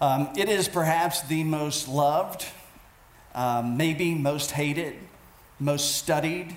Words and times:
Um, 0.00 0.28
it 0.36 0.48
is 0.48 0.68
perhaps 0.68 1.22
the 1.22 1.44
most 1.44 1.88
loved, 1.88 2.46
um, 3.34 3.76
maybe 3.76 4.14
most 4.14 4.50
hated, 4.50 4.94
most 5.58 5.96
studied, 5.96 6.56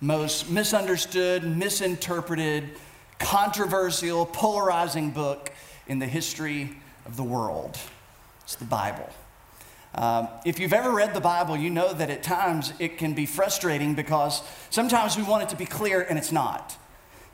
most 0.00 0.50
misunderstood, 0.50 1.44
misinterpreted, 1.44 2.70
controversial, 3.18 4.26
polarizing 4.26 5.10
book 5.10 5.52
in 5.86 6.00
the 6.00 6.06
history 6.06 6.76
of 7.06 7.16
the 7.16 7.22
world. 7.22 7.78
It's 8.42 8.56
the 8.56 8.64
Bible. 8.64 9.08
Um, 9.94 10.28
if 10.44 10.58
you've 10.58 10.72
ever 10.72 10.90
read 10.90 11.14
the 11.14 11.20
Bible, 11.20 11.56
you 11.56 11.70
know 11.70 11.92
that 11.92 12.10
at 12.10 12.22
times 12.22 12.72
it 12.78 12.98
can 12.98 13.14
be 13.14 13.26
frustrating 13.26 13.94
because 13.94 14.42
sometimes 14.70 15.16
we 15.16 15.22
want 15.22 15.44
it 15.44 15.48
to 15.50 15.56
be 15.56 15.66
clear 15.66 16.00
and 16.00 16.18
it's 16.18 16.32
not. 16.32 16.76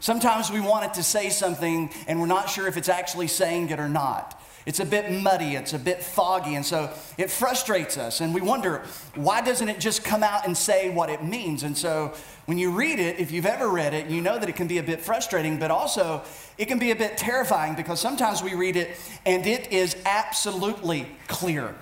Sometimes 0.01 0.51
we 0.51 0.61
want 0.61 0.85
it 0.85 0.95
to 0.95 1.03
say 1.03 1.31
something 1.31 1.91
and 2.07 2.21
we're 2.21 2.27
not 2.27 2.51
sure 2.51 2.67
if 2.67 2.77
it's 2.77 2.89
actually 2.89 3.29
saying 3.29 3.71
it 3.71 3.81
or 3.81 3.89
not. 3.89 4.41
It's 4.69 4.81
a 4.81 4.85
bit 4.85 5.11
muddy, 5.11 5.55
it's 5.55 5.73
a 5.73 5.79
bit 5.79 6.03
foggy, 6.03 6.55
and 6.55 6.65
so 6.65 6.91
it 7.17 7.31
frustrates 7.31 7.97
us. 7.97 8.21
And 8.21 8.35
we 8.35 8.43
wonder, 8.43 8.83
why 9.15 9.41
doesn't 9.41 9.67
it 9.67 9.81
just 9.81 10.05
come 10.05 10.23
out 10.23 10.47
and 10.47 10.55
say 10.55 10.91
what 10.91 11.09
it 11.09 11.25
means? 11.25 11.63
And 11.63 11.75
so 11.75 12.13
when 12.45 12.59
you 12.59 12.71
read 12.71 12.99
it, 12.99 13.19
if 13.19 13.31
you've 13.31 13.47
ever 13.47 13.67
read 13.67 13.95
it, 13.95 14.09
you 14.09 14.21
know 14.21 14.39
that 14.39 14.47
it 14.47 14.57
can 14.57 14.67
be 14.67 14.77
a 14.77 14.83
bit 14.83 15.01
frustrating, 15.01 15.59
but 15.59 15.71
also 15.71 16.21
it 16.59 16.67
can 16.67 16.79
be 16.79 16.91
a 16.91 16.95
bit 16.95 17.17
terrifying 17.17 17.77
because 17.77 17.99
sometimes 17.99 18.43
we 18.43 18.55
read 18.55 18.77
it 18.77 18.95
and 19.25 19.47
it 19.47 19.73
is 19.73 19.97
absolutely 20.05 21.09
clear. 21.29 21.75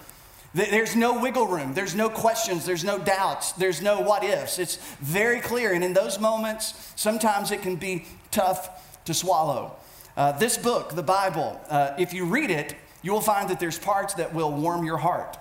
There's 0.55 0.94
no 0.94 1.20
wiggle 1.20 1.48
room. 1.48 1.74
There's 1.74 1.96
no 1.96 2.08
questions. 2.08 2.64
There's 2.64 2.84
no 2.84 3.00
doubts. 3.00 3.50
There's 3.50 3.82
no 3.82 4.00
what 4.00 4.22
ifs. 4.22 4.60
It's 4.60 4.77
very 5.00 5.41
clear. 5.41 5.72
And 5.72 5.82
in 5.82 5.92
those 5.92 6.20
moments, 6.20 6.92
sometimes 6.94 7.50
it 7.50 7.62
can 7.62 7.74
be 7.74 8.06
tough 8.30 9.02
to 9.06 9.12
swallow. 9.12 9.77
Uh, 10.16 10.33
this 10.33 10.56
book, 10.56 10.95
the 10.95 11.02
Bible, 11.02 11.61
uh, 11.69 11.93
if 11.98 12.12
you 12.15 12.25
read 12.25 12.51
it, 12.51 12.75
you 13.02 13.12
will 13.12 13.20
find 13.20 13.51
that 13.51 13.61
there's 13.61 13.79
parts 13.79 14.15
that 14.15 14.34
will 14.34 14.51
warm 14.52 14.84
your 14.84 14.97
heart. 14.97 15.37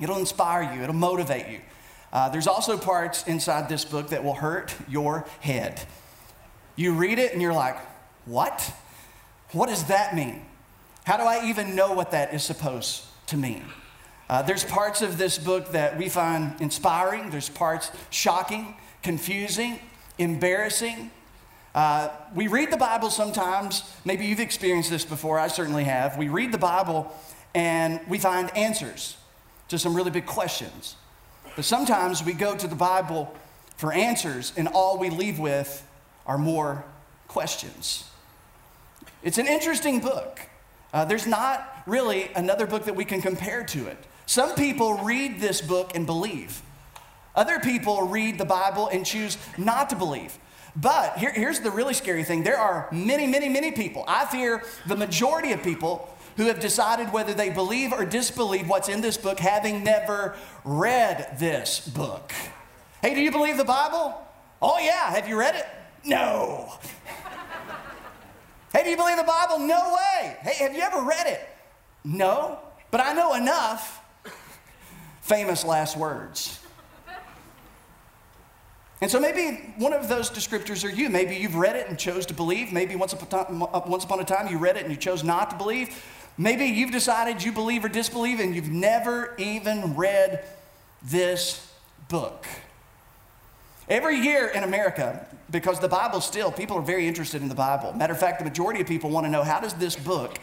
It'll 0.00 0.18
inspire 0.18 0.74
you, 0.74 0.82
it'll 0.82 0.94
motivate 0.94 1.48
you. 1.48 1.60
Uh, 2.12 2.28
there's 2.28 2.46
also 2.46 2.76
parts 2.76 3.26
inside 3.26 3.68
this 3.68 3.84
book 3.84 4.08
that 4.08 4.24
will 4.24 4.34
hurt 4.34 4.74
your 4.88 5.26
head. 5.40 5.82
You 6.76 6.94
read 6.94 7.18
it 7.18 7.32
and 7.32 7.42
you're 7.42 7.52
like, 7.52 7.76
what? 8.24 8.72
What 9.52 9.68
does 9.68 9.84
that 9.84 10.14
mean? 10.14 10.42
How 11.04 11.16
do 11.16 11.24
I 11.24 11.48
even 11.48 11.74
know 11.74 11.92
what 11.92 12.12
that 12.12 12.32
is 12.32 12.42
supposed 12.42 13.04
to 13.26 13.36
mean? 13.36 13.64
Uh, 14.28 14.40
there's 14.40 14.64
parts 14.64 15.02
of 15.02 15.18
this 15.18 15.36
book 15.36 15.72
that 15.72 15.98
we 15.98 16.08
find 16.08 16.58
inspiring, 16.60 17.30
there's 17.30 17.50
parts 17.50 17.90
shocking, 18.08 18.74
confusing, 19.02 19.78
embarrassing, 20.16 21.10
uh, 21.74 22.10
we 22.34 22.48
read 22.48 22.70
the 22.70 22.76
Bible 22.76 23.10
sometimes, 23.10 23.82
maybe 24.04 24.26
you've 24.26 24.40
experienced 24.40 24.90
this 24.90 25.04
before, 25.04 25.38
I 25.38 25.48
certainly 25.48 25.84
have. 25.84 26.18
We 26.18 26.28
read 26.28 26.52
the 26.52 26.58
Bible 26.58 27.12
and 27.54 28.00
we 28.08 28.18
find 28.18 28.54
answers 28.56 29.16
to 29.68 29.78
some 29.78 29.94
really 29.94 30.10
big 30.10 30.26
questions. 30.26 30.96
But 31.56 31.64
sometimes 31.64 32.22
we 32.22 32.34
go 32.34 32.54
to 32.56 32.66
the 32.66 32.74
Bible 32.76 33.34
for 33.76 33.92
answers 33.92 34.52
and 34.56 34.68
all 34.68 34.98
we 34.98 35.08
leave 35.08 35.38
with 35.38 35.86
are 36.26 36.38
more 36.38 36.84
questions. 37.26 38.04
It's 39.22 39.38
an 39.38 39.46
interesting 39.46 40.00
book. 40.00 40.40
Uh, 40.92 41.06
there's 41.06 41.26
not 41.26 41.68
really 41.86 42.30
another 42.36 42.66
book 42.66 42.84
that 42.84 42.96
we 42.96 43.04
can 43.04 43.22
compare 43.22 43.64
to 43.64 43.86
it. 43.86 43.96
Some 44.26 44.54
people 44.54 44.98
read 44.98 45.40
this 45.40 45.60
book 45.60 45.92
and 45.94 46.04
believe. 46.04 46.60
Other 47.34 47.58
people 47.60 48.02
read 48.08 48.36
the 48.36 48.44
Bible 48.44 48.88
and 48.88 49.06
choose 49.06 49.38
not 49.56 49.88
to 49.90 49.96
believe. 49.96 50.36
But 50.74 51.18
here, 51.18 51.32
here's 51.32 51.60
the 51.60 51.70
really 51.70 51.94
scary 51.94 52.24
thing 52.24 52.42
there 52.42 52.58
are 52.58 52.88
many, 52.90 53.26
many, 53.26 53.48
many 53.48 53.72
people. 53.72 54.04
I 54.08 54.24
fear 54.24 54.62
the 54.86 54.96
majority 54.96 55.52
of 55.52 55.62
people 55.62 56.08
who 56.36 56.44
have 56.44 56.60
decided 56.60 57.12
whether 57.12 57.34
they 57.34 57.50
believe 57.50 57.92
or 57.92 58.06
disbelieve 58.06 58.68
what's 58.68 58.88
in 58.88 59.02
this 59.02 59.18
book, 59.18 59.38
having 59.38 59.84
never 59.84 60.34
read 60.64 61.36
this 61.38 61.80
book. 61.80 62.32
Hey, 63.02 63.14
do 63.14 63.20
you 63.20 63.30
believe 63.30 63.58
the 63.58 63.64
Bible? 63.64 64.14
Oh, 64.62 64.78
yeah. 64.78 65.10
Have 65.10 65.28
you 65.28 65.38
read 65.38 65.56
it? 65.56 65.66
No. 66.04 66.72
hey, 68.72 68.84
do 68.84 68.90
you 68.90 68.96
believe 68.96 69.18
the 69.18 69.24
Bible? 69.24 69.58
No 69.58 69.94
way. 69.94 70.36
Hey, 70.40 70.64
have 70.64 70.74
you 70.74 70.80
ever 70.80 71.02
read 71.02 71.26
it? 71.26 71.46
No. 72.04 72.58
But 72.90 73.00
I 73.00 73.12
know 73.12 73.34
enough. 73.34 74.00
Famous 75.20 75.64
last 75.64 75.96
words. 75.96 76.61
And 79.02 79.10
so 79.10 79.18
maybe 79.18 79.60
one 79.78 79.92
of 79.92 80.08
those 80.08 80.30
descriptors 80.30 80.88
are 80.88 80.94
you. 80.94 81.10
Maybe 81.10 81.34
you've 81.34 81.56
read 81.56 81.74
it 81.74 81.88
and 81.88 81.98
chose 81.98 82.24
to 82.26 82.34
believe. 82.34 82.72
Maybe 82.72 82.94
once 82.94 83.12
upon 83.12 84.20
a 84.20 84.24
time 84.24 84.46
you 84.46 84.58
read 84.58 84.76
it 84.76 84.84
and 84.84 84.92
you 84.92 84.96
chose 84.96 85.24
not 85.24 85.50
to 85.50 85.56
believe. 85.56 86.02
Maybe 86.38 86.66
you've 86.66 86.92
decided 86.92 87.42
you 87.42 87.50
believe 87.50 87.84
or 87.84 87.88
disbelieve 87.88 88.38
and 88.38 88.54
you've 88.54 88.70
never 88.70 89.34
even 89.38 89.96
read 89.96 90.44
this 91.02 91.68
book. 92.08 92.46
Every 93.88 94.18
year 94.18 94.46
in 94.46 94.62
America, 94.62 95.26
because 95.50 95.80
the 95.80 95.88
Bible 95.88 96.20
still, 96.20 96.52
people 96.52 96.76
are 96.76 96.82
very 96.82 97.08
interested 97.08 97.42
in 97.42 97.48
the 97.48 97.56
Bible. 97.56 97.92
Matter 97.94 98.12
of 98.12 98.20
fact, 98.20 98.38
the 98.38 98.44
majority 98.44 98.80
of 98.80 98.86
people 98.86 99.10
want 99.10 99.26
to 99.26 99.30
know 99.30 99.42
how 99.42 99.58
does 99.58 99.74
this 99.74 99.96
book 99.96 100.38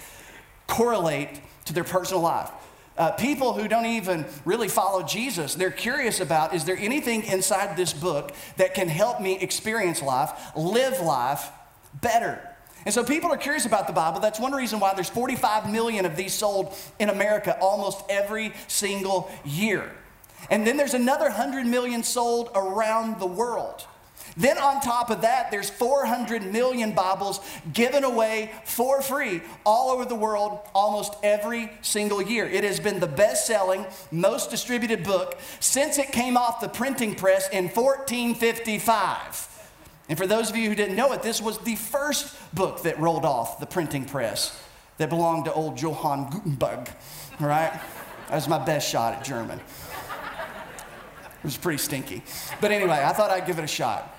correlate 0.67 1.39
to 1.63 1.71
their 1.71 1.85
personal 1.85 2.21
life? 2.21 2.51
Uh, 2.99 3.11
people 3.11 3.53
who 3.53 3.67
don't 3.67 3.85
even 3.85 4.25
really 4.43 4.67
follow 4.67 5.01
Jesus, 5.01 5.55
they're 5.55 5.71
curious 5.71 6.19
about 6.19 6.53
is 6.53 6.65
there 6.65 6.77
anything 6.77 7.23
inside 7.23 7.77
this 7.77 7.93
book 7.93 8.33
that 8.57 8.73
can 8.73 8.89
help 8.89 9.21
me 9.21 9.39
experience 9.39 10.01
life, 10.01 10.31
live 10.55 10.99
life 10.99 11.49
better? 12.01 12.45
And 12.85 12.93
so 12.93 13.03
people 13.03 13.31
are 13.31 13.37
curious 13.37 13.65
about 13.65 13.87
the 13.87 13.93
Bible. 13.93 14.19
That's 14.19 14.39
one 14.39 14.51
reason 14.51 14.79
why 14.79 14.93
there's 14.93 15.09
45 15.09 15.71
million 15.71 16.05
of 16.05 16.15
these 16.15 16.33
sold 16.33 16.75
in 16.99 17.09
America 17.09 17.57
almost 17.59 18.03
every 18.09 18.53
single 18.67 19.31
year. 19.45 19.91
And 20.49 20.67
then 20.67 20.77
there's 20.77 20.93
another 20.93 21.25
100 21.25 21.65
million 21.65 22.03
sold 22.03 22.49
around 22.53 23.19
the 23.19 23.27
world. 23.27 23.85
Then, 24.39 24.57
on 24.57 24.79
top 24.79 25.09
of 25.09 25.23
that, 25.23 25.51
there's 25.51 25.69
400 25.69 26.53
million 26.53 26.93
Bibles 26.93 27.41
given 27.73 28.05
away 28.05 28.53
for 28.63 29.01
free 29.01 29.41
all 29.65 29.91
over 29.91 30.05
the 30.05 30.15
world 30.15 30.59
almost 30.73 31.13
every 31.23 31.69
single 31.81 32.21
year. 32.21 32.47
It 32.47 32.63
has 32.63 32.79
been 32.79 33.01
the 33.01 33.07
best 33.07 33.45
selling, 33.45 33.85
most 34.13 34.49
distributed 34.49 35.03
book 35.03 35.37
since 35.59 35.97
it 35.97 36.13
came 36.13 36.37
off 36.37 36.61
the 36.61 36.69
printing 36.69 37.15
press 37.15 37.49
in 37.49 37.65
1455. 37.65 39.47
And 40.07 40.17
for 40.17 40.25
those 40.25 40.49
of 40.49 40.55
you 40.55 40.69
who 40.69 40.75
didn't 40.75 40.95
know 40.95 41.11
it, 41.11 41.21
this 41.21 41.41
was 41.41 41.57
the 41.57 41.75
first 41.75 42.33
book 42.55 42.83
that 42.83 42.97
rolled 42.97 43.25
off 43.25 43.59
the 43.59 43.67
printing 43.67 44.05
press 44.05 44.57
that 44.99 45.09
belonged 45.09 45.45
to 45.45 45.53
old 45.53 45.81
Johann 45.81 46.29
Gutenberg, 46.29 46.89
right? 47.41 47.77
That 48.29 48.35
was 48.35 48.47
my 48.47 48.63
best 48.63 48.89
shot 48.89 49.15
at 49.15 49.25
German. 49.25 49.59
It 49.59 51.43
was 51.43 51.57
pretty 51.57 51.79
stinky. 51.79 52.23
But 52.61 52.71
anyway, 52.71 53.03
I 53.03 53.11
thought 53.11 53.31
I'd 53.31 53.45
give 53.45 53.59
it 53.59 53.65
a 53.65 53.67
shot. 53.67 54.15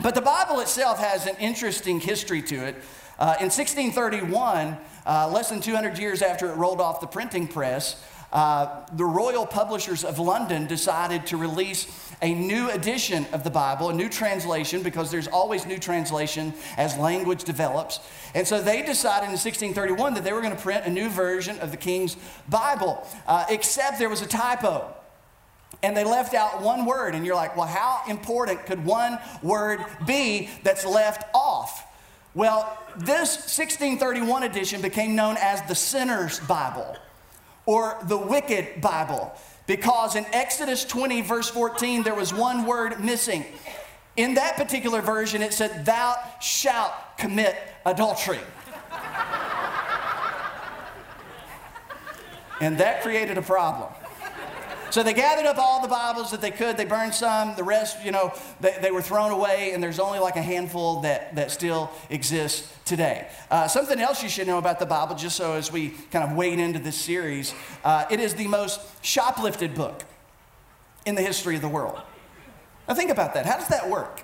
But 0.00 0.14
the 0.14 0.20
Bible 0.20 0.60
itself 0.60 0.98
has 0.98 1.26
an 1.26 1.36
interesting 1.40 2.00
history 2.00 2.42
to 2.42 2.66
it. 2.66 2.76
Uh, 3.18 3.36
in 3.40 3.46
1631, 3.46 4.76
uh, 5.06 5.28
less 5.28 5.48
than 5.48 5.60
200 5.60 5.98
years 5.98 6.20
after 6.20 6.50
it 6.50 6.56
rolled 6.56 6.80
off 6.80 7.00
the 7.00 7.06
printing 7.06 7.48
press, 7.48 8.04
uh, 8.32 8.84
the 8.92 9.04
Royal 9.04 9.46
Publishers 9.46 10.04
of 10.04 10.18
London 10.18 10.66
decided 10.66 11.26
to 11.28 11.38
release 11.38 11.86
a 12.20 12.34
new 12.34 12.68
edition 12.70 13.26
of 13.32 13.44
the 13.44 13.50
Bible, 13.50 13.88
a 13.88 13.94
new 13.94 14.08
translation, 14.08 14.82
because 14.82 15.10
there's 15.10 15.28
always 15.28 15.64
new 15.64 15.78
translation 15.78 16.52
as 16.76 16.98
language 16.98 17.44
develops. 17.44 18.00
And 18.34 18.46
so 18.46 18.60
they 18.60 18.82
decided 18.82 19.26
in 19.26 19.38
1631 19.38 20.14
that 20.14 20.24
they 20.24 20.32
were 20.32 20.42
going 20.42 20.54
to 20.54 20.60
print 20.60 20.84
a 20.84 20.90
new 20.90 21.08
version 21.08 21.58
of 21.60 21.70
the 21.70 21.76
King's 21.78 22.16
Bible, 22.48 23.06
uh, 23.26 23.46
except 23.48 23.98
there 23.98 24.10
was 24.10 24.20
a 24.20 24.26
typo 24.26 24.94
and 25.82 25.96
they 25.96 26.04
left 26.04 26.34
out 26.34 26.62
one 26.62 26.84
word, 26.86 27.14
and 27.14 27.24
you're 27.24 27.36
like, 27.36 27.56
well, 27.56 27.66
how 27.66 28.02
important 28.08 28.66
could 28.66 28.84
one 28.84 29.18
word 29.42 29.84
be 30.06 30.50
that's 30.62 30.84
left 30.84 31.24
off? 31.34 31.86
Well, 32.34 32.76
this 32.96 33.36
1631 33.36 34.42
edition 34.42 34.82
became 34.82 35.14
known 35.14 35.36
as 35.38 35.62
the 35.62 35.74
Sinner's 35.74 36.38
Bible 36.40 36.96
or 37.64 37.96
the 38.04 38.18
Wicked 38.18 38.80
Bible 38.80 39.34
because 39.66 40.16
in 40.16 40.26
Exodus 40.32 40.84
20, 40.84 41.22
verse 41.22 41.48
14, 41.48 42.02
there 42.02 42.14
was 42.14 42.32
one 42.32 42.66
word 42.66 43.02
missing. 43.02 43.44
In 44.16 44.34
that 44.34 44.56
particular 44.56 45.02
version, 45.02 45.42
it 45.42 45.52
said, 45.52 45.84
Thou 45.84 46.16
shalt 46.40 46.92
commit 47.18 47.56
adultery. 47.84 48.38
and 52.60 52.78
that 52.78 53.02
created 53.02 53.36
a 53.38 53.42
problem. 53.42 53.92
So 54.90 55.02
they 55.02 55.14
gathered 55.14 55.46
up 55.46 55.58
all 55.58 55.82
the 55.82 55.88
Bibles 55.88 56.30
that 56.30 56.40
they 56.40 56.50
could. 56.50 56.76
They 56.76 56.84
burned 56.84 57.14
some. 57.14 57.54
The 57.56 57.64
rest, 57.64 58.04
you 58.04 58.12
know, 58.12 58.32
they, 58.60 58.76
they 58.80 58.90
were 58.90 59.02
thrown 59.02 59.32
away, 59.32 59.72
and 59.72 59.82
there's 59.82 59.98
only 59.98 60.18
like 60.18 60.36
a 60.36 60.42
handful 60.42 61.00
that, 61.00 61.34
that 61.34 61.50
still 61.50 61.90
exists 62.08 62.72
today. 62.84 63.28
Uh, 63.50 63.68
something 63.68 64.00
else 64.00 64.22
you 64.22 64.28
should 64.28 64.46
know 64.46 64.58
about 64.58 64.78
the 64.78 64.86
Bible, 64.86 65.16
just 65.16 65.36
so 65.36 65.54
as 65.54 65.72
we 65.72 65.90
kind 66.10 66.24
of 66.24 66.36
wade 66.36 66.58
into 66.58 66.78
this 66.78 66.96
series, 66.96 67.54
uh, 67.84 68.04
it 68.10 68.20
is 68.20 68.34
the 68.34 68.46
most 68.46 68.80
shoplifted 69.02 69.74
book 69.74 70.04
in 71.04 71.14
the 71.14 71.22
history 71.22 71.56
of 71.56 71.62
the 71.62 71.68
world. 71.68 72.00
Now 72.88 72.94
think 72.94 73.10
about 73.10 73.34
that. 73.34 73.46
How 73.46 73.58
does 73.58 73.68
that 73.68 73.90
work? 73.90 74.22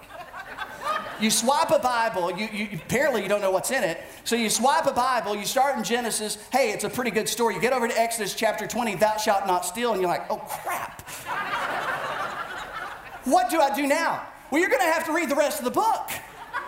You 1.22 1.30
swipe 1.30 1.70
a 1.70 1.78
Bible, 1.78 2.36
you, 2.36 2.48
you, 2.52 2.68
apparently 2.74 3.22
you 3.22 3.28
don't 3.28 3.40
know 3.40 3.50
what's 3.50 3.70
in 3.70 3.84
it. 3.84 4.00
So 4.24 4.34
you 4.36 4.50
swipe 4.50 4.86
a 4.86 4.92
Bible, 4.92 5.36
you 5.36 5.44
start 5.44 5.76
in 5.76 5.84
Genesis, 5.84 6.36
hey, 6.50 6.72
it's 6.72 6.84
a 6.84 6.90
pretty 6.90 7.10
good 7.10 7.28
story. 7.28 7.54
You 7.54 7.60
get 7.60 7.72
over 7.72 7.86
to 7.86 7.98
Exodus 7.98 8.34
chapter 8.34 8.66
20, 8.66 8.96
thou 8.96 9.16
shalt 9.16 9.46
not 9.46 9.64
steal, 9.64 9.92
and 9.92 10.00
you're 10.00 10.10
like, 10.10 10.30
oh 10.30 10.38
crap. 10.38 11.08
what 13.24 13.50
do 13.50 13.60
I 13.60 13.74
do 13.74 13.86
now? 13.86 14.26
Well, 14.50 14.60
you're 14.60 14.70
going 14.70 14.82
to 14.82 14.92
have 14.92 15.06
to 15.06 15.12
read 15.12 15.28
the 15.28 15.36
rest 15.36 15.58
of 15.58 15.64
the 15.64 15.70
book 15.70 16.10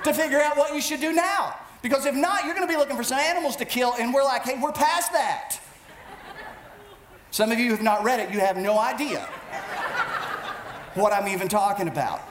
to 0.05 0.15
figure 0.15 0.41
out 0.41 0.57
what 0.57 0.75
you 0.75 0.81
should 0.81 1.01
do 1.01 1.13
now. 1.13 1.57
Because 1.83 2.07
if 2.07 2.15
not, 2.15 2.45
you're 2.45 2.55
going 2.55 2.67
to 2.67 2.73
be 2.73 2.79
looking 2.79 2.97
for 2.97 3.03
some 3.03 3.19
animals 3.19 3.57
to 3.57 3.65
kill, 3.65 3.95
and 3.99 4.15
we're 4.15 4.25
like, 4.25 4.45
hey, 4.45 4.59
we're 4.59 4.73
past 4.73 5.13
that. 5.13 5.59
Some 7.31 7.51
of 7.51 7.59
you 7.59 7.73
have 7.73 7.83
not 7.83 8.05
read 8.05 8.21
it, 8.21 8.31
you 8.31 8.41
have 8.41 8.57
no 8.57 8.79
idea 8.79 9.21
what 10.95 11.13
I'm 11.13 11.29
even 11.29 11.49
talking 11.49 11.89
about. 11.89 12.23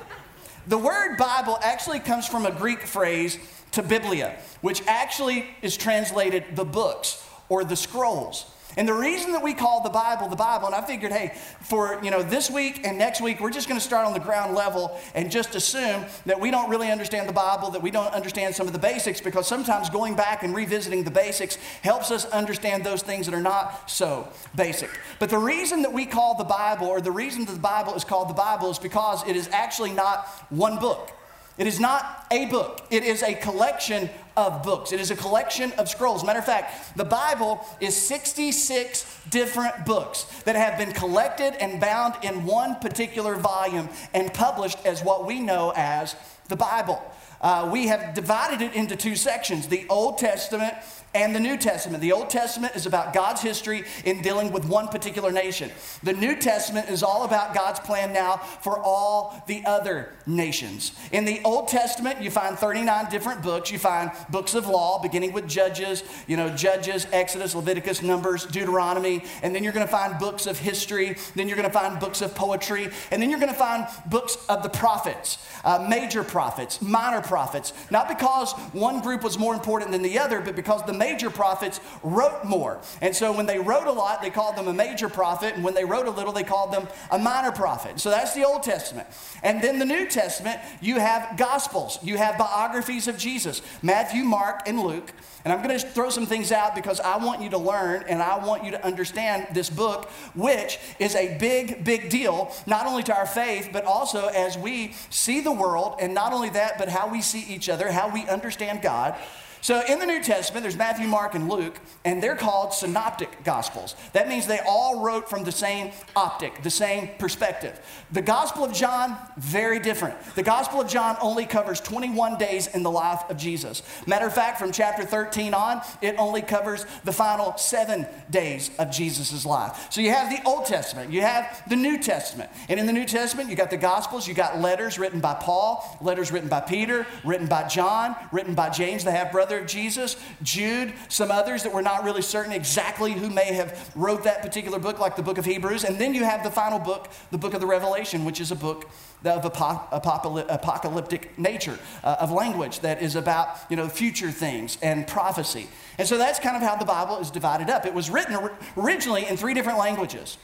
The 0.68 0.77
word 0.77 1.18
Bible 1.18 1.60
actually 1.62 2.00
comes 2.00 2.27
from 2.27 2.45
a 2.45 2.51
Greek 2.51 2.81
phrase, 2.81 3.38
to 3.74 3.81
biblia, 3.81 4.36
which 4.62 4.81
actually 4.88 5.48
is 5.62 5.75
translated 5.75 6.56
the 6.56 6.63
books 6.63 7.27
or 7.50 7.63
the 7.63 7.75
scrolls. 7.75 8.45
And 8.78 8.88
the 8.88 8.94
reason 8.94 9.31
that 9.34 9.44
we 9.44 9.54
call 9.54 9.81
the 9.81 9.90
Bible 9.90 10.28
the 10.28 10.36
Bible, 10.36 10.68
and 10.68 10.75
I 10.75 10.81
figured, 10.81 11.12
hey, 11.12 11.34
for 11.62 12.00
you 12.04 12.12
know 12.12 12.24
this 12.24 12.50
week 12.50 12.86
and 12.86 12.98
next 12.98 13.22
week, 13.22 13.40
we're 13.40 13.52
just 13.52 13.68
going 13.68 13.80
to 13.80 13.86
start 13.86 14.06
on 14.06 14.14
the 14.14 14.20
ground 14.20 14.56
level 14.56 15.00
and 15.14 15.30
just 15.31 15.56
assume 15.56 16.06
that 16.25 16.40
we 16.40 16.52
don't 16.52 16.70
really 16.70 16.92
understand 16.92 17.28
the 17.30 17.34
Bible, 17.34 17.72
that 17.72 17.81
we 17.81 17.92
don't 17.92 18.14
understand 18.14 18.56
some 18.56 18.68
of 18.68 18.74
the 18.74 18.80
basics, 18.80 19.22
because 19.22 19.48
sometimes 19.48 19.90
going 19.90 20.16
back 20.16 20.44
and 20.44 20.56
revisiting 20.56 21.04
the 21.04 21.12
basics 21.12 21.58
helps 21.81 22.12
us 22.12 22.25
understand 22.25 22.84
those 22.84 23.02
things 23.02 23.25
that 23.25 23.36
are 23.36 23.42
not 23.42 23.90
so 23.90 24.28
basic. 24.56 24.90
But 25.20 25.30
the 25.30 25.38
reason 25.38 25.81
that 25.84 25.94
we 25.94 26.06
call 26.06 26.36
the 26.36 26.44
Bible, 26.44 26.88
or 26.88 27.02
the 27.02 27.12
reason 27.12 27.46
that 27.46 27.54
the 27.54 27.60
Bible 27.60 27.94
is 27.96 28.04
called 28.04 28.30
the 28.30 28.34
Bible, 28.34 28.72
is 28.72 28.80
because 28.80 29.28
it 29.28 29.36
is 29.36 29.48
actually 29.52 29.92
not 29.92 30.28
one 30.50 30.80
book. 30.80 31.12
It 31.58 31.68
is 31.68 31.80
not 31.80 32.26
a 32.32 32.46
book, 32.48 32.82
it 32.90 33.04
is 33.04 33.22
a 33.22 33.36
collection 33.36 34.10
of 34.36 34.64
books. 34.64 34.92
It 34.92 35.00
is 35.00 35.12
a 35.12 35.16
collection 35.16 35.72
of 35.74 35.88
scrolls. 35.88 36.24
Matter 36.24 36.40
of 36.40 36.46
fact, 36.46 36.98
the 36.98 37.06
Bible 37.06 37.66
is 37.80 37.96
66 37.96 39.20
different 39.30 39.86
books 39.86 40.24
that 40.46 40.56
have 40.56 40.78
been 40.78 40.92
collected 40.92 41.54
and 41.62 41.80
bound 41.80 42.16
in 42.24 42.46
one 42.46 42.76
particular 42.76 43.36
volume 43.36 43.90
and 44.14 44.34
published 44.34 44.84
as 44.86 45.04
what 45.04 45.28
we 45.28 45.40
know 45.40 45.72
as 45.76 46.16
the 46.48 46.56
Bible. 46.56 47.02
Uh, 47.42 47.70
we 47.72 47.88
have 47.88 48.14
divided 48.14 48.62
it 48.62 48.74
into 48.74 48.96
two 48.96 49.16
sections 49.16 49.68
the 49.68 49.86
Old 49.90 50.18
Testament 50.18 50.74
and 51.15 51.36
the 51.36 51.39
New 51.39 51.57
Testament. 51.57 52.01
The 52.01 52.12
Old 52.12 52.30
Testament 52.30 52.75
is 52.75 52.86
about 52.86 53.13
God's 53.13 53.42
history 53.42 53.83
in 54.04 54.21
dealing 54.21 54.51
with 54.51 54.65
one 54.65 54.88
particular 54.88 55.31
nation. 55.31 55.71
The 56.01 56.13
New 56.13 56.36
Testament 56.36 56.89
is 56.89 57.04
all 57.04 57.24
about 57.24 57.54
God's 57.54 57.80
plan 57.80 58.13
now 58.13 58.38
for 58.38 58.80
all 58.80 59.44
the 59.48 59.63
other 59.65 60.10
nations. 60.25 60.94
In 61.12 61.25
the 61.25 61.42
Old 61.44 61.68
Testament, 61.68 62.21
you 62.21 62.31
find 62.31 62.57
39 62.57 63.10
different 63.12 63.44
books. 63.44 63.71
You 63.71 63.77
find 63.77 64.12
books 64.30 64.56
of 64.56 64.68
law, 64.68 65.01
beginning 65.01 65.33
with 65.33 65.48
Judges, 65.48 66.04
you 66.27 66.38
know, 66.38 66.50
Judges, 66.56 67.06
Exodus, 67.12 67.54
Leviticus, 67.54 68.01
Numbers, 68.01 68.45
Deuteronomy, 68.45 69.24
and 69.44 69.54
then 69.54 69.63
you're 69.63 69.74
going 69.74 69.86
to 69.86 69.92
find 69.92 70.18
books 70.18 70.48
of 70.48 70.57
history. 70.57 71.15
Then 71.36 71.48
you're 71.48 71.57
going 71.57 71.69
to 71.69 71.74
find 71.74 72.00
books 72.00 72.21
of 72.21 72.33
poetry, 72.33 72.89
and 73.12 73.21
then 73.21 73.30
you're 73.30 73.39
going 73.39 73.51
to 73.51 73.57
find 73.57 73.86
books 74.07 74.38
of 74.50 74.63
the 74.63 74.69
prophets, 74.69 75.38
uh, 75.63 75.86
major 75.89 76.24
prophets, 76.24 76.81
minor 76.81 77.21
prophets. 77.21 77.74
Not 77.92 78.07
because 78.07 78.54
one 78.74 79.01
group 79.01 79.24
was 79.24 79.38
more 79.38 79.54
important 79.54 79.92
than 79.92 80.01
the 80.01 80.18
other, 80.18 80.42
but 80.42 80.56
because 80.56 80.83
the 80.83 81.03
major 81.04 81.30
prophets 81.30 81.80
wrote 82.02 82.44
more. 82.46 82.80
And 83.02 83.16
so 83.16 83.32
when 83.32 83.46
they 83.46 83.60
wrote 83.60 83.88
a 83.88 83.92
lot, 83.92 84.22
they 84.22 84.30
called 84.30 84.56
them 84.56 84.68
a 84.68 84.74
major 84.74 85.10
prophet, 85.10 85.56
and 85.56 85.64
when 85.64 85.74
they 85.74 85.86
wrote 85.86 86.08
a 86.08 86.12
little, 86.12 86.34
they 86.34 86.44
called 86.44 86.72
them 86.72 86.88
a 87.12 87.20
minor 87.20 87.52
prophet. 87.52 88.00
So 88.00 88.10
that's 88.10 88.34
the 88.34 88.46
Old 88.46 88.64
Testament. 88.64 89.08
And 89.44 89.62
then 89.62 89.80
the 89.80 89.86
New 89.86 90.08
Testament, 90.08 90.60
you 90.82 91.00
have 91.00 91.38
gospels, 91.38 92.00
you 92.02 92.18
have 92.18 92.38
biographies 92.38 93.08
of 93.08 93.18
Jesus 93.18 93.62
Matthew, 93.82 94.24
Mark, 94.24 94.64
and 94.66 94.80
Luke. 94.80 95.12
And 95.44 95.52
I'm 95.52 95.62
going 95.62 95.78
to 95.78 95.86
throw 95.86 96.10
some 96.10 96.26
things 96.26 96.54
out 96.54 96.74
because 96.74 97.02
I 97.02 97.18
want 97.18 97.42
you 97.42 97.50
to 97.50 97.58
learn 97.58 98.06
and 98.08 98.22
I 98.22 98.44
want 98.46 98.64
you 98.64 98.72
to 98.72 98.86
understand 98.86 99.48
this 99.54 99.70
book, 99.70 100.10
which 100.36 100.80
is 101.00 101.16
a 101.16 101.38
big, 101.38 101.84
big 101.84 102.10
deal, 102.10 102.54
not 102.66 102.86
only 102.86 103.04
to 103.04 103.14
our 103.14 103.26
faith, 103.26 103.70
but 103.74 103.84
also 103.84 104.28
as 104.28 104.58
we 104.58 104.96
see 105.10 105.42
the 105.42 105.52
world, 105.52 105.98
and 106.00 106.14
not 106.14 106.32
only 106.32 106.50
that, 106.52 106.78
but 106.78 106.88
how 106.88 107.12
we 107.12 107.22
see 107.22 107.44
each 107.54 107.68
other, 107.68 107.92
how 107.92 108.08
we 108.10 108.26
understand 108.30 108.82
God. 108.82 109.16
So 109.63 109.81
in 109.88 109.98
the 109.98 110.06
New 110.06 110.21
Testament, 110.21 110.63
there's 110.63 110.75
Matthew, 110.75 111.07
Mark, 111.07 111.36
and 111.36 111.48
Luke, 111.48 111.80
and 112.04 112.21
they're 112.21 112.36
called 112.36 112.74
synoptic 112.74 113.45
gospels. 113.45 113.95
That 114.12 114.27
means 114.27 114.45
they 114.45 114.60
all 114.60 115.00
wrote 115.00 115.30
from 115.30 115.45
the 115.45 115.54
same 115.54 115.94
optic, 116.18 116.63
the 116.63 116.69
same 116.69 117.12
perspective. 117.18 117.80
The 118.12 118.21
Gospel 118.21 118.65
of 118.65 118.74
John, 118.74 119.18
very 119.38 119.80
different. 119.80 120.21
The 120.36 120.44
Gospel 120.44 120.81
of 120.81 120.89
John 120.89 121.15
only 121.21 121.45
covers 121.45 121.80
21 121.80 122.38
days 122.38 122.68
in 122.68 122.83
the 122.83 122.92
life 122.92 123.21
of 123.30 123.38
Jesus. 123.38 123.83
Matter 124.06 124.27
of 124.27 124.36
fact, 124.36 124.60
from 124.60 124.74
chapter 124.74 125.06
13 125.06 125.54
on, 125.54 125.81
it 126.01 126.15
only 126.18 126.42
covers 126.42 126.86
the 127.06 127.13
final 127.13 127.56
seven 127.56 128.06
days 128.30 128.69
of 128.80 128.92
Jesus' 128.92 129.45
life. 129.45 129.88
So 129.89 130.01
you 130.01 130.10
have 130.10 130.30
the 130.30 130.45
Old 130.45 130.65
Testament, 130.65 131.10
you 131.10 131.21
have 131.21 131.63
the 131.69 131.77
New 131.77 132.04
Testament. 132.04 132.51
And 132.68 132.81
in 132.81 132.86
the 132.86 132.92
New 132.92 133.06
Testament, 133.06 133.50
you 133.50 133.56
got 133.56 133.69
the 133.69 133.77
Gospels, 133.77 134.27
you 134.27 134.33
got 134.33 134.60
letters 134.60 135.00
written 135.00 135.21
by 135.21 135.36
Paul, 135.36 135.98
letters 136.01 136.33
written 136.33 136.50
by 136.50 136.60
Peter, 136.60 137.07
written 137.24 137.48
by 137.48 137.65
John, 137.69 138.18
written 138.33 138.56
by 138.56 138.69
James, 138.69 139.06
the 139.06 139.12
half 139.12 139.31
brother 139.31 139.53
of 139.60 139.68
Jesus, 139.68 140.18
Jude, 140.42 140.94
some 141.10 141.32
others 141.32 141.64
that 141.64 141.74
we're 141.74 141.82
not 141.82 142.04
really 142.04 142.22
certain 142.22 142.52
exactly 142.52 143.14
who 143.14 143.30
may 143.30 143.54
have 143.54 143.92
wrote 143.96 144.24
that 144.24 144.42
particular 144.42 144.80
book, 144.80 145.00
like 145.00 145.16
the 145.16 145.24
book 145.24 145.38
of 145.38 145.46
Hebrews. 145.46 145.84
And 145.84 146.00
then 146.00 146.14
you 146.14 146.24
have 146.24 146.44
the 146.44 146.52
final 146.52 146.80
book, 146.80 147.10
the 147.32 147.38
book 147.38 147.54
of 147.54 147.62
the 147.62 147.68
Revelation, 147.68 148.26
which 148.26 148.40
is 148.40 148.52
a 148.52 148.56
book 148.56 148.90
of 149.26 149.46
apocalyptic 149.46 151.38
nature, 151.38 151.80
uh, 152.04 152.18
of 152.20 152.32
language 152.32 152.82
that 152.82 153.02
is 153.02 153.16
about 153.16 153.58
you 153.70 153.76
know 153.76 153.88
future 153.88 154.32
things 154.32 154.78
and 154.82 155.08
prophecy. 155.08 155.68
And 155.98 156.08
so 156.08 156.18
that's 156.18 156.40
kind 156.40 156.56
of 156.56 156.62
how 156.62 156.76
the 156.76 156.86
Bible 156.86 157.20
is 157.20 157.32
divided 157.32 157.70
up. 157.70 157.86
It 157.86 157.94
was 157.94 158.10
written 158.10 158.50
originally 158.78 159.26
in 159.28 159.38
three 159.38 159.54
different 159.54 159.80
languages 159.80 160.38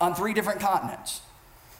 on 0.00 0.14
three 0.14 0.32
different 0.32 0.60
continents. 0.60 1.20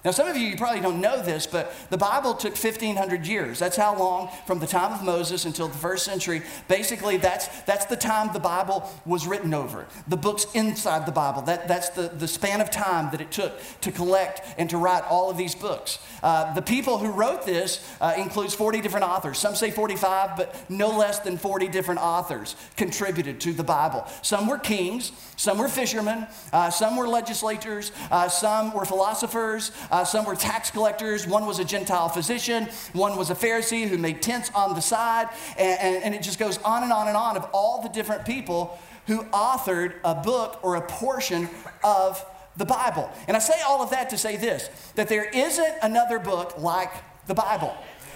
Now, 0.03 0.13
some 0.13 0.29
of 0.29 0.37
you, 0.37 0.47
you 0.47 0.57
probably 0.57 0.81
don't 0.81 1.01
know 1.01 1.21
this, 1.23 1.47
but 1.47 1.75
the 1.91 1.99
Bible 1.99 2.33
took 2.33 2.57
1,500 2.57 3.27
years. 3.27 3.59
That's 3.59 3.77
how 3.77 3.99
long 3.99 4.31
from 4.47 4.59
the 4.59 4.67
time 4.67 4.93
of 4.93 5.05
Moses 5.05 5.45
until 5.45 5.69
the 5.69 5.77
first 5.77 6.07
century. 6.07 6.41
Basically, 6.69 7.19
that's, 7.19 7.49
that's 7.63 7.85
the 7.85 7.97
time 7.97 8.33
the 8.33 8.41
Bible 8.41 8.91
was 9.05 9.27
written 9.27 9.53
over. 9.53 9.87
The 10.09 10.17
books 10.17 10.47
inside 10.55 11.05
the 11.05 11.13
Bible, 11.13 11.43
that, 11.43 11.69
that's 11.69 11.91
the, 11.91 12.09
the 12.09 12.27
span 12.27 12.63
of 12.63 12.71
time 12.71 13.11
that 13.11 13.21
it 13.21 13.31
took 13.31 13.53
to 13.83 13.93
collect 13.93 14.41
and 14.57 14.71
to 14.71 14.79
write 14.79 15.05
all 15.05 15.31
of 15.31 15.37
these 15.37 15.55
books. 15.55 15.99
Uh, 16.23 16.55
the 16.55 16.63
people 16.63 16.97
who 16.97 17.11
wrote 17.11 17.45
this 17.45 17.87
uh, 18.01 18.15
includes 18.17 18.55
40 18.55 18.81
different 18.81 19.05
authors. 19.05 19.37
Some 19.37 19.55
say 19.55 19.71
45, 19.71 20.35
but 20.35 20.57
no 20.71 20.97
less 20.97 21.19
than 21.19 21.37
40 21.37 21.69
different 21.69 22.01
authors 22.01 22.57
contributed 22.79 23.39
to 23.41 23.53
the 23.53 23.65
Bible. 23.65 24.07
Some 24.23 24.47
were 24.47 24.59
kings, 24.59 25.13
some 25.37 25.59
were 25.59 25.69
fishermen, 25.69 26.27
uh, 26.55 26.71
some 26.71 26.97
were 26.97 27.07
legislators, 27.07 27.93
uh, 28.11 28.29
some 28.29 28.73
were 28.73 28.87
philosophers, 28.87 29.73
uh, 29.91 30.05
some 30.05 30.25
were 30.25 30.35
tax 30.35 30.71
collectors. 30.71 31.27
One 31.27 31.47
was 31.47 31.59
a 31.59 31.65
Gentile 31.65 32.09
physician. 32.09 32.69
One 32.93 33.17
was 33.17 33.31
a 33.31 33.35
Pharisee 33.35 33.89
who 33.89 33.99
made 33.99 34.23
tents 34.23 34.51
on 34.55 34.75
the 34.75 34.81
side. 34.81 35.29
And, 35.59 35.81
and, 35.81 36.05
and 36.05 36.15
it 36.15 36.23
just 36.23 36.39
goes 36.39 36.59
on 36.59 36.83
and 36.83 36.93
on 36.93 37.09
and 37.09 37.17
on 37.17 37.37
of 37.37 37.49
all 37.53 37.83
the 37.83 37.89
different 37.89 38.25
people 38.25 38.79
who 39.07 39.25
authored 39.25 39.95
a 40.05 40.15
book 40.15 40.61
or 40.63 40.77
a 40.77 40.83
portion 40.83 41.49
of 41.83 42.25
the 42.57 42.65
Bible. 42.65 43.11
And 43.27 43.37
I 43.37 43.41
say 43.41 43.61
all 43.67 43.83
of 43.83 43.91
that 43.91 44.11
to 44.11 44.19
say 44.19 44.37
this 44.37 44.69
that 44.95 45.09
there 45.09 45.25
isn't 45.25 45.75
another 45.83 46.19
book 46.19 46.59
like 46.59 46.93
the 47.27 47.35
Bible. 47.35 47.75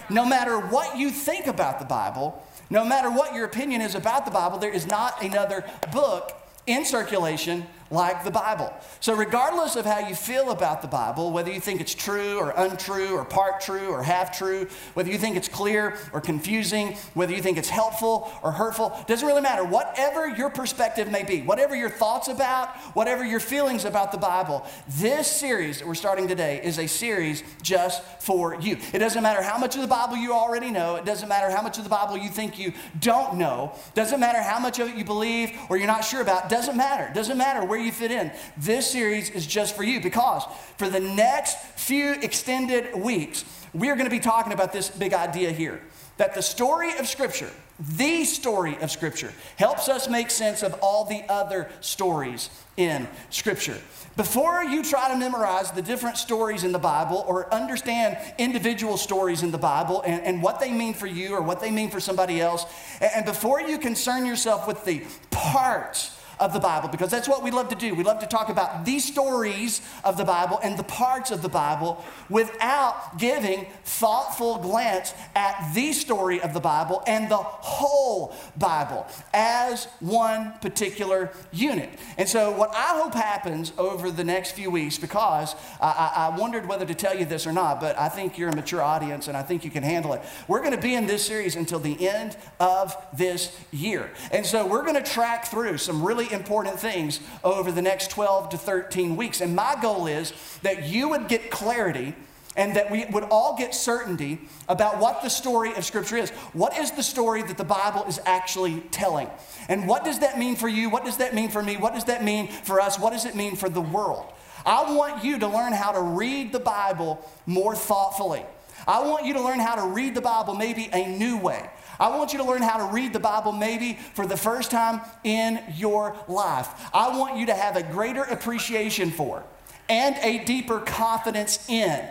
No 0.09 0.25
matter 0.25 0.59
what 0.59 0.97
you 0.97 1.09
think 1.09 1.47
about 1.47 1.79
the 1.79 1.85
Bible, 1.85 2.41
no 2.69 2.85
matter 2.85 3.09
what 3.09 3.33
your 3.33 3.45
opinion 3.45 3.81
is 3.81 3.95
about 3.95 4.25
the 4.25 4.31
Bible, 4.31 4.57
there 4.57 4.73
is 4.73 4.87
not 4.87 5.23
another 5.23 5.63
book 5.91 6.31
in 6.67 6.85
circulation 6.85 7.65
like 7.91 8.23
the 8.23 8.31
Bible. 8.31 8.73
So, 8.99 9.15
regardless 9.15 9.75
of 9.75 9.85
how 9.85 10.07
you 10.07 10.15
feel 10.15 10.51
about 10.51 10.81
the 10.81 10.87
Bible, 10.87 11.31
whether 11.31 11.51
you 11.51 11.59
think 11.59 11.81
it's 11.81 11.93
true 11.93 12.37
or 12.37 12.51
untrue 12.51 13.15
or 13.15 13.25
part 13.25 13.61
true 13.61 13.89
or 13.89 14.01
half 14.01 14.37
true, 14.37 14.67
whether 14.93 15.11
you 15.11 15.17
think 15.17 15.35
it's 15.35 15.47
clear 15.47 15.97
or 16.11 16.21
confusing, 16.21 16.95
whether 17.13 17.33
you 17.33 17.41
think 17.41 17.57
it's 17.57 17.69
helpful 17.69 18.31
or 18.43 18.51
hurtful, 18.51 18.97
doesn't 19.07 19.27
really 19.27 19.41
matter. 19.41 19.63
Whatever 19.63 20.27
your 20.27 20.49
perspective 20.49 21.11
may 21.11 21.23
be, 21.23 21.41
whatever 21.41 21.75
your 21.75 21.89
thoughts 21.89 22.27
about, 22.27 22.75
whatever 22.95 23.23
your 23.23 23.39
feelings 23.39 23.85
about 23.85 24.11
the 24.11 24.17
Bible, 24.17 24.65
this 24.87 25.27
series 25.27 25.79
that 25.79 25.87
we're 25.87 25.95
starting 25.95 26.27
today 26.27 26.61
is 26.63 26.79
a 26.79 26.87
series 26.87 27.43
just 27.61 28.03
for 28.19 28.59
you. 28.59 28.77
It 28.93 28.99
doesn't 28.99 29.21
matter 29.21 29.41
how 29.41 29.57
much 29.57 29.75
of 29.75 29.81
the 29.81 29.87
Bible 29.87 30.17
you 30.17 30.33
already 30.33 30.71
know, 30.71 30.95
it 30.95 31.05
doesn't 31.05 31.29
matter 31.29 31.49
how 31.49 31.61
much 31.61 31.77
of 31.77 31.83
the 31.83 31.89
Bible 31.89 32.17
you 32.17 32.29
think 32.29 32.57
you 32.57 32.73
don't 32.99 33.35
know, 33.35 33.73
doesn't 33.93 34.19
matter 34.19 34.41
how 34.41 34.59
much 34.59 34.79
of 34.79 34.89
it 34.89 34.95
you 34.95 35.05
believe 35.05 35.51
or 35.69 35.77
you're 35.77 35.87
not 35.87 36.03
sure 36.03 36.21
about, 36.21 36.49
doesn't 36.49 36.75
matter. 36.75 37.13
Doesn't 37.13 37.37
matter 37.37 37.65
where 37.75 37.83
you 37.83 37.91
fit 37.91 38.11
in. 38.11 38.31
This 38.55 38.89
series 38.89 39.29
is 39.29 39.45
just 39.45 39.75
for 39.75 39.83
you 39.83 39.99
because 39.99 40.43
for 40.77 40.89
the 40.89 41.01
next 41.01 41.57
few 41.75 42.13
extended 42.13 42.95
weeks, 42.95 43.43
we 43.73 43.89
are 43.89 43.95
going 43.95 44.09
to 44.09 44.15
be 44.15 44.21
talking 44.21 44.53
about 44.53 44.71
this 44.71 44.89
big 44.89 45.13
idea 45.13 45.51
here 45.51 45.81
that 46.15 46.33
the 46.33 46.41
story 46.41 46.97
of 46.97 47.05
Scripture 47.05 47.51
the 47.77 48.23
story 48.23 48.77
of 48.77 48.89
Scripture, 48.89 49.33
helps 49.57 49.89
us 49.89 50.07
make 50.07 50.31
sense 50.31 50.63
of 50.63 50.73
all 50.81 51.03
the 51.03 51.23
other 51.27 51.69
stories 51.81 52.49
in 52.77 53.05
Scripture. 53.29 53.77
Before 54.15 54.63
you 54.63 54.81
try 54.81 55.09
to 55.09 55.17
memorize 55.17 55.71
the 55.71 55.81
different 55.81 56.17
stories 56.17 56.63
in 56.63 56.71
the 56.71 56.79
Bible 56.79 57.25
or 57.27 57.53
understand 57.53 58.17
individual 58.37 58.95
stories 58.95 59.43
in 59.43 59.51
the 59.51 59.57
Bible 59.57 60.01
and, 60.03 60.21
and 60.21 60.41
what 60.41 60.61
they 60.61 60.71
mean 60.71 60.93
for 60.93 61.07
you 61.07 61.35
or 61.35 61.41
what 61.41 61.59
they 61.59 61.69
mean 61.69 61.89
for 61.89 61.99
somebody 61.99 62.39
else, 62.39 62.65
and 63.01 63.25
before 63.25 63.59
you 63.59 63.77
concern 63.77 64.25
yourself 64.25 64.67
with 64.67 64.85
the 64.85 65.03
parts 65.31 66.17
of 66.39 66.53
the 66.53 66.59
Bible 66.59 66.89
because 66.89 67.11
that's 67.11 67.27
what 67.27 67.43
we 67.43 67.51
love 67.51 67.69
to 67.69 67.75
do. 67.75 67.95
We 67.95 68.03
love 68.03 68.19
to 68.19 68.27
talk 68.27 68.49
about 68.49 68.85
the 68.85 68.99
stories 68.99 69.81
of 70.03 70.17
the 70.17 70.25
Bible 70.25 70.59
and 70.63 70.77
the 70.77 70.83
parts 70.83 71.31
of 71.31 71.41
the 71.41 71.49
Bible 71.49 72.03
without 72.29 73.17
giving 73.17 73.67
thoughtful 73.83 74.57
glance 74.57 75.13
at 75.35 75.71
the 75.73 75.93
story 75.93 76.41
of 76.41 76.53
the 76.53 76.59
Bible 76.59 77.03
and 77.07 77.29
the 77.29 77.37
whole 77.37 78.35
Bible 78.57 79.07
as 79.33 79.85
one 79.99 80.53
particular 80.61 81.31
unit. 81.51 81.89
And 82.17 82.27
so, 82.27 82.51
what 82.51 82.71
I 82.71 82.99
hope 83.01 83.13
happens 83.13 83.71
over 83.77 84.11
the 84.11 84.23
next 84.23 84.51
few 84.51 84.69
weeks, 84.69 84.97
because 84.97 85.55
I, 85.81 86.31
I 86.33 86.37
wondered 86.37 86.67
whether 86.67 86.85
to 86.85 86.95
tell 86.95 87.17
you 87.17 87.25
this 87.25 87.47
or 87.47 87.51
not, 87.51 87.79
but 87.79 87.97
I 87.97 88.09
think 88.09 88.37
you're 88.37 88.49
a 88.49 88.55
mature 88.55 88.81
audience 88.81 89.27
and 89.27 89.37
I 89.37 89.41
think 89.41 89.65
you 89.65 89.71
can 89.71 89.83
handle 89.83 90.13
it. 90.13 90.21
We're 90.47 90.59
going 90.59 90.75
to 90.75 90.81
be 90.81 90.95
in 90.95 91.07
this 91.07 91.25
series 91.25 91.55
until 91.55 91.79
the 91.79 92.07
end 92.07 92.37
of 92.59 92.95
this 93.15 93.57
year. 93.71 94.11
And 94.31 94.45
so, 94.45 94.65
we're 94.65 94.83
going 94.83 95.01
to 95.01 95.11
track 95.11 95.45
through 95.45 95.77
some 95.77 96.03
really 96.03 96.24
really 96.25 96.35
important 96.35 96.79
things 96.79 97.19
over 97.43 97.71
the 97.71 97.81
next 97.81 98.11
12 98.11 98.49
to 98.49 98.57
13 98.57 99.15
weeks. 99.15 99.41
And 99.41 99.55
my 99.55 99.75
goal 99.81 100.07
is 100.07 100.33
that 100.61 100.87
you 100.87 101.09
would 101.09 101.27
get 101.27 101.51
clarity 101.51 102.15
and 102.57 102.75
that 102.77 102.89
we 102.89 103.05
would 103.05 103.25
all 103.25 103.57
get 103.57 103.75
certainty 103.75 104.39
about 104.69 104.99
what 104.99 105.21
the 105.21 105.29
story 105.29 105.73
of 105.75 105.83
Scripture 105.83 106.15
is. 106.15 106.29
What 106.53 106.77
is 106.77 106.91
the 106.91 107.03
story 107.03 107.43
that 107.43 107.57
the 107.57 107.65
Bible 107.65 108.05
is 108.07 108.19
actually 108.25 108.79
telling? 108.91 109.29
And 109.67 109.87
what 109.87 110.05
does 110.05 110.19
that 110.19 110.39
mean 110.39 110.55
for 110.55 110.69
you? 110.69 110.89
What 110.89 111.03
does 111.03 111.17
that 111.17 111.35
mean 111.35 111.49
for 111.49 111.61
me? 111.61 111.75
What 111.75 111.93
does 111.93 112.05
that 112.05 112.23
mean 112.23 112.47
for 112.47 112.79
us? 112.79 112.97
What 112.97 113.11
does 113.11 113.25
it 113.25 113.35
mean 113.35 113.57
for 113.57 113.67
the 113.67 113.81
world? 113.81 114.31
I 114.65 114.95
want 114.95 115.23
you 115.23 115.37
to 115.39 115.47
learn 115.47 115.73
how 115.73 115.91
to 115.91 116.01
read 116.01 116.53
the 116.53 116.59
Bible 116.59 117.29
more 117.45 117.75
thoughtfully. 117.75 118.43
I 118.87 119.05
want 119.05 119.25
you 119.25 119.33
to 119.33 119.41
learn 119.41 119.59
how 119.59 119.75
to 119.75 119.87
read 119.87 120.15
the 120.15 120.21
Bible 120.21 120.55
maybe 120.55 120.89
a 120.93 121.07
new 121.07 121.37
way. 121.37 121.69
I 121.99 122.15
want 122.15 122.33
you 122.33 122.39
to 122.39 122.45
learn 122.45 122.61
how 122.61 122.85
to 122.87 122.93
read 122.93 123.13
the 123.13 123.19
Bible 123.19 123.51
maybe 123.51 123.93
for 124.13 124.25
the 124.25 124.37
first 124.37 124.71
time 124.71 125.01
in 125.23 125.61
your 125.75 126.15
life. 126.27 126.89
I 126.93 127.17
want 127.17 127.37
you 127.37 127.45
to 127.47 127.53
have 127.53 127.75
a 127.75 127.83
greater 127.83 128.23
appreciation 128.23 129.11
for 129.11 129.43
and 129.89 130.15
a 130.17 130.43
deeper 130.45 130.79
confidence 130.79 131.69
in 131.69 132.07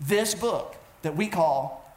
this 0.00 0.34
book 0.34 0.76
that 1.02 1.16
we 1.16 1.26
call 1.28 1.94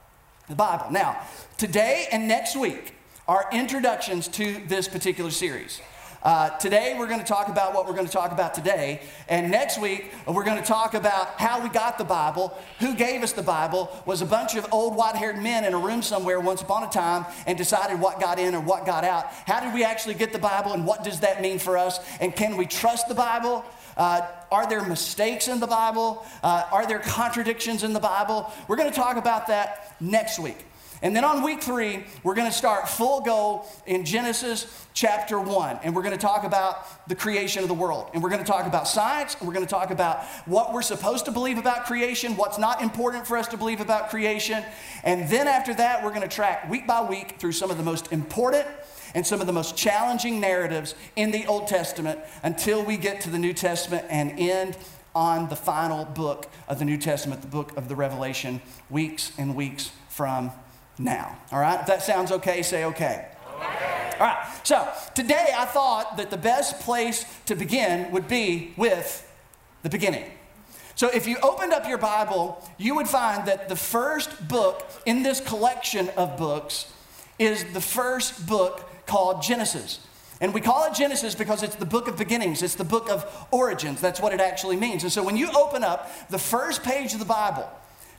the 0.48 0.56
Bible. 0.56 0.88
Now, 0.92 1.22
today 1.58 2.08
and 2.12 2.28
next 2.28 2.56
week 2.56 2.94
are 3.28 3.48
introductions 3.52 4.28
to 4.30 4.62
this 4.68 4.88
particular 4.88 5.32
series. 5.32 5.82
Uh, 6.28 6.50
today, 6.58 6.94
we're 7.00 7.08
going 7.08 7.22
to 7.22 7.26
talk 7.26 7.48
about 7.48 7.74
what 7.74 7.88
we're 7.88 7.94
going 7.94 8.06
to 8.06 8.12
talk 8.12 8.34
about 8.34 8.54
today. 8.54 9.00
And 9.30 9.50
next 9.50 9.80
week, 9.80 10.12
we're 10.28 10.44
going 10.44 10.62
to 10.62 10.68
talk 10.68 10.94
about 10.94 11.40
how 11.40 11.64
we 11.64 11.70
got 11.70 11.98
the 11.98 12.04
Bible, 12.04 12.54
who 12.80 12.96
gave 12.96 13.24
us 13.24 13.32
the 13.32 13.42
Bible, 13.42 13.90
was 14.06 14.22
a 14.22 14.26
bunch 14.26 14.58
of 14.58 14.68
old 14.74 14.98
white 14.98 15.16
haired 15.16 15.42
men 15.42 15.64
in 15.64 15.74
a 15.74 15.78
room 15.78 16.02
somewhere 16.02 16.42
once 16.42 16.62
upon 16.62 16.84
a 16.84 16.90
time 16.90 17.26
and 17.46 17.58
decided 17.58 18.02
what 18.02 18.20
got 18.20 18.40
in 18.40 18.56
or 18.56 18.60
what 18.60 18.86
got 18.86 19.06
out. 19.06 19.28
How 19.46 19.62
did 19.62 19.74
we 19.74 19.86
actually 19.86 20.16
get 20.16 20.34
the 20.34 20.38
Bible 20.38 20.74
and 20.74 20.86
what 20.86 21.02
does 21.02 21.22
that 21.22 21.42
mean 21.42 21.60
for 21.60 21.78
us? 21.78 21.98
And 22.20 22.36
can 22.36 22.58
we 22.58 22.66
trust 22.66 23.08
the 23.08 23.16
Bible? 23.16 23.64
Uh, 23.96 24.28
are 24.52 24.68
there 24.68 24.84
mistakes 24.84 25.48
in 25.48 25.62
the 25.62 25.68
Bible? 25.68 26.26
Uh, 26.44 26.66
are 26.74 26.86
there 26.86 27.00
contradictions 27.00 27.84
in 27.84 27.94
the 27.94 28.02
Bible? 28.02 28.52
We're 28.68 28.76
going 28.76 28.90
to 28.90 28.96
talk 28.96 29.16
about 29.16 29.48
that 29.48 29.96
next 30.02 30.40
week. 30.40 30.67
And 31.02 31.16
then 31.16 31.24
on 31.24 31.44
week 31.44 31.62
three, 31.62 32.04
we're 32.24 32.34
going 32.34 32.50
to 32.50 32.58
start 32.58 32.90
full 32.90 33.22
go 33.22 33.66
in 33.86 34.04
Genesis 34.04 34.86
chapter 34.94 35.40
one. 35.40 35.80
And 35.84 35.96
we're 35.96 36.02
going 36.02 36.16
to 36.16 36.22
talk 36.22 36.44
about 36.44 37.08
the 37.08 37.16
creation 37.16 37.62
of 37.62 37.68
the 37.68 37.76
world. 37.76 38.10
And 38.14 38.24
we're 38.24 38.30
going 38.30 38.44
to 38.44 38.52
talk 38.52 38.66
about 38.66 38.88
science. 38.88 39.36
And 39.36 39.48
we're 39.48 39.54
going 39.54 39.66
to 39.66 39.70
talk 39.70 39.92
about 39.92 40.24
what 40.46 40.74
we're 40.74 40.82
supposed 40.82 41.26
to 41.26 41.32
believe 41.32 41.58
about 41.58 41.86
creation, 41.86 42.36
what's 42.36 42.58
not 42.58 42.82
important 42.82 43.28
for 43.28 43.38
us 43.38 43.48
to 43.50 43.58
believe 43.58 43.80
about 43.80 44.10
creation. 44.10 44.64
And 45.04 45.30
then 45.30 45.48
after 45.48 45.74
that, 45.76 46.04
we're 46.04 46.10
going 46.10 46.22
to 46.22 46.28
track 46.28 46.70
week 46.70 46.88
by 46.88 47.08
week 47.08 47.36
through 47.38 47.52
some 47.52 47.70
of 47.70 47.78
the 47.78 47.84
most 47.84 48.12
important 48.12 48.68
and 49.14 49.26
some 49.26 49.40
of 49.40 49.48
the 49.48 49.54
most 49.54 49.78
challenging 49.78 50.40
narratives 50.40 50.96
in 51.16 51.32
the 51.32 51.46
Old 51.46 51.68
Testament 51.68 52.20
until 52.44 52.84
we 52.84 52.98
get 52.98 53.22
to 53.22 53.30
the 53.30 53.40
New 53.40 53.54
Testament 53.54 54.06
and 54.10 54.32
end 54.38 54.78
on 55.16 55.50
the 55.50 55.56
final 55.56 56.06
book 56.06 56.48
of 56.68 56.80
the 56.80 56.86
New 56.86 56.98
Testament, 56.98 57.42
the 57.42 57.48
book 57.48 57.76
of 57.78 57.88
the 57.88 57.96
Revelation, 57.96 58.62
weeks 58.90 59.32
and 59.38 59.56
weeks 59.56 59.92
from 60.10 60.52
now. 60.98 61.38
All 61.52 61.60
right? 61.60 61.80
If 61.80 61.88
that 61.88 62.02
sounds 62.02 62.32
okay, 62.32 62.62
say 62.62 62.86
okay. 62.86 63.28
okay. 63.56 64.14
All 64.20 64.28
right. 64.28 64.60
So 64.64 64.92
today 65.16 65.54
I 65.56 65.66
thought 65.66 66.18
that 66.18 66.30
the 66.30 66.38
best 66.38 66.80
place 66.82 67.26
to 67.46 67.56
begin 67.56 68.12
would 68.12 68.28
be 68.28 68.74
with 68.78 69.24
the 69.84 69.90
beginning. 69.90 70.26
So 70.96 71.10
if 71.10 71.28
you 71.28 71.38
opened 71.44 71.74
up 71.74 71.88
your 71.88 72.00
Bible, 72.00 72.64
you 72.80 72.96
would 72.96 73.08
find 73.08 73.48
that 73.48 73.70
the 73.70 73.76
first 73.76 74.48
book 74.48 74.90
in 75.06 75.22
this 75.22 75.40
collection 75.40 76.10
of 76.18 76.38
books 76.38 76.92
is 77.38 77.64
the 77.74 77.82
first 77.82 78.48
book 78.48 78.90
called 79.06 79.44
Genesis. 79.44 80.00
And 80.42 80.54
we 80.54 80.62
call 80.62 80.86
it 80.86 80.96
Genesis 80.96 81.36
because 81.36 81.64
it's 81.64 81.76
the 81.76 81.86
book 81.86 82.08
of 82.08 82.18
beginnings, 82.18 82.62
it's 82.62 82.76
the 82.76 82.84
book 82.84 83.10
of 83.10 83.48
origins. 83.52 84.02
That's 84.02 84.20
what 84.20 84.34
it 84.34 84.42
actually 84.42 84.76
means. 84.76 85.04
And 85.04 85.12
so 85.12 85.24
when 85.24 85.38
you 85.38 85.50
open 85.56 85.84
up 85.84 86.12
the 86.30 86.40
first 86.40 86.84
page 86.84 87.14
of 87.14 87.20
the 87.20 87.26
Bible, 87.26 87.70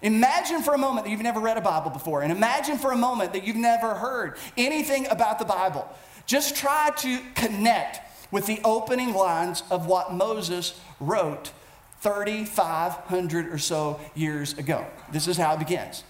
Imagine 0.03 0.63
for 0.63 0.75
a 0.75 0.79
moment 0.79 1.07
that 1.07 1.11
you've 1.11 1.23
never 1.23 1.41
read 1.41 1.57
a 1.57 1.61
Bible 1.61 1.91
before, 1.91 2.23
and 2.23 2.31
imagine 2.31 2.79
for 2.79 2.93
a 2.93 2.97
moment 2.97 3.33
that 3.33 3.45
you've 3.45 3.57
never 3.57 3.95
heard 3.95 4.37
anything 4.57 5.07
about 5.09 5.39
the 5.39 5.45
Bible. 5.45 5.89
Just 6.27 6.57
try 6.57 6.91
to 6.99 7.21
connect 7.35 8.01
with 8.31 8.47
the 8.47 8.61
opening 8.65 9.15
lines 9.15 9.63
of 9.71 9.87
what 9.87 10.13
Moses 10.13 10.79
wrote 11.01 11.53
3,500 12.01 13.49
or 13.49 13.59
so 13.59 13.99
years 14.15 14.57
ago. 14.57 14.87
This 15.11 15.27
is 15.27 15.37
how 15.37 15.55
it 15.55 15.59
begins. 15.59 16.05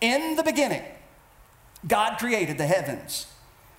In 0.00 0.36
the 0.36 0.42
beginning, 0.42 0.82
God 1.86 2.18
created 2.18 2.56
the 2.56 2.66
heavens 2.66 3.26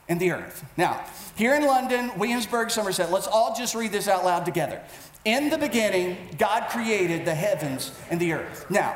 and 0.07 0.19
the 0.19 0.31
earth. 0.31 0.63
Now, 0.77 1.03
here 1.35 1.55
in 1.55 1.65
London, 1.65 2.11
Williamsburg, 2.17 2.69
Somerset, 2.69 3.11
let's 3.11 3.27
all 3.27 3.55
just 3.55 3.73
read 3.73 3.91
this 3.91 4.07
out 4.07 4.23
loud 4.23 4.45
together. 4.45 4.81
In 5.23 5.49
the 5.49 5.57
beginning, 5.57 6.17
God 6.37 6.69
created 6.69 7.25
the 7.25 7.33
heavens 7.33 7.91
and 8.11 8.19
the 8.19 8.33
earth. 8.33 8.69
Now, 8.69 8.95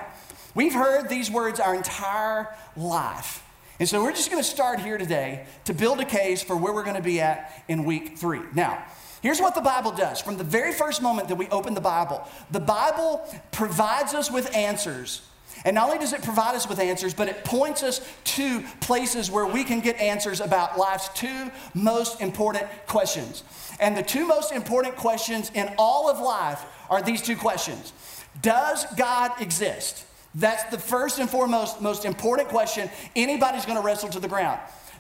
We've 0.56 0.74
heard 0.74 1.10
these 1.10 1.30
words 1.30 1.60
our 1.60 1.76
entire 1.76 2.56
life. 2.76 3.44
And 3.80 3.88
so 3.88 4.04
we're 4.04 4.12
just 4.12 4.30
going 4.30 4.44
to 4.44 4.50
start 4.50 4.82
here 4.82 4.98
today 4.98 5.46
to 5.66 5.74
build 5.74 6.00
a 6.02 6.06
case 6.06 6.42
for 6.42 6.58
where 6.58 6.74
we're 6.74 6.84
going 6.84 6.98
to 6.98 7.02
be 7.02 7.22
at 7.22 7.64
in 7.68 7.86
week 7.86 8.18
three. 8.18 8.42
Now, 8.54 8.84
here's 9.22 9.40
what 9.40 9.56
the 9.56 9.62
Bible 9.62 9.92
does. 9.92 10.20
From 10.20 10.38
the 10.38 10.44
very 10.44 10.74
first 10.74 11.02
moment 11.02 11.30
that 11.30 11.36
we 11.36 11.48
open 11.48 11.76
the 11.76 11.82
Bible, 11.82 12.28
the 12.52 12.60
Bible 12.60 13.26
provides 13.52 14.14
us 14.14 14.30
with 14.30 14.54
answers. 14.54 15.22
And 15.64 15.76
not 15.76 15.88
only 15.88 16.00
does 16.00 16.14
it 16.14 16.24
provide 16.24 16.56
us 16.56 16.68
with 16.68 16.80
answers, 16.80 17.14
but 17.14 17.30
it 17.30 17.46
points 17.46 17.84
us 17.84 18.02
to 18.24 18.62
places 18.82 19.32
where 19.32 19.46
we 19.46 19.64
can 19.64 19.80
get 19.80 19.98
answers 19.98 20.42
about 20.42 20.78
life's 20.78 21.10
two 21.10 21.50
most 21.74 22.22
important 22.22 22.66
questions. 22.86 23.44
And 23.80 23.96
the 23.96 24.04
two 24.04 24.26
most 24.28 24.52
important 24.52 24.96
questions 24.98 25.52
in 25.54 25.74
all 25.78 26.10
of 26.10 26.20
life 26.20 26.66
are 26.90 27.02
these 27.02 27.22
two 27.22 27.38
questions 27.38 27.94
Does 28.42 28.86
God 28.98 29.32
exist? 29.42 30.06
That's 30.36 30.64
the 30.66 30.78
first 30.78 31.20
and 31.20 31.30
foremost, 31.30 31.82
most 31.82 32.06
important 32.06 32.50
question 32.50 32.90
anybody's 33.16 33.66
going 33.66 33.78
to 33.78 33.84
wrestle 33.84 34.10
to 34.10 34.20
the 34.20 34.28
ground. 34.28 34.60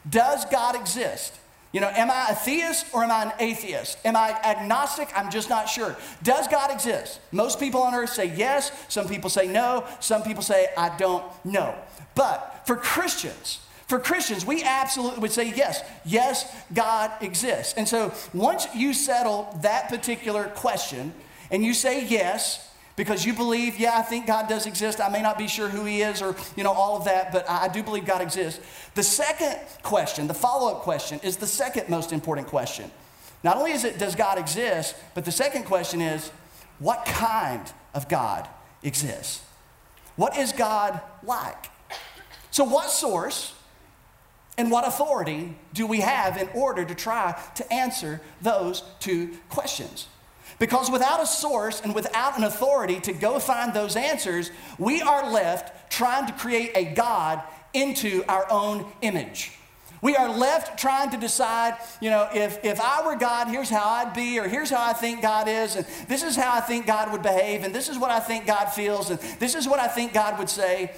Does 0.09 0.45
God 0.45 0.75
exist? 0.75 1.35
You 1.71 1.81
know, 1.81 1.89
am 1.89 2.09
I 2.09 2.29
a 2.31 2.35
theist 2.35 2.87
or 2.93 3.03
am 3.03 3.11
I 3.11 3.25
an 3.25 3.31
atheist? 3.39 3.99
Am 4.03 4.15
I 4.15 4.31
agnostic? 4.43 5.07
I'm 5.15 5.29
just 5.29 5.49
not 5.49 5.69
sure. 5.69 5.95
Does 6.23 6.47
God 6.47 6.71
exist? 6.71 7.19
Most 7.31 7.59
people 7.59 7.81
on 7.83 7.93
earth 7.93 8.09
say 8.09 8.33
yes. 8.35 8.71
Some 8.87 9.07
people 9.07 9.29
say 9.29 9.47
no. 9.47 9.85
Some 9.99 10.23
people 10.23 10.41
say 10.41 10.67
I 10.75 10.97
don't 10.97 11.23
know. 11.45 11.75
But 12.15 12.63
for 12.65 12.75
Christians, 12.75 13.59
for 13.87 13.99
Christians, 13.99 14.45
we 14.45 14.63
absolutely 14.63 15.19
would 15.19 15.31
say 15.31 15.53
yes. 15.55 15.81
Yes, 16.05 16.51
God 16.73 17.11
exists. 17.21 17.75
And 17.77 17.87
so 17.87 18.13
once 18.33 18.67
you 18.73 18.93
settle 18.93 19.55
that 19.61 19.89
particular 19.89 20.45
question 20.45 21.13
and 21.51 21.63
you 21.63 21.75
say 21.75 22.03
yes, 22.05 22.68
because 22.99 23.25
you 23.25 23.31
believe, 23.31 23.79
yeah, 23.79 23.97
I 23.97 24.01
think 24.01 24.27
God 24.27 24.49
does 24.49 24.65
exist. 24.65 24.99
I 24.99 25.07
may 25.07 25.21
not 25.21 25.37
be 25.37 25.47
sure 25.47 25.69
who 25.69 25.85
he 25.85 26.01
is 26.01 26.21
or, 26.21 26.35
you 26.57 26.65
know, 26.65 26.73
all 26.73 26.97
of 26.97 27.05
that, 27.05 27.31
but 27.31 27.49
I 27.49 27.69
do 27.69 27.81
believe 27.81 28.03
God 28.03 28.21
exists. 28.21 28.59
The 28.93 29.03
second 29.03 29.57
question, 29.83 30.27
the 30.27 30.33
follow 30.33 30.69
up 30.69 30.81
question, 30.81 31.17
is 31.23 31.37
the 31.37 31.47
second 31.47 31.87
most 31.87 32.11
important 32.11 32.47
question. 32.47 32.91
Not 33.41 33.55
only 33.55 33.71
is 33.71 33.85
it, 33.85 33.99
does 33.99 34.15
God 34.15 34.37
exist, 34.37 34.97
but 35.15 35.23
the 35.23 35.31
second 35.31 35.63
question 35.63 36.01
is, 36.01 36.29
what 36.79 37.05
kind 37.05 37.71
of 37.93 38.09
God 38.09 38.49
exists? 38.83 39.43
What 40.17 40.37
is 40.37 40.51
God 40.51 40.99
like? 41.23 41.67
So, 42.51 42.65
what 42.65 42.89
source 42.89 43.53
and 44.57 44.69
what 44.69 44.85
authority 44.85 45.55
do 45.73 45.87
we 45.87 46.01
have 46.01 46.35
in 46.35 46.49
order 46.49 46.83
to 46.83 46.95
try 46.95 47.41
to 47.55 47.73
answer 47.73 48.19
those 48.41 48.83
two 48.99 49.37
questions? 49.47 50.09
Because 50.59 50.91
without 50.91 51.21
a 51.21 51.25
source 51.25 51.81
and 51.81 51.95
without 51.95 52.37
an 52.37 52.43
authority 52.43 52.99
to 53.01 53.13
go 53.13 53.39
find 53.39 53.73
those 53.73 53.95
answers, 53.95 54.51
we 54.77 55.01
are 55.01 55.31
left 55.31 55.91
trying 55.91 56.27
to 56.27 56.33
create 56.33 56.71
a 56.75 56.85
God 56.93 57.41
into 57.73 58.23
our 58.27 58.45
own 58.51 58.85
image. 59.01 59.53
We 60.01 60.15
are 60.15 60.29
left 60.29 60.79
trying 60.79 61.09
to 61.11 61.17
decide, 61.17 61.77
you 61.99 62.09
know, 62.09 62.29
if, 62.33 62.63
if 62.63 62.79
I 62.79 63.05
were 63.05 63.15
God, 63.15 63.47
here's 63.47 63.69
how 63.69 63.83
I'd 63.83 64.13
be, 64.13 64.39
or 64.39 64.47
here's 64.47 64.69
how 64.69 64.81
I 64.81 64.93
think 64.93 65.21
God 65.21 65.47
is, 65.49 65.75
and 65.75 65.85
this 66.07 66.23
is 66.23 66.37
how 66.37 66.53
I 66.53 66.61
think 66.61 66.85
God 66.85 67.11
would 67.11 67.21
behave, 67.21 67.63
and 67.63 67.75
this 67.75 67.89
is 67.89 67.97
what 67.97 68.09
I 68.09 68.19
think 68.19 68.45
God 68.45 68.67
feels, 68.67 69.09
and 69.09 69.19
this 69.39 69.55
is 69.55 69.67
what 69.67 69.79
I 69.79 69.87
think 69.87 70.13
God 70.13 70.39
would 70.39 70.49
say. 70.49 70.93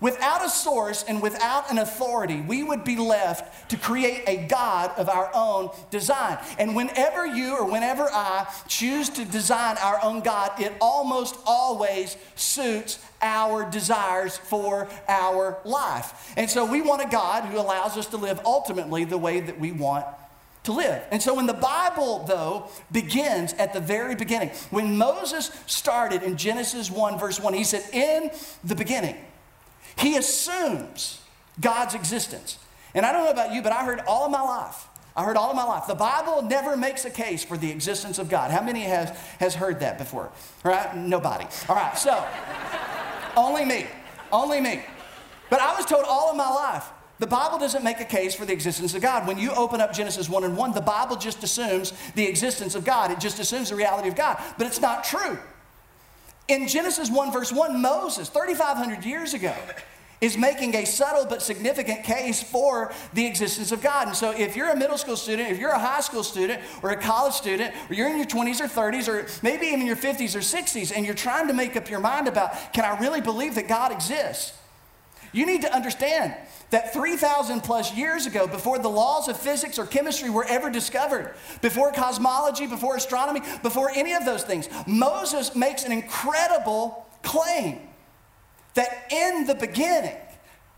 Without 0.00 0.44
a 0.44 0.48
source 0.48 1.04
and 1.06 1.20
without 1.20 1.70
an 1.70 1.78
authority, 1.78 2.40
we 2.40 2.62
would 2.62 2.84
be 2.84 2.96
left 2.96 3.70
to 3.70 3.76
create 3.76 4.24
a 4.26 4.46
God 4.46 4.92
of 4.96 5.10
our 5.10 5.30
own 5.34 5.70
design. 5.90 6.38
And 6.58 6.74
whenever 6.74 7.26
you 7.26 7.54
or 7.56 7.70
whenever 7.70 8.04
I 8.04 8.50
choose 8.66 9.10
to 9.10 9.26
design 9.26 9.76
our 9.78 10.02
own 10.02 10.20
God, 10.20 10.52
it 10.58 10.72
almost 10.80 11.36
always 11.44 12.16
suits 12.34 12.98
our 13.20 13.70
desires 13.70 14.38
for 14.38 14.88
our 15.06 15.58
life. 15.64 16.32
And 16.36 16.48
so 16.48 16.64
we 16.64 16.80
want 16.80 17.02
a 17.02 17.08
God 17.08 17.44
who 17.44 17.58
allows 17.58 17.98
us 17.98 18.06
to 18.06 18.16
live 18.16 18.40
ultimately 18.46 19.04
the 19.04 19.18
way 19.18 19.40
that 19.40 19.60
we 19.60 19.70
want 19.70 20.06
to 20.62 20.72
live. 20.72 21.02
And 21.10 21.22
so 21.22 21.34
when 21.34 21.46
the 21.46 21.52
Bible, 21.52 22.24
though, 22.26 22.68
begins 22.90 23.52
at 23.54 23.72
the 23.74 23.80
very 23.80 24.14
beginning, 24.14 24.50
when 24.70 24.96
Moses 24.96 25.50
started 25.66 26.22
in 26.22 26.36
Genesis 26.36 26.90
1, 26.90 27.18
verse 27.18 27.38
1, 27.38 27.52
he 27.54 27.64
said, 27.64 27.84
In 27.92 28.30
the 28.64 28.74
beginning. 28.74 29.16
He 29.98 30.16
assumes 30.16 31.20
God's 31.60 31.94
existence. 31.94 32.58
And 32.94 33.06
I 33.06 33.12
don't 33.12 33.24
know 33.24 33.30
about 33.30 33.52
you, 33.52 33.62
but 33.62 33.72
I 33.72 33.84
heard 33.84 34.00
all 34.06 34.24
of 34.24 34.30
my 34.30 34.42
life. 34.42 34.86
I 35.16 35.24
heard 35.24 35.36
all 35.36 35.50
of 35.50 35.56
my 35.56 35.64
life. 35.64 35.86
The 35.86 35.94
Bible 35.94 36.42
never 36.42 36.76
makes 36.76 37.04
a 37.04 37.10
case 37.10 37.44
for 37.44 37.56
the 37.56 37.70
existence 37.70 38.18
of 38.18 38.28
God. 38.28 38.50
How 38.50 38.62
many 38.62 38.82
has, 38.82 39.10
has 39.38 39.54
heard 39.54 39.80
that 39.80 39.98
before? 39.98 40.30
All 40.64 40.70
right? 40.70 40.96
Nobody. 40.96 41.46
All 41.68 41.76
right, 41.76 41.96
so 41.98 42.24
only 43.36 43.64
me. 43.64 43.86
Only 44.32 44.60
me. 44.60 44.82
But 45.50 45.60
I 45.60 45.74
was 45.76 45.84
told 45.84 46.04
all 46.06 46.30
of 46.30 46.36
my 46.36 46.48
life 46.48 46.88
the 47.20 47.26
Bible 47.26 47.58
doesn't 47.58 47.84
make 47.84 48.00
a 48.00 48.04
case 48.06 48.34
for 48.34 48.46
the 48.46 48.54
existence 48.54 48.94
of 48.94 49.02
God. 49.02 49.26
When 49.26 49.36
you 49.36 49.50
open 49.50 49.82
up 49.82 49.92
Genesis 49.92 50.26
1 50.26 50.42
and 50.42 50.56
1, 50.56 50.72
the 50.72 50.80
Bible 50.80 51.16
just 51.16 51.42
assumes 51.42 51.92
the 52.14 52.26
existence 52.26 52.74
of 52.74 52.82
God. 52.82 53.10
It 53.10 53.20
just 53.20 53.38
assumes 53.38 53.68
the 53.68 53.76
reality 53.76 54.08
of 54.08 54.16
God. 54.16 54.42
But 54.56 54.66
it's 54.66 54.80
not 54.80 55.04
true. 55.04 55.38
In 56.50 56.66
Genesis 56.66 57.08
1, 57.08 57.30
verse 57.30 57.52
1, 57.52 57.80
Moses, 57.80 58.28
3,500 58.28 59.04
years 59.04 59.34
ago, 59.34 59.54
is 60.20 60.36
making 60.36 60.74
a 60.74 60.84
subtle 60.84 61.24
but 61.24 61.42
significant 61.42 62.02
case 62.02 62.42
for 62.42 62.92
the 63.14 63.24
existence 63.24 63.70
of 63.70 63.80
God. 63.80 64.08
And 64.08 64.16
so, 64.16 64.32
if 64.32 64.56
you're 64.56 64.70
a 64.70 64.76
middle 64.76 64.98
school 64.98 65.16
student, 65.16 65.48
if 65.48 65.60
you're 65.60 65.70
a 65.70 65.78
high 65.78 66.00
school 66.00 66.24
student, 66.24 66.60
or 66.82 66.90
a 66.90 66.96
college 66.96 67.34
student, 67.34 67.72
or 67.88 67.94
you're 67.94 68.08
in 68.08 68.16
your 68.16 68.26
20s 68.26 68.60
or 68.60 68.64
30s, 68.64 69.06
or 69.06 69.28
maybe 69.44 69.66
even 69.66 69.86
your 69.86 69.94
50s 69.94 70.34
or 70.34 70.40
60s, 70.40 70.92
and 70.94 71.06
you're 71.06 71.14
trying 71.14 71.46
to 71.46 71.52
make 71.54 71.76
up 71.76 71.88
your 71.88 72.00
mind 72.00 72.26
about, 72.26 72.72
can 72.72 72.84
I 72.84 72.98
really 72.98 73.20
believe 73.20 73.54
that 73.54 73.68
God 73.68 73.92
exists? 73.92 74.59
You 75.32 75.46
need 75.46 75.62
to 75.62 75.74
understand 75.74 76.34
that 76.70 76.92
3,000 76.92 77.62
plus 77.62 77.94
years 77.94 78.26
ago, 78.26 78.46
before 78.46 78.78
the 78.78 78.88
laws 78.88 79.28
of 79.28 79.36
physics 79.36 79.78
or 79.78 79.86
chemistry 79.86 80.30
were 80.30 80.44
ever 80.44 80.70
discovered, 80.70 81.34
before 81.62 81.92
cosmology, 81.92 82.66
before 82.66 82.96
astronomy, 82.96 83.40
before 83.62 83.90
any 83.90 84.12
of 84.12 84.24
those 84.24 84.42
things, 84.42 84.68
Moses 84.86 85.54
makes 85.54 85.84
an 85.84 85.92
incredible 85.92 87.06
claim 87.22 87.80
that 88.74 89.06
in 89.10 89.46
the 89.46 89.54
beginning, 89.54 90.16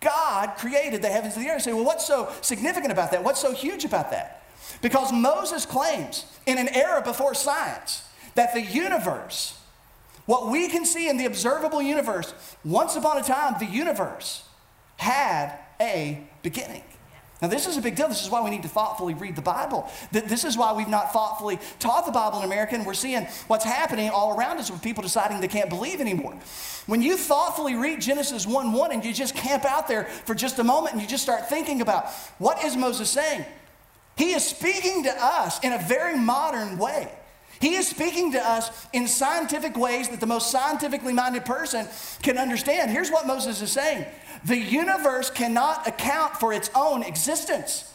God 0.00 0.56
created 0.56 1.02
the 1.02 1.08
heavens 1.08 1.36
and 1.36 1.44
the 1.44 1.50
earth. 1.50 1.62
Say, 1.62 1.72
well, 1.72 1.84
what's 1.84 2.06
so 2.06 2.32
significant 2.40 2.92
about 2.92 3.12
that? 3.12 3.22
What's 3.22 3.40
so 3.40 3.52
huge 3.52 3.84
about 3.84 4.10
that? 4.10 4.42
Because 4.80 5.12
Moses 5.12 5.64
claims 5.66 6.24
in 6.46 6.58
an 6.58 6.68
era 6.68 7.02
before 7.02 7.34
science 7.34 8.02
that 8.34 8.54
the 8.54 8.62
universe, 8.62 9.58
what 10.26 10.48
we 10.48 10.68
can 10.68 10.84
see 10.84 11.08
in 11.08 11.16
the 11.16 11.26
observable 11.26 11.82
universe, 11.82 12.32
once 12.64 12.96
upon 12.96 13.18
a 13.18 13.22
time, 13.22 13.56
the 13.58 13.66
universe 13.66 14.44
had 14.96 15.58
a 15.80 16.22
beginning. 16.42 16.82
Now, 17.42 17.48
this 17.48 17.66
is 17.66 17.76
a 17.76 17.82
big 17.82 17.96
deal. 17.96 18.06
This 18.06 18.22
is 18.22 18.30
why 18.30 18.40
we 18.40 18.50
need 18.50 18.62
to 18.62 18.68
thoughtfully 18.68 19.14
read 19.14 19.34
the 19.34 19.42
Bible. 19.42 19.90
This 20.12 20.44
is 20.44 20.56
why 20.56 20.72
we've 20.74 20.86
not 20.86 21.12
thoughtfully 21.12 21.58
taught 21.80 22.06
the 22.06 22.12
Bible 22.12 22.38
in 22.38 22.44
America, 22.44 22.76
and 22.76 22.86
we're 22.86 22.94
seeing 22.94 23.24
what's 23.48 23.64
happening 23.64 24.10
all 24.10 24.38
around 24.38 24.58
us 24.58 24.70
with 24.70 24.80
people 24.80 25.02
deciding 25.02 25.40
they 25.40 25.48
can't 25.48 25.68
believe 25.68 26.00
anymore. 26.00 26.38
When 26.86 27.02
you 27.02 27.16
thoughtfully 27.16 27.74
read 27.74 28.00
Genesis 28.00 28.46
1 28.46 28.72
1 28.72 28.92
and 28.92 29.04
you 29.04 29.12
just 29.12 29.34
camp 29.34 29.64
out 29.64 29.88
there 29.88 30.04
for 30.04 30.36
just 30.36 30.60
a 30.60 30.64
moment 30.64 30.92
and 30.92 31.02
you 31.02 31.08
just 31.08 31.24
start 31.24 31.48
thinking 31.48 31.80
about 31.80 32.10
what 32.38 32.62
is 32.62 32.76
Moses 32.76 33.10
saying? 33.10 33.44
He 34.16 34.34
is 34.34 34.46
speaking 34.46 35.02
to 35.02 35.12
us 35.12 35.58
in 35.64 35.72
a 35.72 35.78
very 35.78 36.16
modern 36.16 36.78
way. 36.78 37.10
He 37.62 37.76
is 37.76 37.86
speaking 37.86 38.32
to 38.32 38.44
us 38.44 38.88
in 38.92 39.06
scientific 39.06 39.76
ways 39.76 40.08
that 40.08 40.18
the 40.18 40.26
most 40.26 40.50
scientifically 40.50 41.12
minded 41.12 41.44
person 41.44 41.86
can 42.20 42.36
understand. 42.36 42.90
Here's 42.90 43.08
what 43.08 43.24
Moses 43.24 43.62
is 43.62 43.70
saying 43.70 44.04
the 44.44 44.58
universe 44.58 45.30
cannot 45.30 45.86
account 45.86 46.36
for 46.38 46.52
its 46.52 46.70
own 46.74 47.04
existence, 47.04 47.88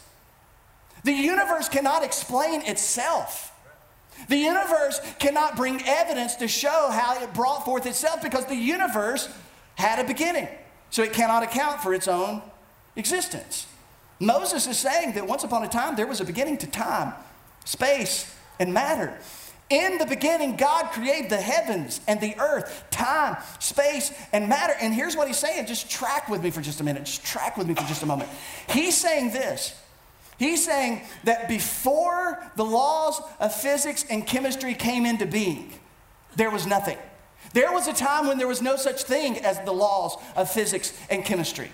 the 1.04 1.12
universe 1.12 1.68
cannot 1.68 2.02
explain 2.02 2.62
itself. 2.62 3.52
The 4.28 4.38
universe 4.38 5.00
cannot 5.20 5.54
bring 5.54 5.80
evidence 5.86 6.34
to 6.36 6.48
show 6.48 6.88
how 6.90 7.22
it 7.22 7.32
brought 7.34 7.64
forth 7.64 7.86
itself 7.86 8.20
because 8.20 8.46
the 8.46 8.56
universe 8.56 9.28
had 9.76 10.00
a 10.00 10.04
beginning. 10.04 10.48
So 10.90 11.04
it 11.04 11.12
cannot 11.12 11.44
account 11.44 11.82
for 11.82 11.94
its 11.94 12.08
own 12.08 12.42
existence. 12.96 13.68
Moses 14.18 14.66
is 14.66 14.76
saying 14.76 15.12
that 15.12 15.28
once 15.28 15.44
upon 15.44 15.62
a 15.62 15.68
time 15.68 15.94
there 15.94 16.08
was 16.08 16.20
a 16.20 16.24
beginning 16.24 16.56
to 16.58 16.66
time, 16.66 17.12
space, 17.64 18.34
and 18.58 18.74
matter. 18.74 19.16
In 19.70 19.98
the 19.98 20.06
beginning, 20.06 20.56
God 20.56 20.92
created 20.92 21.30
the 21.30 21.36
heavens 21.36 22.00
and 22.08 22.20
the 22.20 22.38
earth, 22.38 22.84
time, 22.90 23.36
space, 23.58 24.12
and 24.32 24.48
matter. 24.48 24.74
And 24.80 24.94
here's 24.94 25.14
what 25.14 25.28
he's 25.28 25.38
saying. 25.38 25.66
Just 25.66 25.90
track 25.90 26.30
with 26.30 26.42
me 26.42 26.50
for 26.50 26.62
just 26.62 26.80
a 26.80 26.84
minute. 26.84 27.04
Just 27.04 27.24
track 27.24 27.58
with 27.58 27.66
me 27.66 27.74
for 27.74 27.82
just 27.82 28.02
a 28.02 28.06
moment. 28.06 28.30
He's 28.70 28.96
saying 28.96 29.30
this. 29.30 29.74
He's 30.38 30.64
saying 30.64 31.02
that 31.24 31.48
before 31.48 32.42
the 32.56 32.64
laws 32.64 33.20
of 33.40 33.54
physics 33.54 34.04
and 34.08 34.26
chemistry 34.26 34.72
came 34.72 35.04
into 35.04 35.26
being, 35.26 35.72
there 36.36 36.50
was 36.50 36.66
nothing. 36.66 36.96
There 37.52 37.72
was 37.72 37.88
a 37.88 37.92
time 37.92 38.26
when 38.26 38.38
there 38.38 38.48
was 38.48 38.62
no 38.62 38.76
such 38.76 39.02
thing 39.02 39.38
as 39.38 39.60
the 39.60 39.72
laws 39.72 40.16
of 40.36 40.50
physics 40.50 40.96
and 41.10 41.24
chemistry. 41.24 41.70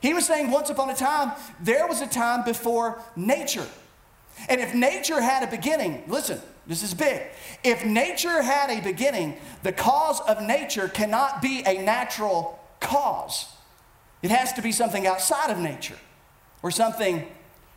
He 0.00 0.14
was 0.14 0.26
saying 0.26 0.50
once 0.50 0.70
upon 0.70 0.90
a 0.90 0.94
time, 0.94 1.32
there 1.60 1.86
was 1.86 2.00
a 2.00 2.06
time 2.06 2.44
before 2.44 3.02
nature. 3.16 3.66
And 4.48 4.60
if 4.60 4.74
nature 4.74 5.20
had 5.20 5.42
a 5.42 5.46
beginning, 5.46 6.04
listen, 6.06 6.40
this 6.66 6.82
is 6.82 6.94
big. 6.94 7.22
If 7.64 7.84
nature 7.84 8.42
had 8.42 8.70
a 8.70 8.80
beginning, 8.80 9.36
the 9.62 9.72
cause 9.72 10.20
of 10.20 10.42
nature 10.42 10.88
cannot 10.88 11.40
be 11.40 11.62
a 11.66 11.82
natural 11.82 12.58
cause. 12.80 13.46
It 14.22 14.30
has 14.30 14.52
to 14.54 14.62
be 14.62 14.72
something 14.72 15.06
outside 15.06 15.50
of 15.50 15.58
nature 15.58 15.98
or 16.62 16.70
something 16.70 17.26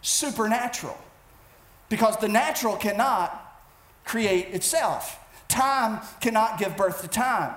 supernatural. 0.02 0.97
Because 1.89 2.17
the 2.17 2.28
natural 2.28 2.76
cannot 2.78 3.38
create 4.06 4.47
itself. 4.54 5.19
Time 5.47 6.02
cannot 6.19 6.58
give 6.58 6.78
birth 6.78 7.02
to 7.02 7.08
time. 7.08 7.54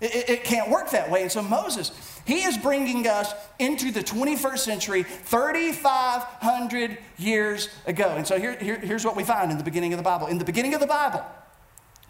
It, 0.00 0.14
it, 0.14 0.30
it 0.30 0.44
can't 0.44 0.70
work 0.70 0.90
that 0.90 1.10
way. 1.10 1.22
And 1.22 1.32
so 1.32 1.42
Moses, 1.42 1.90
he 2.26 2.42
is 2.42 2.58
bringing 2.58 3.06
us 3.06 3.32
into 3.58 3.92
the 3.92 4.00
21st 4.00 4.58
century 4.58 5.04
3,500 5.04 6.98
years 7.18 7.68
ago. 7.86 8.14
And 8.16 8.26
so 8.26 8.38
here, 8.38 8.56
here, 8.56 8.78
here's 8.78 9.04
what 9.04 9.16
we 9.16 9.22
find 9.22 9.52
in 9.52 9.58
the 9.58 9.64
beginning 9.64 9.92
of 9.92 9.98
the 9.98 10.02
Bible. 10.02 10.26
In 10.26 10.38
the 10.38 10.44
beginning 10.44 10.74
of 10.74 10.80
the 10.80 10.88
Bible, 10.88 11.24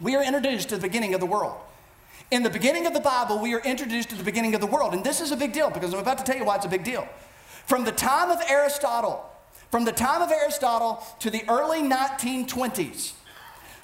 we 0.01 0.15
are 0.15 0.23
introduced 0.23 0.69
to 0.69 0.75
the 0.75 0.81
beginning 0.81 1.13
of 1.13 1.19
the 1.19 1.27
world. 1.27 1.55
In 2.31 2.41
the 2.41 2.49
beginning 2.49 2.87
of 2.87 2.93
the 2.93 2.99
Bible, 2.99 3.39
we 3.39 3.53
are 3.53 3.61
introduced 3.61 4.09
to 4.09 4.15
the 4.15 4.23
beginning 4.23 4.55
of 4.55 4.59
the 4.59 4.67
world. 4.67 4.93
And 4.93 5.03
this 5.03 5.21
is 5.21 5.31
a 5.31 5.37
big 5.37 5.53
deal 5.53 5.69
because 5.69 5.93
I'm 5.93 5.99
about 5.99 6.17
to 6.17 6.23
tell 6.23 6.35
you 6.35 6.45
why 6.45 6.55
it's 6.55 6.65
a 6.65 6.69
big 6.69 6.83
deal. 6.83 7.07
From 7.67 7.85
the 7.85 7.91
time 7.91 8.31
of 8.31 8.39
Aristotle, 8.49 9.23
from 9.69 9.85
the 9.85 9.91
time 9.91 10.23
of 10.23 10.31
Aristotle 10.31 11.03
to 11.19 11.29
the 11.29 11.43
early 11.47 11.81
1920s, 11.81 13.13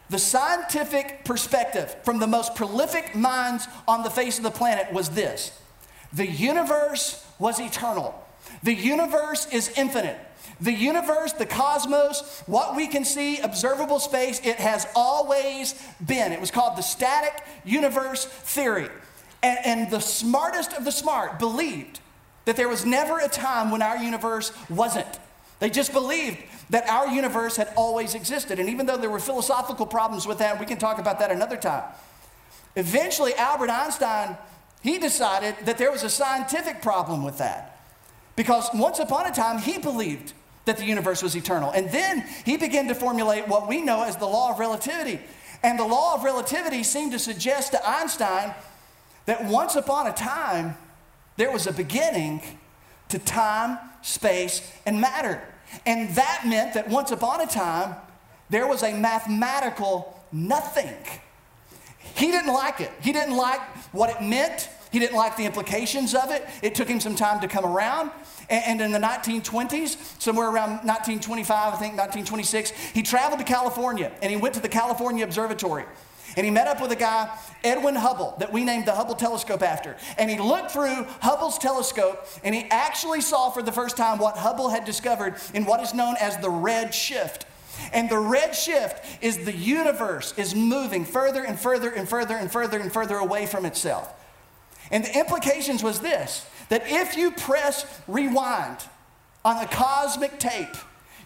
the 0.10 0.20
scientific 0.20 1.24
perspective 1.26 1.96
from 2.04 2.20
the 2.20 2.28
most 2.28 2.56
prolific 2.56 3.16
minds 3.16 3.68
on 3.88 4.04
the 4.04 4.10
face 4.10 4.38
of 4.38 4.44
the 4.44 4.52
planet 4.52 4.92
was 4.92 5.10
this 5.10 5.60
the 6.14 6.28
universe 6.28 7.26
was 7.40 7.60
eternal. 7.60 8.14
The 8.62 8.74
universe 8.74 9.48
is 9.52 9.72
infinite. 9.76 10.20
The 10.62 10.72
universe, 10.72 11.34
the 11.34 11.46
cosmos, 11.46 12.44
what 12.46 12.76
we 12.76 12.88
can 12.88 13.04
see, 13.04 13.40
observable 13.40 14.00
space, 14.00 14.40
it 14.46 14.58
has 14.58 14.88
always 14.96 15.74
been. 16.06 16.32
It 16.32 16.40
was 16.40 16.52
called 16.52 16.78
the 16.78 16.84
static 16.84 17.44
universe 17.66 18.26
theory. 18.26 18.90
And, 19.42 19.60
and, 19.66 19.92
the 19.92 20.00
smartest 20.00 20.72
of 20.74 20.86
the 20.86 20.92
smart 20.92 21.38
believed 21.38 22.00
that 22.46 22.56
there 22.56 22.70
was 22.70 22.86
never 22.86 23.20
a 23.20 23.28
time 23.28 23.72
when 23.72 23.82
our 23.82 23.98
universe 23.98 24.54
wasn't. 24.70 25.20
They 25.60 25.70
just 25.70 25.92
believed 25.92 26.38
that 26.70 26.88
our 26.90 27.08
universe 27.08 27.58
had 27.58 27.70
always 27.76 28.16
existed. 28.16 28.60
And 28.60 28.70
even 28.70 28.86
though 28.86 28.96
there 28.96 29.10
were 29.10 29.20
philosophical 29.20 29.86
problems 29.86 30.26
with 30.26 30.38
that, 30.38 30.60
we 30.60 30.66
can 30.66 30.78
talk 30.78 30.98
about 30.98 31.20
that 31.20 31.32
another 31.32 31.58
time. 31.58 31.84
Eventually, 32.76 33.36
Albert 33.36 33.70
Einstein 33.70 34.38
he 34.84 35.00
decided 35.00 35.56
that 35.66 35.78
there 35.78 35.92
was 35.92 36.04
a 36.04 36.10
scientific 36.10 36.82
problem 36.82 37.24
with 37.24 37.38
that. 37.40 37.80
Because 38.36 38.70
once 38.74 39.00
upon 39.00 39.26
a 39.26 39.32
time, 39.32 39.60
he 39.60 39.78
believed 39.78 40.34
that 40.66 40.78
the 40.78 40.86
universe 40.86 41.24
was 41.24 41.36
eternal. 41.36 41.72
And 41.72 41.90
then 41.90 42.26
he 42.46 42.58
began 42.58 42.88
to 42.90 42.96
formulate 42.96 43.48
what 43.48 43.68
we 43.68 43.82
know 43.82 44.04
as 44.04 44.18
the 44.18 44.26
law 44.26 44.52
of 44.52 44.60
relativity. 44.60 45.20
And 45.62 45.80
the 45.80 45.86
law 45.86 46.16
of 46.16 46.24
relativity 46.24 46.84
seemed 46.84 47.14
to 47.14 47.20
suggest 47.20 47.72
to 47.72 47.88
Einstein 47.88 48.54
that 49.26 49.46
once 49.46 49.76
upon 49.76 50.08
a 50.08 50.14
time, 50.14 50.76
there 51.38 51.52
was 51.52 51.68
a 51.68 51.72
beginning 51.72 52.42
to 53.10 53.20
time, 53.20 53.78
space, 54.02 54.70
and 54.86 55.00
matter. 55.00 55.42
And 55.86 56.10
that 56.16 56.44
meant 56.46 56.74
that 56.74 56.90
once 56.90 57.12
upon 57.12 57.42
a 57.42 57.48
time, 57.48 57.96
there 58.50 58.68
was 58.68 58.84
a 58.84 58.94
mathematical 58.94 60.22
nothing. 60.32 60.94
He 62.16 62.32
didn't 62.32 62.54
like 62.54 62.82
it. 62.82 62.92
He 63.02 63.14
didn't 63.14 63.36
like 63.36 63.62
what 63.94 64.10
it 64.10 64.22
meant. 64.22 64.70
He 64.94 65.00
didn't 65.00 65.18
like 65.18 65.36
the 65.38 65.46
implications 65.46 66.14
of 66.14 66.30
it. 66.30 66.48
It 66.62 66.76
took 66.76 66.88
him 66.88 67.00
some 67.00 67.16
time 67.16 67.40
to 67.40 67.48
come 67.48 67.66
around. 67.66 68.12
And 68.48 68.80
in 68.80 68.92
the 68.92 69.00
1920s, 69.00 70.22
somewhere 70.22 70.46
around 70.46 70.86
1925, 70.86 71.50
I 71.50 71.78
think 71.78 71.98
1926, 71.98 72.70
he 72.94 73.02
traveled 73.02 73.40
to 73.40 73.46
California 73.46 74.12
and 74.22 74.30
he 74.30 74.38
went 74.38 74.54
to 74.54 74.60
the 74.60 74.70
California 74.70 75.24
Observatory. 75.24 75.86
And 76.38 76.46
he 76.46 76.52
met 76.52 76.68
up 76.68 76.80
with 76.80 76.92
a 76.92 76.96
guy, 76.96 77.36
Edwin 77.64 77.96
Hubble, 77.96 78.36
that 78.38 78.54
we 78.54 78.64
named 78.64 78.86
the 78.86 78.94
Hubble 78.94 79.16
telescope 79.16 79.64
after. 79.64 79.98
And 80.20 80.30
he 80.30 80.38
looked 80.38 80.70
through 80.70 81.06
Hubble's 81.22 81.58
telescope 81.58 82.28
and 82.44 82.54
he 82.54 82.66
actually 82.70 83.22
saw 83.22 83.50
for 83.50 83.64
the 83.64 83.72
first 83.72 83.98
time 83.98 84.20
what 84.20 84.38
Hubble 84.38 84.70
had 84.70 84.86
discovered 84.86 85.38
in 85.56 85.66
what 85.66 85.82
is 85.82 85.96
known 85.96 86.18
as 86.20 86.38
the 86.38 86.52
red 86.52 86.94
shift. 86.94 87.48
And 87.94 88.12
the 88.12 88.20
red 88.20 88.54
shift 88.54 89.04
is 89.24 89.44
the 89.44 89.58
universe 89.58 90.36
is 90.38 90.54
moving 90.54 91.04
further 91.04 91.44
and 91.44 91.60
further 91.60 91.90
and 91.90 92.08
further 92.08 92.36
and 92.36 92.52
further 92.52 92.78
and 92.78 92.94
further 92.94 93.18
away 93.18 93.48
from 93.48 93.66
itself. 93.66 94.14
And 94.94 95.04
the 95.04 95.18
implications 95.18 95.84
was 95.84 96.00
this 96.00 96.46
that 96.70 96.84
if 96.86 97.18
you 97.18 97.32
press 97.32 97.86
rewind 98.08 98.78
on 99.44 99.58
a 99.58 99.68
cosmic 99.68 100.40
tape, 100.40 100.76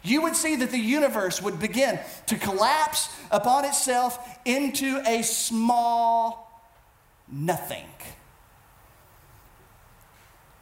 you 0.03 0.21
would 0.21 0.35
see 0.35 0.55
that 0.55 0.71
the 0.71 0.79
universe 0.79 1.41
would 1.41 1.59
begin 1.59 1.99
to 2.27 2.37
collapse 2.37 3.13
upon 3.29 3.65
itself 3.65 4.39
into 4.45 5.01
a 5.05 5.21
small 5.21 6.63
nothing. 7.29 7.85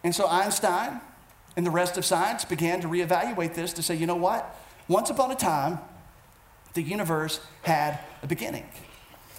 And 0.03 0.13
so 0.13 0.27
Einstein 0.27 0.99
and 1.55 1.65
the 1.65 1.71
rest 1.71 1.97
of 1.97 2.05
science 2.05 2.43
began 2.43 2.81
to 2.81 2.87
reevaluate 2.87 3.53
this 3.53 3.71
to 3.73 3.83
say, 3.83 3.95
you 3.95 4.07
know 4.07 4.15
what? 4.15 4.55
Once 4.87 5.09
upon 5.09 5.31
a 5.31 5.35
time, 5.35 5.79
the 6.73 6.81
universe 6.81 7.39
had 7.61 7.99
a 8.23 8.27
beginning. 8.27 8.65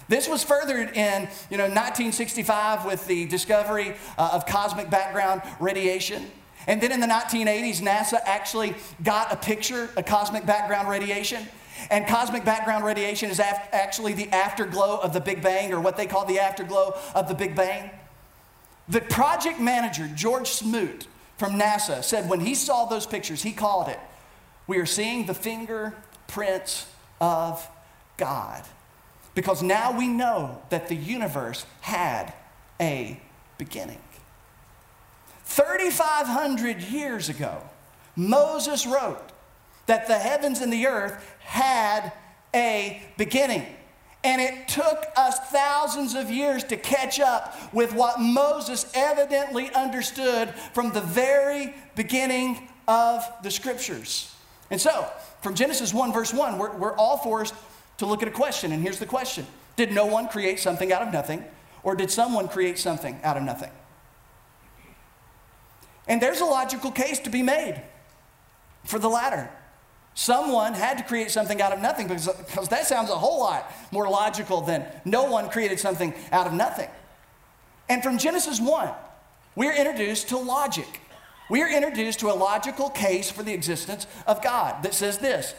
This 0.09 0.27
was 0.27 0.43
furthered 0.43 0.95
in 0.95 1.27
you 1.49 1.57
know, 1.57 1.65
1965 1.65 2.85
with 2.85 3.05
the 3.07 3.25
discovery 3.25 3.95
uh, 4.17 4.29
of 4.33 4.45
cosmic 4.45 4.89
background 4.89 5.41
radiation. 5.59 6.31
And 6.65 6.81
then 6.81 6.91
in 6.91 6.99
the 6.99 7.07
1980s, 7.07 7.81
NASA 7.81 8.19
actually 8.25 8.75
got 9.03 9.31
a 9.31 9.37
picture 9.37 9.89
of 9.95 10.05
cosmic 10.05 10.45
background 10.45 10.89
radiation. 10.89 11.45
And 11.89 12.07
cosmic 12.07 12.43
background 12.43 12.83
radiation 12.83 13.29
is 13.29 13.39
af- 13.39 13.69
actually 13.71 14.13
the 14.13 14.29
afterglow 14.29 14.97
of 14.97 15.13
the 15.13 15.21
Big 15.21 15.41
Bang, 15.41 15.73
or 15.73 15.79
what 15.79 15.95
they 15.95 16.07
call 16.07 16.25
the 16.25 16.39
afterglow 16.39 16.97
of 17.13 17.27
the 17.27 17.35
Big 17.35 17.55
Bang. 17.55 17.89
The 18.89 19.01
project 19.01 19.59
manager, 19.59 20.09
George 20.13 20.49
Smoot 20.49 21.07
from 21.37 21.59
NASA, 21.59 22.03
said 22.03 22.29
when 22.29 22.39
he 22.39 22.55
saw 22.55 22.85
those 22.85 23.05
pictures, 23.05 23.43
he 23.43 23.51
called 23.51 23.89
it, 23.89 23.99
We 24.65 24.77
are 24.79 24.85
seeing 24.85 25.25
the 25.25 25.33
fingerprints 25.33 26.87
of 27.21 27.69
God. 28.17 28.63
Because 29.37 29.61
now 29.61 29.95
we 29.95 30.07
know 30.07 30.63
that 30.69 30.87
the 30.87 30.95
universe 30.95 31.63
had 31.81 32.33
a 32.81 33.19
beginning. 33.59 33.99
3,500 35.45 36.81
years 36.81 37.29
ago, 37.29 37.61
Moses 38.15 38.87
wrote 38.87 39.21
that 39.85 40.07
the 40.07 40.17
heavens 40.17 40.59
and 40.61 40.73
the 40.73 40.87
earth 40.87 41.23
had 41.41 42.13
a 42.55 42.99
beginning. 43.15 43.63
And 44.23 44.41
it 44.41 44.67
took 44.69 45.05
us 45.15 45.37
thousands 45.51 46.15
of 46.15 46.31
years 46.31 46.63
to 46.63 46.75
catch 46.75 47.19
up 47.19 47.55
with 47.71 47.93
what 47.93 48.19
Moses 48.19 48.91
evidently 48.95 49.69
understood 49.71 50.49
from 50.73 50.93
the 50.93 51.01
very 51.01 51.75
beginning 51.95 52.69
of 52.87 53.23
the 53.43 53.51
scriptures. 53.51 54.33
And 54.71 54.81
so, 54.81 55.07
from 55.43 55.53
Genesis 55.53 55.93
1, 55.93 56.11
verse 56.11 56.33
1, 56.33 56.57
we're, 56.57 56.75
we're 56.75 56.95
all 56.95 57.17
forced 57.17 57.53
to 57.97 58.05
look 58.05 58.21
at 58.21 58.27
a 58.27 58.31
question. 58.31 58.71
And 58.71 58.81
here's 58.81 58.99
the 58.99 59.05
question 59.05 59.45
Did 59.75 59.91
no 59.91 60.05
one 60.05 60.27
create 60.27 60.59
something 60.59 60.91
out 60.91 61.01
of 61.01 61.11
nothing, 61.11 61.43
or 61.83 61.95
did 61.95 62.11
someone 62.11 62.47
create 62.47 62.77
something 62.77 63.19
out 63.23 63.37
of 63.37 63.43
nothing? 63.43 63.71
And 66.07 66.21
there's 66.21 66.39
a 66.39 66.45
logical 66.45 66.91
case 66.91 67.19
to 67.19 67.29
be 67.29 67.43
made 67.43 67.81
for 68.85 68.97
the 68.97 69.09
latter. 69.09 69.49
Someone 70.13 70.73
had 70.73 70.97
to 70.97 71.03
create 71.03 71.29
something 71.29 71.61
out 71.61 71.73
of 71.73 71.79
nothing 71.79 72.07
because, 72.07 72.27
because 72.27 72.69
that 72.69 72.87
sounds 72.87 73.09
a 73.11 73.15
whole 73.15 73.39
lot 73.39 73.71
more 73.91 74.09
logical 74.09 74.61
than 74.61 74.85
no 75.05 75.25
one 75.25 75.49
created 75.49 75.79
something 75.79 76.13
out 76.31 76.47
of 76.47 76.53
nothing. 76.53 76.89
And 77.87 78.01
from 78.01 78.17
Genesis 78.17 78.59
1, 78.59 78.89
we're 79.55 79.75
introduced 79.75 80.29
to 80.29 80.37
logic. 80.37 80.87
We 81.49 81.61
are 81.61 81.69
introduced 81.69 82.19
to 82.21 82.31
a 82.31 82.33
logical 82.33 82.89
case 82.89 83.29
for 83.29 83.43
the 83.43 83.53
existence 83.53 84.07
of 84.25 84.41
God 84.41 84.83
that 84.83 84.93
says 84.93 85.19
this 85.19 85.53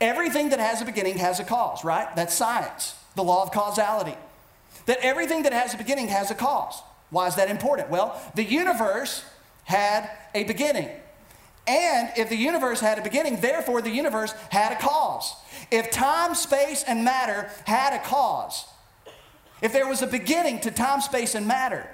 everything 0.00 0.50
that 0.50 0.60
has 0.60 0.80
a 0.80 0.84
beginning 0.84 1.18
has 1.18 1.40
a 1.40 1.44
cause, 1.44 1.84
right? 1.84 2.14
That's 2.16 2.34
science, 2.34 2.94
the 3.16 3.24
law 3.24 3.42
of 3.42 3.52
causality. 3.52 4.16
That 4.86 4.98
everything 5.02 5.42
that 5.42 5.52
has 5.52 5.74
a 5.74 5.76
beginning 5.76 6.08
has 6.08 6.30
a 6.30 6.34
cause. 6.34 6.82
Why 7.10 7.26
is 7.26 7.36
that 7.36 7.50
important? 7.50 7.90
Well, 7.90 8.20
the 8.34 8.44
universe 8.44 9.24
had 9.64 10.10
a 10.34 10.44
beginning. 10.44 10.88
And 11.66 12.10
if 12.16 12.30
the 12.30 12.36
universe 12.36 12.80
had 12.80 12.98
a 12.98 13.02
beginning, 13.02 13.40
therefore 13.40 13.82
the 13.82 13.90
universe 13.90 14.32
had 14.50 14.72
a 14.72 14.76
cause. 14.76 15.34
If 15.70 15.90
time, 15.90 16.34
space, 16.34 16.82
and 16.86 17.04
matter 17.04 17.50
had 17.66 17.92
a 17.92 18.02
cause, 18.02 18.64
if 19.60 19.72
there 19.72 19.86
was 19.86 20.00
a 20.00 20.06
beginning 20.06 20.60
to 20.60 20.70
time, 20.70 21.00
space, 21.00 21.34
and 21.34 21.46
matter, 21.46 21.86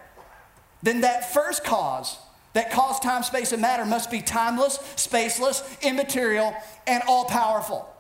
then 0.83 1.01
that 1.01 1.33
first 1.33 1.65
cause 1.65 2.19
that 2.55 2.71
caused 2.71 3.03
time, 3.03 3.23
space, 3.25 3.53
and 3.53 3.61
matter 3.61 3.85
must 3.85 4.11
be 4.11 4.21
timeless, 4.21 4.79
spaceless, 4.97 5.81
immaterial, 5.83 6.55
and 6.87 7.03
all 7.09 7.25
powerful. 7.25 7.93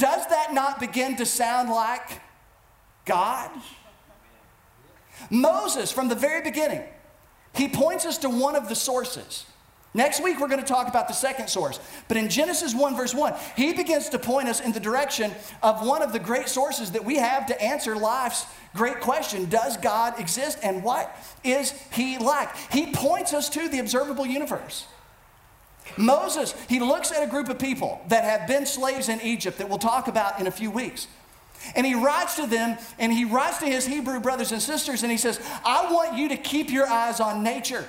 Does 0.00 0.26
that 0.28 0.54
not 0.54 0.80
begin 0.80 1.16
to 1.16 1.26
sound 1.26 1.68
like 1.68 2.22
God? 3.04 3.50
Moses, 5.28 5.92
from 5.92 6.08
the 6.08 6.14
very 6.14 6.40
beginning, 6.40 6.82
he 7.52 7.68
points 7.68 8.06
us 8.06 8.16
to 8.18 8.30
one 8.30 8.56
of 8.56 8.70
the 8.70 8.74
sources. 8.74 9.44
Next 9.92 10.22
week, 10.22 10.40
we're 10.40 10.48
going 10.48 10.62
to 10.62 10.66
talk 10.66 10.88
about 10.88 11.06
the 11.06 11.12
second 11.12 11.48
source. 11.48 11.78
But 12.08 12.16
in 12.16 12.30
Genesis 12.30 12.74
1, 12.74 12.96
verse 12.96 13.12
1, 13.12 13.34
he 13.56 13.74
begins 13.74 14.08
to 14.08 14.18
point 14.18 14.48
us 14.48 14.60
in 14.60 14.72
the 14.72 14.80
direction 14.80 15.32
of 15.62 15.86
one 15.86 16.00
of 16.00 16.14
the 16.14 16.18
great 16.18 16.48
sources 16.48 16.92
that 16.92 17.04
we 17.04 17.16
have 17.16 17.44
to 17.46 17.62
answer 17.62 17.94
life's 17.94 18.46
great 18.74 19.00
question 19.00 19.50
Does 19.50 19.76
God 19.76 20.18
exist 20.18 20.60
and 20.62 20.82
what 20.82 21.14
is 21.44 21.72
he 21.92 22.16
like? 22.16 22.56
He 22.72 22.92
points 22.92 23.34
us 23.34 23.50
to 23.50 23.68
the 23.68 23.80
observable 23.80 24.24
universe. 24.24 24.86
Moses, 25.96 26.54
he 26.68 26.80
looks 26.80 27.12
at 27.12 27.22
a 27.22 27.26
group 27.26 27.48
of 27.48 27.58
people 27.58 28.00
that 28.08 28.24
have 28.24 28.48
been 28.48 28.66
slaves 28.66 29.08
in 29.08 29.20
Egypt 29.20 29.58
that 29.58 29.68
we'll 29.68 29.78
talk 29.78 30.08
about 30.08 30.40
in 30.40 30.46
a 30.46 30.50
few 30.50 30.70
weeks. 30.70 31.06
And 31.74 31.86
he 31.86 31.94
writes 31.94 32.36
to 32.36 32.46
them 32.46 32.78
and 32.98 33.12
he 33.12 33.24
writes 33.24 33.58
to 33.58 33.66
his 33.66 33.86
Hebrew 33.86 34.20
brothers 34.20 34.52
and 34.52 34.62
sisters 34.62 35.02
and 35.02 35.12
he 35.12 35.18
says, 35.18 35.40
I 35.64 35.92
want 35.92 36.16
you 36.16 36.28
to 36.30 36.36
keep 36.36 36.70
your 36.70 36.86
eyes 36.86 37.20
on 37.20 37.42
nature. 37.42 37.86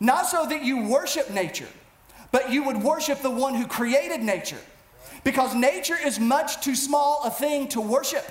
Not 0.00 0.26
so 0.26 0.46
that 0.46 0.62
you 0.62 0.86
worship 0.88 1.30
nature, 1.30 1.68
but 2.30 2.52
you 2.52 2.64
would 2.64 2.82
worship 2.82 3.20
the 3.20 3.30
one 3.30 3.54
who 3.54 3.66
created 3.66 4.22
nature. 4.22 4.58
Because 5.24 5.54
nature 5.54 5.96
is 6.02 6.20
much 6.20 6.62
too 6.62 6.74
small 6.74 7.22
a 7.24 7.30
thing 7.30 7.68
to 7.68 7.80
worship. 7.80 8.24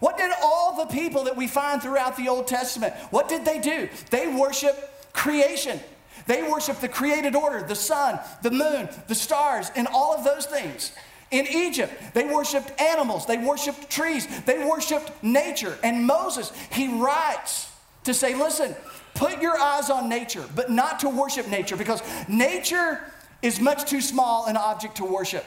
What 0.00 0.18
did 0.18 0.30
all 0.42 0.76
the 0.76 0.92
people 0.92 1.24
that 1.24 1.36
we 1.36 1.46
find 1.46 1.82
throughout 1.82 2.16
the 2.16 2.28
Old 2.28 2.46
Testament, 2.46 2.94
what 3.10 3.28
did 3.28 3.44
they 3.44 3.58
do? 3.58 3.88
They 4.10 4.26
worship 4.26 4.76
creation. 5.12 5.80
They 6.26 6.42
worship 6.42 6.80
the 6.80 6.88
created 6.88 7.34
order, 7.34 7.62
the 7.62 7.74
sun, 7.74 8.20
the 8.42 8.50
moon, 8.50 8.88
the 9.08 9.14
stars, 9.14 9.70
and 9.74 9.86
all 9.88 10.14
of 10.14 10.24
those 10.24 10.46
things. 10.46 10.92
In 11.30 11.46
Egypt, 11.46 11.92
they 12.14 12.24
worshiped 12.24 12.78
animals, 12.80 13.26
they 13.26 13.38
worshiped 13.38 13.88
trees, 13.90 14.26
they 14.42 14.64
worshiped 14.64 15.10
nature. 15.22 15.78
And 15.82 16.06
Moses, 16.06 16.52
he 16.70 16.88
writes 16.88 17.72
to 18.04 18.12
say, 18.12 18.34
listen, 18.34 18.76
put 19.14 19.40
your 19.40 19.58
eyes 19.58 19.88
on 19.88 20.08
nature, 20.08 20.44
but 20.54 20.70
not 20.70 21.00
to 21.00 21.08
worship 21.08 21.48
nature, 21.48 21.76
because 21.76 22.02
nature 22.28 23.00
is 23.40 23.60
much 23.60 23.88
too 23.88 24.00
small 24.00 24.46
an 24.46 24.56
object 24.56 24.96
to 24.96 25.04
worship. 25.04 25.44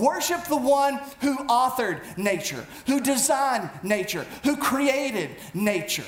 Worship 0.00 0.42
the 0.44 0.56
one 0.56 1.00
who 1.20 1.36
authored 1.46 2.00
nature, 2.16 2.66
who 2.86 3.00
designed 3.00 3.70
nature, 3.82 4.26
who 4.42 4.56
created 4.56 5.30
nature 5.54 6.04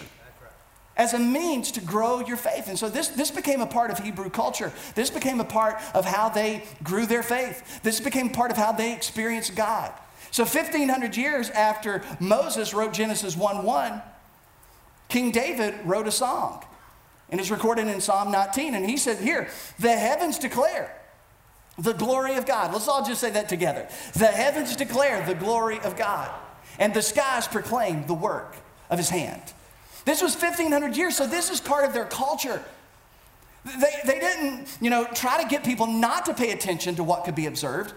as 0.99 1.15
a 1.15 1.19
means 1.19 1.71
to 1.73 1.81
grow 1.81 2.21
your 2.21 2.37
faith. 2.37 2.69
And 2.69 2.77
so 2.79 2.89
this, 2.89 3.09
this 3.09 3.31
became 3.31 3.61
a 3.61 3.67
part 3.67 3.91
of 3.91 4.01
Hebrew 4.01 4.29
culture. 4.29 4.73
This 4.97 5.11
became 5.11 5.41
a 5.41 5.45
part 5.45 5.81
of 5.95 6.05
how 6.05 6.29
they 6.29 6.65
grew 6.83 7.07
their 7.07 7.23
faith. 7.23 7.81
This 7.83 8.01
became 8.01 8.31
part 8.31 8.51
of 8.51 8.57
how 8.57 8.73
they 8.73 8.93
experienced 8.93 9.55
God. 9.55 9.93
So 10.33 10.43
1500 10.43 11.17
years 11.17 11.51
after 11.51 12.03
Moses 12.21 12.75
wrote 12.75 12.93
Genesis 12.93 13.37
1 13.37 13.65
1, 13.65 14.03
King 15.09 15.31
David 15.31 15.75
wrote 15.85 16.09
a 16.09 16.13
song. 16.13 16.65
And 17.31 17.41
it's 17.41 17.51
recorded 17.51 17.87
in 17.87 18.01
Psalm 18.01 18.33
19. 18.33 18.75
And 18.75 18.85
he 18.89 18.97
said, 18.97 19.19
Here, 19.19 19.49
the 19.79 19.93
heavens 19.93 20.39
declare 20.39 20.95
the 21.79 21.93
glory 21.93 22.35
of 22.35 22.45
God. 22.45 22.73
Let's 22.73 22.89
all 22.89 23.05
just 23.05 23.21
say 23.21 23.31
that 23.31 23.49
together. 23.49 23.87
The 24.15 24.27
heavens 24.27 24.75
declare 24.75 25.25
the 25.25 25.35
glory 25.35 25.79
of 25.81 25.97
God, 25.97 26.31
and 26.79 26.93
the 26.93 27.03
skies 27.03 27.47
proclaim 27.47 28.07
the 28.07 28.15
work 28.15 28.57
of 28.91 28.99
his 28.99 29.11
hand. 29.11 29.43
This 30.09 30.23
was 30.23 30.35
1,500 30.35 30.97
years, 30.97 31.19
so 31.19 31.27
this 31.27 31.51
is 31.51 31.61
part 31.61 31.85
of 31.85 31.93
their 31.93 32.07
culture. 32.07 32.63
They, 33.67 33.93
they 34.07 34.19
didn't, 34.19 34.67
you 34.81 34.89
know, 34.89 35.05
try 35.13 35.43
to 35.43 35.47
get 35.47 35.65
people 35.65 35.87
not 35.87 36.25
to 36.25 36.33
pay 36.33 36.53
attention 36.53 36.95
to 36.95 37.05
what 37.05 37.25
could 37.25 37.35
be 37.35 37.45
observed. 37.45 37.93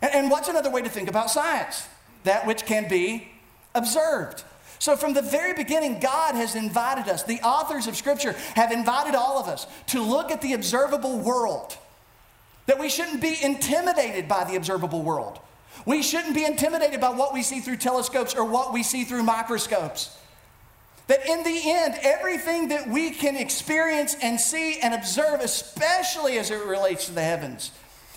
And, 0.00 0.14
and 0.14 0.30
what's 0.30 0.48
another 0.48 0.70
way 0.70 0.82
to 0.82 0.88
think 0.88 1.08
about 1.08 1.32
science? 1.32 1.88
That 2.22 2.46
which 2.46 2.66
can 2.66 2.88
be 2.88 3.32
observed. 3.74 4.44
So, 4.78 4.94
from 4.94 5.12
the 5.12 5.22
very 5.22 5.54
beginning, 5.54 5.98
God 5.98 6.36
has 6.36 6.54
invited 6.54 7.08
us, 7.08 7.24
the 7.24 7.40
authors 7.40 7.88
of 7.88 7.96
Scripture 7.96 8.36
have 8.54 8.70
invited 8.70 9.16
all 9.16 9.36
of 9.40 9.48
us 9.48 9.66
to 9.88 10.00
look 10.00 10.30
at 10.30 10.40
the 10.40 10.52
observable 10.52 11.18
world. 11.18 11.76
That 12.66 12.78
we 12.78 12.88
shouldn't 12.88 13.20
be 13.20 13.36
intimidated 13.42 14.28
by 14.28 14.44
the 14.44 14.54
observable 14.54 15.02
world. 15.02 15.40
We 15.84 16.00
shouldn't 16.00 16.36
be 16.36 16.44
intimidated 16.44 17.00
by 17.00 17.10
what 17.10 17.34
we 17.34 17.42
see 17.42 17.58
through 17.58 17.78
telescopes 17.78 18.36
or 18.36 18.44
what 18.44 18.72
we 18.72 18.84
see 18.84 19.02
through 19.02 19.24
microscopes. 19.24 20.16
That 21.06 21.26
in 21.26 21.42
the 21.42 21.60
end, 21.64 21.96
everything 22.02 22.68
that 22.68 22.88
we 22.88 23.10
can 23.10 23.36
experience 23.36 24.16
and 24.22 24.40
see 24.40 24.78
and 24.80 24.94
observe, 24.94 25.40
especially 25.40 26.38
as 26.38 26.50
it 26.50 26.64
relates 26.64 27.06
to 27.06 27.12
the 27.12 27.22
heavens, 27.22 27.72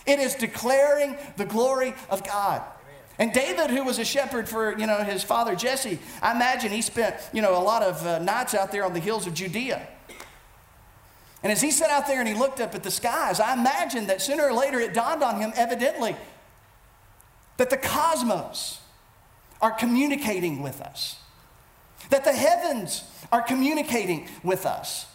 it 0.06 0.20
is 0.20 0.36
declaring 0.36 1.18
the 1.36 1.46
glory 1.46 1.94
of 2.10 2.24
God. 2.24 2.62
And 3.20 3.34
David, 3.34 3.72
who 3.72 3.84
was 3.84 4.00
a 4.00 4.06
shepherd 4.06 4.48
for 4.48 4.78
you 4.78 4.86
know 4.86 5.04
his 5.04 5.24
father 5.24 5.56
Jesse, 5.56 6.00
I 6.22 6.34
imagine 6.34 6.72
he 6.72 6.82
spent 6.82 7.16
you 7.34 7.42
know 7.42 7.58
a 7.58 7.64
lot 7.64 7.82
of 7.84 8.06
uh, 8.06 8.20
nights 8.20 8.54
out 8.54 8.72
there 8.72 8.86
on 8.86 8.94
the 8.94 9.00
hills 9.00 9.28
of 9.28 9.34
Judea. 9.34 9.88
And 11.44 11.52
as 11.52 11.62
he 11.62 11.72
sat 11.72 11.90
out 11.90 12.08
there 12.08 12.20
and 12.20 12.28
he 12.28 12.34
looked 12.34 12.60
up 12.60 12.74
at 12.74 12.84
the 12.84 12.92
skies, 12.92 13.40
I 13.40 13.54
imagine 13.54 14.08
that 14.08 14.22
sooner 14.22 14.44
or 14.44 14.54
later 14.54 14.80
it 14.80 14.94
dawned 14.94 15.24
on 15.24 15.40
him, 15.40 15.52
evidently, 15.56 16.16
that 17.58 17.70
the 17.70 17.78
cosmos 17.78 18.80
are 19.62 19.72
communicating 19.72 20.62
with 20.62 20.82
us, 20.82 21.18
that 22.10 22.24
the 22.24 22.34
heavens 22.34 23.04
are 23.32 23.42
communicating 23.42 24.28
with 24.44 24.66
us. 24.66 25.06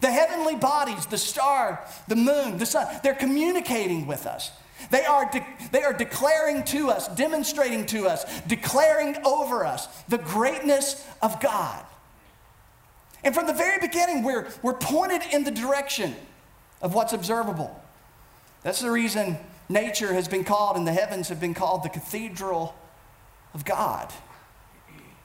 The 0.00 0.10
heavenly 0.10 0.56
bodies, 0.56 1.06
the 1.06 1.18
star, 1.18 1.84
the 2.08 2.16
moon, 2.16 2.58
the 2.58 2.66
sun, 2.66 2.86
they're 3.02 3.14
communicating 3.14 4.06
with 4.06 4.26
us. 4.26 4.50
They 4.90 5.04
are, 5.04 5.30
de- 5.30 5.46
they 5.70 5.82
are 5.82 5.92
declaring 5.92 6.64
to 6.64 6.90
us, 6.90 7.08
demonstrating 7.08 7.86
to 7.86 8.08
us, 8.08 8.24
declaring 8.42 9.16
over 9.24 9.64
us 9.64 9.86
the 10.08 10.18
greatness 10.18 11.06
of 11.22 11.40
God. 11.40 11.84
And 13.22 13.34
from 13.34 13.46
the 13.46 13.52
very 13.52 13.78
beginning, 13.80 14.24
we're, 14.24 14.48
we're 14.62 14.74
pointed 14.74 15.22
in 15.32 15.44
the 15.44 15.52
direction 15.52 16.16
of 16.80 16.94
what's 16.94 17.12
observable. 17.12 17.80
That's 18.62 18.80
the 18.80 18.90
reason 18.90 19.38
nature 19.68 20.12
has 20.12 20.26
been 20.26 20.44
called 20.44 20.76
and 20.76 20.86
the 20.86 20.92
heavens 20.92 21.28
have 21.28 21.40
been 21.40 21.54
called 21.54 21.84
the 21.84 21.88
cathedral 21.88 22.74
of 23.54 23.64
God. 23.64 24.12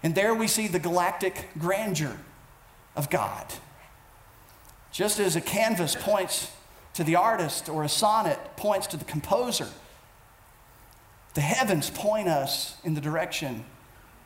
And 0.03 0.13
there 0.15 0.33
we 0.33 0.47
see 0.47 0.67
the 0.67 0.79
galactic 0.79 1.49
grandeur 1.57 2.17
of 2.95 3.09
God. 3.09 3.45
Just 4.91 5.19
as 5.19 5.35
a 5.35 5.41
canvas 5.41 5.95
points 5.95 6.51
to 6.93 7.03
the 7.03 7.15
artist 7.15 7.69
or 7.69 7.83
a 7.83 7.89
sonnet 7.89 8.39
points 8.55 8.87
to 8.87 8.97
the 8.97 9.05
composer, 9.05 9.67
the 11.33 11.41
heavens 11.41 11.91
point 11.91 12.27
us 12.27 12.77
in 12.83 12.95
the 12.95 13.01
direction 13.01 13.63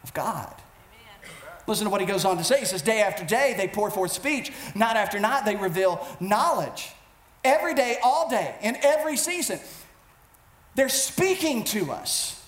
of 0.03 0.13
God. 0.13 0.53
Listen 1.67 1.85
to 1.85 1.91
what 1.91 2.01
he 2.01 2.07
goes 2.07 2.25
on 2.25 2.37
to 2.37 2.43
say. 2.43 2.59
He 2.59 2.65
says, 2.65 2.81
Day 2.81 3.01
after 3.01 3.25
day 3.25 3.53
they 3.55 3.67
pour 3.67 3.91
forth 3.91 4.11
speech, 4.11 4.51
night 4.75 4.95
after 4.95 5.19
night 5.19 5.45
they 5.45 5.55
reveal 5.55 6.05
knowledge. 6.19 6.89
Every 7.43 7.73
day, 7.73 7.97
all 8.03 8.29
day, 8.29 8.55
in 8.61 8.77
every 8.83 9.17
season. 9.17 9.59
They're 10.75 10.89
speaking 10.89 11.63
to 11.65 11.91
us, 11.91 12.41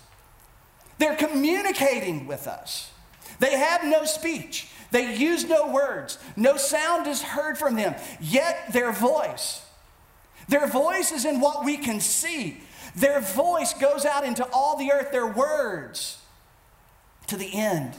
they're 0.97 1.15
communicating 1.15 2.25
with 2.27 2.47
us. 2.47 2.92
They 3.39 3.57
have 3.57 3.83
no 3.83 4.05
speech, 4.05 4.67
they 4.91 5.15
use 5.15 5.45
no 5.45 5.71
words, 5.71 6.19
no 6.35 6.57
sound 6.57 7.07
is 7.07 7.21
heard 7.21 7.57
from 7.57 7.75
them, 7.75 7.95
yet 8.19 8.71
their 8.73 8.91
voice, 8.91 9.61
their 10.47 10.67
voice 10.67 11.11
is 11.11 11.25
in 11.25 11.39
what 11.39 11.65
we 11.65 11.77
can 11.77 11.99
see. 11.99 12.61
Their 12.95 13.21
voice 13.21 13.73
goes 13.73 14.05
out 14.05 14.23
into 14.23 14.47
all 14.53 14.77
the 14.77 14.91
earth, 14.91 15.11
their 15.11 15.25
words 15.25 16.19
to 17.27 17.37
the 17.37 17.53
end 17.53 17.95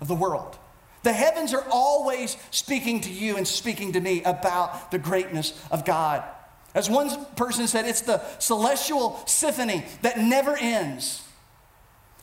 of 0.00 0.08
the 0.08 0.14
world. 0.14 0.56
The 1.02 1.12
heavens 1.12 1.52
are 1.52 1.66
always 1.70 2.36
speaking 2.50 3.02
to 3.02 3.10
you 3.10 3.36
and 3.36 3.46
speaking 3.46 3.92
to 3.92 4.00
me 4.00 4.22
about 4.22 4.90
the 4.90 4.98
greatness 4.98 5.52
of 5.70 5.84
God. 5.84 6.24
As 6.74 6.88
one 6.88 7.26
person 7.36 7.68
said, 7.68 7.86
it's 7.86 8.00
the 8.00 8.22
celestial 8.38 9.22
symphony 9.26 9.84
that 10.02 10.18
never 10.18 10.56
ends. 10.56 11.22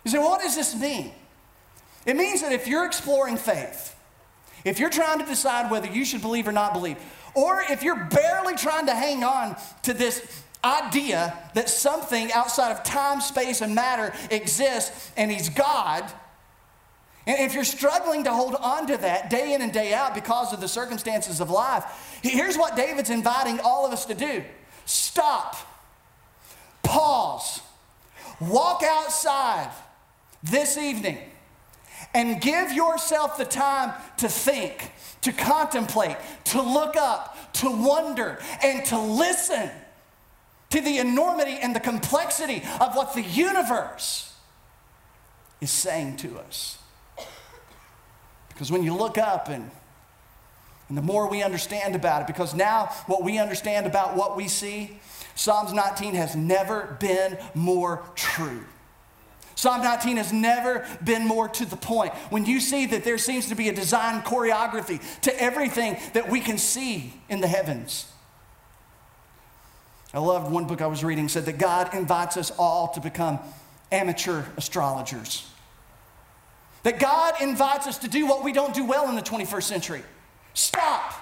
You 0.04 0.12
say, 0.12 0.18
what 0.18 0.42
does 0.42 0.56
this 0.56 0.76
mean? 0.76 1.14
It 2.06 2.16
means 2.16 2.42
that 2.42 2.52
if 2.52 2.68
you're 2.68 2.86
exploring 2.86 3.38
faith, 3.38 3.96
if 4.64 4.80
you're 4.80 4.90
trying 4.90 5.20
to 5.20 5.26
decide 5.26 5.72
whether 5.72 5.88
you 5.88 6.06
should 6.06 6.22
believe 6.22 6.48
or 6.48 6.52
not 6.52 6.74
believe, 6.74 6.98
or 7.34 7.62
if 7.70 7.84
you're 7.84 8.06
barely 8.06 8.56
trying 8.56 8.88
to 8.88 8.96
hang 8.96 9.24
on 9.24 9.56
to 9.84 9.94
this 9.94 10.44
idea 10.64 11.38
that 11.56 11.70
something 11.70 12.32
outside 12.34 12.72
of 12.72 12.84
time, 12.84 13.22
space, 13.22 13.62
and 13.62 13.74
matter 13.74 14.14
exists 14.30 15.12
and 15.18 15.32
He's 15.32 15.50
God, 15.50 16.12
and 17.28 17.40
if 17.40 17.54
you're 17.54 17.64
struggling 17.64 18.24
to 18.24 18.34
hold 18.34 18.56
on 18.56 18.88
to 18.88 18.98
that 18.98 19.30
day 19.30 19.54
in 19.54 19.62
and 19.62 19.72
day 19.72 19.94
out 19.94 20.16
because 20.16 20.54
of 20.54 20.60
the 20.60 20.68
circumstances 20.68 21.40
of 21.40 21.50
life, 21.50 22.20
here's 22.24 22.58
what 22.58 22.76
David's 22.76 23.12
inviting 23.12 23.60
all 23.60 23.86
of 23.86 23.94
us 23.94 24.06
to 24.06 24.16
do. 24.16 24.44
Stop, 24.86 25.56
pause, 26.82 27.62
walk 28.40 28.82
outside 28.84 29.72
this 30.42 30.78
evening, 30.78 31.20
and 32.14 32.42
give 32.42 32.72
yourself 32.72 33.38
the 33.38 33.46
time 33.46 33.94
to 34.18 34.28
think, 34.28 34.92
to 35.22 35.32
contemplate, 35.32 36.18
to 36.46 36.62
look 36.62 36.98
up, 36.98 37.54
to 37.54 37.70
wonder, 37.70 38.40
and 38.64 38.84
to 38.86 39.00
listen 39.00 39.70
to 40.72 40.82
the 40.82 40.98
enormity 40.98 41.58
and 41.62 41.76
the 41.76 41.80
complexity 41.80 42.64
of 42.80 42.96
what 42.96 43.14
the 43.14 43.22
universe 43.22 44.34
is 45.60 45.70
saying 45.70 46.18
to 46.18 46.40
us. 46.40 46.78
Because 48.50 48.72
when 48.72 48.84
you 48.84 48.96
look 48.96 49.18
up 49.18 49.50
and, 49.50 49.70
and 50.90 50.98
the 50.98 51.02
more 51.02 51.30
we 51.30 51.44
understand 51.44 51.96
about 51.96 52.22
it, 52.22 52.28
because 52.28 52.54
now 52.54 52.88
what 53.08 53.24
we 53.24 53.38
understand 53.38 53.86
about 53.86 54.16
what 54.16 54.36
we 54.36 54.48
see, 54.48 55.00
Psalms 55.36 55.74
19 55.74 56.16
has 56.16 56.36
never 56.36 56.98
been 57.00 57.38
more 57.54 58.04
true. 58.16 58.64
Psalm 59.62 59.84
19 59.84 60.18
has 60.18 60.34
never 60.34 60.88
been 61.04 61.28
more 61.28 61.48
to 61.48 61.66
the 61.68 61.76
point. 61.76 62.12
When 62.32 62.48
you 62.48 62.60
see 62.60 62.88
that 62.88 63.04
there 63.04 63.20
seems 63.20 63.50
to 63.50 63.56
be 63.56 63.70
a 63.70 63.72
design 63.72 64.24
choreography 64.24 65.00
to 65.22 65.40
everything 65.40 65.98
that 66.14 66.32
we 66.32 66.40
can 66.40 66.58
see 66.58 67.14
in 67.30 67.42
the 67.42 67.48
heavens. 67.48 68.12
I 70.16 70.18
loved 70.18 70.52
one 70.52 70.66
book 70.66 70.82
I 70.82 70.88
was 70.88 71.04
reading 71.04 71.30
said 71.30 71.46
that 71.46 71.60
God 71.60 71.94
invites 71.94 72.38
us 72.38 72.50
all 72.58 72.88
to 72.94 73.02
become 73.02 73.38
amateur 73.92 74.46
astrologers. 74.58 75.48
That 76.82 76.98
God 76.98 77.36
invites 77.40 77.86
us 77.86 78.00
to 78.00 78.08
do 78.08 78.26
what 78.26 78.44
we 78.44 78.54
don't 78.54 78.74
do 78.74 78.84
well 78.84 79.10
in 79.10 79.16
the 79.16 79.22
21st 79.22 79.64
century 79.64 80.02
stop, 80.56 81.14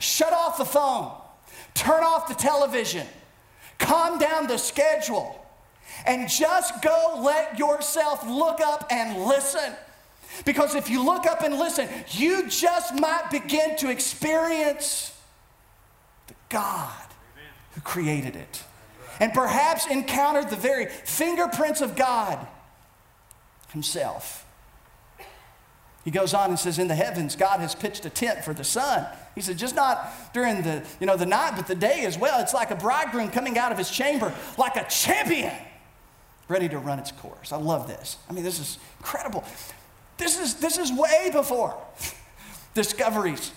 shut 0.00 0.32
off 0.32 0.58
the 0.58 0.64
phone, 0.64 1.12
turn 1.74 2.02
off 2.02 2.26
the 2.26 2.34
television, 2.34 3.06
calm 3.78 4.18
down 4.18 4.48
the 4.48 4.58
schedule, 4.58 5.45
and 6.06 6.28
just 6.28 6.82
go 6.82 7.20
let 7.22 7.58
yourself 7.58 8.26
look 8.26 8.60
up 8.60 8.86
and 8.90 9.24
listen. 9.24 9.72
Because 10.44 10.74
if 10.74 10.90
you 10.90 11.04
look 11.04 11.26
up 11.26 11.42
and 11.42 11.58
listen, 11.58 11.88
you 12.10 12.48
just 12.48 12.98
might 12.98 13.30
begin 13.30 13.76
to 13.76 13.90
experience 13.90 15.16
the 16.26 16.34
God 16.48 17.06
who 17.72 17.80
created 17.80 18.36
it. 18.36 18.62
And 19.18 19.32
perhaps 19.32 19.86
encounter 19.86 20.44
the 20.44 20.56
very 20.56 20.86
fingerprints 20.86 21.80
of 21.80 21.96
God 21.96 22.46
Himself. 23.70 24.44
He 26.04 26.12
goes 26.12 26.34
on 26.34 26.50
and 26.50 26.58
says, 26.58 26.78
In 26.78 26.86
the 26.86 26.94
heavens, 26.94 27.34
God 27.34 27.60
has 27.60 27.74
pitched 27.74 28.04
a 28.04 28.10
tent 28.10 28.44
for 28.44 28.54
the 28.54 28.62
sun. 28.62 29.06
He 29.34 29.42
said, 29.42 29.58
just 29.58 29.74
not 29.74 30.32
during 30.32 30.62
the, 30.62 30.82
you 30.98 31.06
know, 31.06 31.16
the 31.16 31.26
night, 31.26 31.54
but 31.56 31.66
the 31.66 31.74
day 31.74 32.06
as 32.06 32.16
well. 32.16 32.40
It's 32.40 32.54
like 32.54 32.70
a 32.70 32.76
bridegroom 32.76 33.30
coming 33.30 33.58
out 33.58 33.70
of 33.70 33.76
his 33.76 33.90
chamber 33.90 34.32
like 34.56 34.76
a 34.76 34.84
champion, 34.88 35.52
ready 36.48 36.68
to 36.68 36.78
run 36.78 36.98
its 36.98 37.12
course. 37.12 37.52
I 37.52 37.56
love 37.56 37.88
this. 37.88 38.16
I 38.28 38.32
mean, 38.32 38.44
this 38.44 38.58
is 38.58 38.78
incredible. 38.98 39.44
This 40.16 40.38
is, 40.38 40.54
this 40.54 40.78
is 40.78 40.92
way 40.92 41.30
before 41.32 41.76
discoveries 42.74 43.52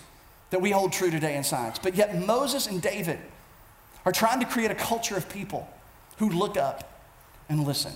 that 0.50 0.60
we 0.60 0.70
hold 0.70 0.92
true 0.92 1.10
today 1.10 1.36
in 1.36 1.44
science. 1.44 1.78
But 1.78 1.94
yet 1.94 2.18
Moses 2.18 2.66
and 2.66 2.82
David 2.82 3.18
are 4.04 4.12
trying 4.12 4.40
to 4.40 4.46
create 4.46 4.70
a 4.70 4.74
culture 4.74 5.16
of 5.16 5.28
people 5.28 5.68
who 6.18 6.28
look 6.28 6.56
up 6.56 7.00
and 7.48 7.64
listen 7.64 7.92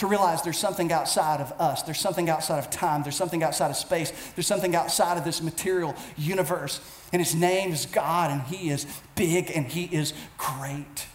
to 0.00 0.06
realize 0.06 0.40
there's 0.40 0.56
something 0.56 0.90
outside 0.90 1.40
of 1.40 1.52
us, 1.60 1.82
there's 1.82 2.00
something 2.00 2.30
outside 2.30 2.58
of 2.58 2.70
time, 2.70 3.02
there's 3.02 3.16
something 3.16 3.42
outside 3.42 3.70
of 3.70 3.76
space, 3.76 4.10
there's 4.34 4.46
something 4.46 4.74
outside 4.74 5.18
of 5.18 5.24
this 5.24 5.42
material 5.42 5.94
universe. 6.16 6.80
And 7.12 7.20
his 7.20 7.34
name 7.34 7.70
is 7.70 7.84
God, 7.84 8.30
and 8.30 8.40
he 8.42 8.70
is 8.70 8.86
big 9.14 9.50
and 9.54 9.66
he 9.66 9.84
is 9.94 10.14
great. 10.38 11.06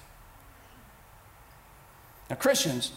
Now, 2.30 2.36
Christians, 2.36 2.92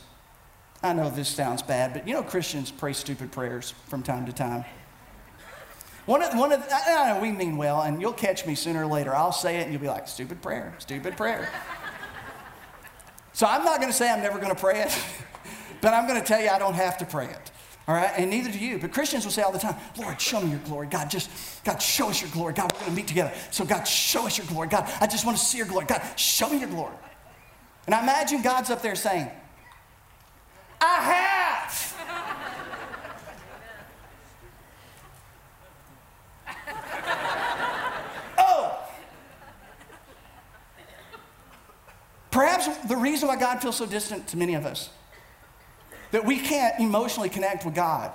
I 0.83 0.93
know 0.93 1.11
this 1.11 1.29
sounds 1.29 1.63
bad, 1.63 1.93
but 1.93 2.07
you 2.07 2.15
know, 2.15 2.23
Christians 2.23 2.71
pray 2.71 2.93
stupid 2.93 3.33
prayers 3.33 3.75
from 3.89 4.03
time 4.03 4.27
to 4.27 4.33
time. 4.33 4.65
One 6.07 6.23
of, 6.23 6.35
one 6.39 6.53
of, 6.53 6.67
I 6.73 7.13
know 7.13 7.21
we 7.21 7.33
mean 7.33 7.59
well, 7.59 7.83
and 7.83 8.01
you'll 8.01 8.15
catch 8.15 8.47
me 8.47 8.55
sooner 8.55 8.85
or 8.85 8.87
later. 8.87 9.15
I'll 9.15 9.33
say 9.33 9.59
it, 9.59 9.65
and 9.65 9.73
you'll 9.73 9.83
be 9.83 9.89
like, 9.89 10.09
stupid 10.09 10.41
prayer, 10.41 10.75
stupid 10.79 11.19
prayer. 11.19 11.51
so 13.35 13.47
I'm 13.47 13.63
not 13.63 13.77
going 13.77 13.93
to 13.93 13.97
say 13.97 14.11
I'm 14.11 14.23
never 14.23 14.39
going 14.39 14.55
to 14.55 14.59
pray 14.59 14.81
it, 14.81 14.99
but 15.83 15.93
I'm 15.93 16.09
going 16.09 16.19
to 16.19 16.27
tell 16.27 16.41
you 16.41 16.49
I 16.49 16.59
don't 16.59 16.75
have 16.75 16.97
to 16.99 17.05
pray 17.05 17.27
it. 17.27 17.51
All 17.87 17.95
right, 17.95 18.11
and 18.17 18.31
neither 18.31 18.51
do 18.51 18.59
you. 18.59 18.79
But 18.79 18.93
Christians 18.93 19.25
will 19.25 19.33
say 19.33 19.43
all 19.43 19.53
the 19.53 19.59
time, 19.59 19.75
Lord, 19.99 20.21
show 20.21 20.41
me 20.41 20.51
your 20.51 20.61
glory. 20.61 20.87
God, 20.87 21.11
just, 21.11 21.31
God, 21.65 21.79
show 21.79 22.09
us 22.09 22.21
your 22.21 22.31
glory. 22.31 22.53
God, 22.53 22.73
we're 22.73 22.81
going 22.81 22.91
to 22.93 22.97
meet 22.97 23.09
together. 23.09 23.33
So, 23.51 23.65
God, 23.65 23.85
show 23.85 24.27
us 24.27 24.39
your 24.39 24.47
glory. 24.47 24.69
God, 24.69 24.91
I 25.01 25.07
just 25.07 25.27
want 25.27 25.39
to 25.39 25.45
see 25.45 25.59
your 25.59 25.67
glory. 25.67 25.87
God, 25.87 26.03
show 26.17 26.49
me 26.49 26.59
your 26.59 26.69
glory. 26.69 26.95
And 27.89 27.95
I 27.95 28.03
imagine 28.03 28.43
God's 28.43 28.69
up 28.69 28.83
there 28.83 28.95
saying, 28.95 29.31
I 30.79 31.65
have. 31.65 31.95
oh. 38.39 38.79
Perhaps 42.31 42.69
the 42.89 42.97
reason 42.99 43.27
why 43.27 43.37
God 43.37 43.63
feels 43.63 43.77
so 43.77 43.87
distant 43.87 44.29
to 44.29 44.37
many 44.37 44.53
of 44.53 44.67
us 44.67 44.91
that 46.11 46.27
we 46.27 46.39
can't 46.39 46.79
emotionally 46.79 47.31
connect 47.31 47.65
with 47.65 47.75
God, 47.75 48.13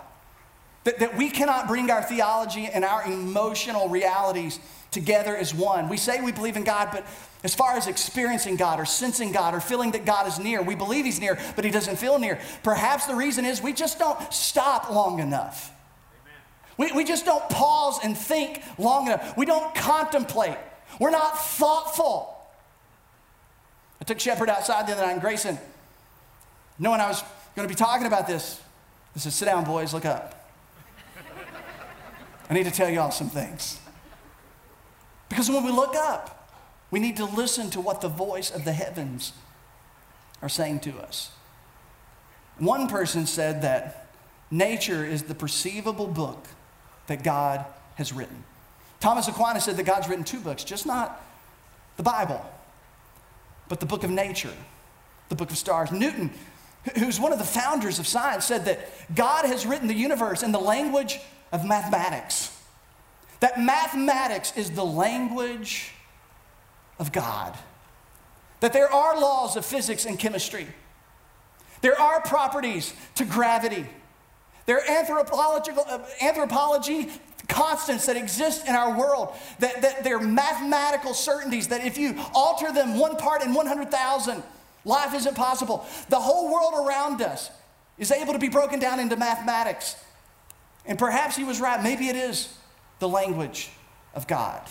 that, 0.83 0.99
that 0.99 1.17
we 1.17 1.31
cannot 1.31 1.67
bring 1.67 1.89
our 1.89 2.03
theology 2.03 2.67
and 2.67 2.85
our 2.85 3.03
emotional 3.05 3.89
realities 3.89 4.59
together 4.93 5.35
as 5.35 5.53
one. 5.53 5.89
We 5.89 5.97
say 5.97 6.21
we 6.21 6.31
believe 6.31 6.55
in 6.55 6.63
God, 6.63 6.89
but 6.91 7.05
as 7.43 7.53
far 7.53 7.75
as 7.75 7.87
experiencing 7.87 8.55
God 8.55 8.79
or 8.79 8.85
sensing 8.85 9.31
God 9.31 9.53
or 9.53 9.59
feeling 9.59 9.91
that 9.91 10.05
God 10.05 10.27
is 10.27 10.39
near, 10.39 10.61
we 10.61 10.75
believe 10.75 11.03
He's 11.05 11.19
near, 11.19 11.37
but 11.55 11.65
He 11.65 11.71
doesn't 11.71 11.97
feel 11.97 12.17
near. 12.19 12.39
Perhaps 12.63 13.07
the 13.07 13.15
reason 13.15 13.43
is 13.43 13.61
we 13.61 13.73
just 13.73 13.99
don't 13.99 14.33
stop 14.33 14.89
long 14.89 15.19
enough. 15.19 15.71
We, 16.77 16.91
we 16.91 17.03
just 17.03 17.25
don't 17.25 17.47
pause 17.49 17.99
and 18.03 18.17
think 18.17 18.61
long 18.77 19.07
enough. 19.07 19.35
We 19.37 19.45
don't 19.45 19.75
contemplate. 19.75 20.57
We're 20.99 21.11
not 21.11 21.37
thoughtful. 21.37 22.35
I 24.01 24.05
took 24.05 24.19
Shepard 24.19 24.49
outside 24.49 24.87
the 24.87 24.93
other 24.93 25.05
night 25.05 25.13
in 25.13 25.19
Grayson, 25.19 25.57
knowing 26.79 26.99
I 26.99 27.07
was 27.07 27.23
going 27.55 27.67
to 27.67 27.73
be 27.73 27.77
talking 27.77 28.07
about 28.07 28.27
this. 28.27 28.59
I 29.15 29.19
said, 29.19 29.33
sit 29.33 29.45
down, 29.45 29.63
boys, 29.63 29.93
look 29.93 30.05
up. 30.05 30.51
I 32.49 32.53
need 32.53 32.65
to 32.65 32.71
tell 32.71 32.89
y'all 32.89 33.11
some 33.11 33.29
things. 33.29 33.79
Because 35.33 35.49
when 35.49 35.65
we 35.65 35.71
look 35.71 35.95
up, 35.95 36.53
we 36.91 36.99
need 36.99 37.17
to 37.17 37.25
listen 37.25 37.71
to 37.71 37.81
what 37.81 38.01
the 38.01 38.07
voice 38.07 38.51
of 38.51 38.65
the 38.65 38.71
heavens 38.71 39.33
are 40.43 40.49
saying 40.49 40.81
to 40.81 40.99
us. 40.99 41.31
One 42.59 42.87
person 42.87 43.25
said 43.25 43.63
that 43.63 44.13
nature 44.51 45.03
is 45.03 45.23
the 45.23 45.33
perceivable 45.33 46.05
book 46.05 46.45
that 47.07 47.23
God 47.23 47.65
has 47.95 48.13
written. 48.13 48.43
Thomas 48.99 49.27
Aquinas 49.27 49.63
said 49.63 49.75
that 49.77 49.87
God's 49.87 50.07
written 50.07 50.23
two 50.23 50.39
books, 50.39 50.63
just 50.63 50.85
not 50.85 51.19
the 51.97 52.03
Bible, 52.03 52.45
but 53.69 53.79
the 53.79 53.87
book 53.87 54.03
of 54.03 54.11
nature, 54.11 54.53
the 55.29 55.35
book 55.35 55.49
of 55.49 55.57
stars. 55.57 55.91
Newton 55.91 56.29
who's 56.97 57.19
one 57.19 57.33
of 57.33 57.39
the 57.39 57.45
founders 57.45 57.97
of 57.97 58.05
science, 58.05 58.45
said 58.45 58.65
that 58.65 58.87
God 59.15 59.45
has 59.45 59.65
written 59.65 59.87
the 59.87 59.95
universe 59.95 60.43
in 60.43 60.51
the 60.51 60.59
language 60.59 61.19
of 61.51 61.65
mathematics. 61.65 62.52
That 63.43 63.59
mathematics 63.59 64.55
is 64.55 64.71
the 64.71 64.85
language 64.85 65.91
of 66.97 67.11
God. 67.11 67.53
That 68.61 68.71
there 68.71 68.89
are 68.89 69.19
laws 69.19 69.57
of 69.57 69.65
physics 69.65 70.05
and 70.05 70.17
chemistry. 70.17 70.65
There 71.81 71.99
are 71.99 72.21
properties 72.21 72.93
to 73.15 73.25
gravity. 73.25 73.85
There 74.65 74.77
are 74.77 74.89
anthropological, 74.89 75.83
uh, 75.85 75.99
anthropology 76.21 77.09
constants 77.49 78.05
that 78.05 78.15
exist 78.15 78.65
in 78.65 78.75
our 78.75 78.97
world, 78.97 79.35
that, 79.59 79.81
that 79.81 80.05
they're 80.05 80.21
mathematical 80.21 81.13
certainties 81.13 81.67
that 81.67 81.85
if 81.85 81.97
you 81.97 82.15
alter 82.33 82.71
them 82.71 82.97
one 82.97 83.17
part 83.17 83.43
in 83.43 83.53
100,000, 83.53 84.41
Life 84.85 85.13
isn't 85.13 85.35
possible. 85.35 85.85
The 86.07 86.19
whole 86.19 86.49
world 86.49 86.87
around 86.87 87.21
us 87.21 87.51
is 87.97 88.09
able 88.09 88.31
to 88.31 88.39
be 88.39 88.47
broken 88.47 88.79
down 88.79 89.01
into 89.01 89.17
mathematics. 89.17 89.97
And 90.85 90.97
perhaps 90.97 91.35
he 91.35 91.43
was 91.43 91.59
right. 91.59 91.83
Maybe 91.83 92.07
it 92.07 92.15
is 92.15 92.53
the 93.03 93.09
language 93.09 93.69
of 94.15 94.27
God. 94.27 94.61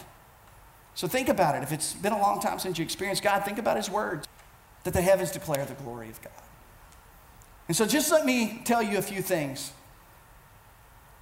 So 0.94 1.06
think 1.06 1.28
about 1.28 1.54
it. 1.54 1.62
If 1.62 1.70
it's 1.70 1.92
been 1.92 2.14
a 2.14 2.18
long 2.18 2.40
time 2.40 2.58
since 2.58 2.78
you 2.78 2.84
experienced 2.84 3.22
God, 3.22 3.44
think 3.44 3.58
about 3.58 3.76
his 3.76 3.90
words 3.90 4.26
that 4.84 4.94
the 4.94 5.02
heavens 5.02 5.30
declare 5.30 5.66
the 5.66 5.74
glory 5.74 6.08
of 6.08 6.20
God. 6.22 6.32
And 7.68 7.76
so 7.76 7.84
just 7.84 8.10
let 8.10 8.24
me 8.24 8.62
tell 8.64 8.82
you 8.82 8.96
a 8.96 9.02
few 9.02 9.20
things. 9.20 9.72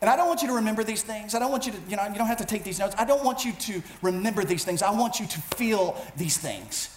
And 0.00 0.08
I 0.08 0.14
don't 0.14 0.28
want 0.28 0.40
you 0.40 0.48
to 0.48 0.54
remember 0.54 0.84
these 0.84 1.02
things. 1.02 1.34
I 1.34 1.40
don't 1.40 1.50
want 1.50 1.66
you 1.66 1.72
to, 1.72 1.78
you 1.88 1.96
know, 1.96 2.06
you 2.06 2.14
don't 2.14 2.28
have 2.28 2.38
to 2.38 2.46
take 2.46 2.62
these 2.62 2.78
notes. 2.78 2.94
I 2.96 3.04
don't 3.04 3.24
want 3.24 3.44
you 3.44 3.52
to 3.52 3.82
remember 4.02 4.44
these 4.44 4.64
things. 4.64 4.80
I 4.80 4.92
want 4.92 5.18
you 5.18 5.26
to 5.26 5.40
feel 5.56 6.00
these 6.16 6.38
things. 6.38 6.96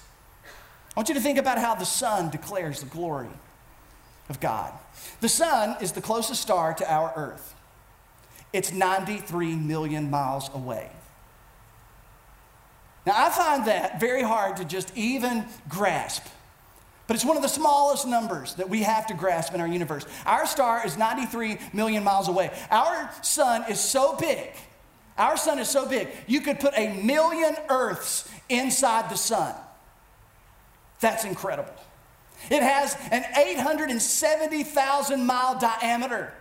I 0.95 0.99
want 0.99 1.09
you 1.09 1.15
to 1.15 1.21
think 1.21 1.39
about 1.39 1.57
how 1.57 1.73
the 1.73 1.85
sun 1.85 2.29
declares 2.29 2.81
the 2.81 2.85
glory 2.85 3.33
of 4.29 4.39
God. 4.39 4.71
The 5.21 5.29
sun 5.29 5.75
is 5.81 5.91
the 5.91 6.01
closest 6.01 6.39
star 6.39 6.75
to 6.75 6.91
our 6.91 7.11
earth. 7.15 7.52
It's 8.53 8.71
93 8.71 9.55
million 9.55 10.09
miles 10.11 10.49
away. 10.53 10.89
Now, 13.05 13.13
I 13.15 13.29
find 13.31 13.65
that 13.65 13.99
very 13.99 14.21
hard 14.21 14.57
to 14.57 14.65
just 14.65 14.95
even 14.95 15.45
grasp, 15.67 16.23
but 17.07 17.15
it's 17.15 17.25
one 17.25 17.35
of 17.35 17.43
the 17.43 17.49
smallest 17.49 18.07
numbers 18.07 18.53
that 18.55 18.69
we 18.69 18.83
have 18.83 19.07
to 19.07 19.13
grasp 19.13 19.53
in 19.53 19.59
our 19.59 19.67
universe. 19.67 20.05
Our 20.25 20.45
star 20.45 20.85
is 20.85 20.97
93 20.97 21.57
million 21.73 22.03
miles 22.03 22.29
away. 22.29 22.51
Our 22.71 23.09
sun 23.21 23.65
is 23.69 23.79
so 23.79 24.15
big, 24.15 24.51
our 25.17 25.35
sun 25.35 25.59
is 25.59 25.67
so 25.67 25.85
big, 25.85 26.07
you 26.27 26.39
could 26.39 26.61
put 26.61 26.73
a 26.77 26.93
million 27.03 27.57
Earths 27.69 28.29
inside 28.47 29.09
the 29.09 29.17
sun. 29.17 29.53
That's 31.01 31.25
incredible. 31.25 31.73
It 32.49 32.63
has 32.63 32.95
an 33.11 33.25
870,000 33.35 35.25
mile 35.25 35.59
diameter. 35.59 36.33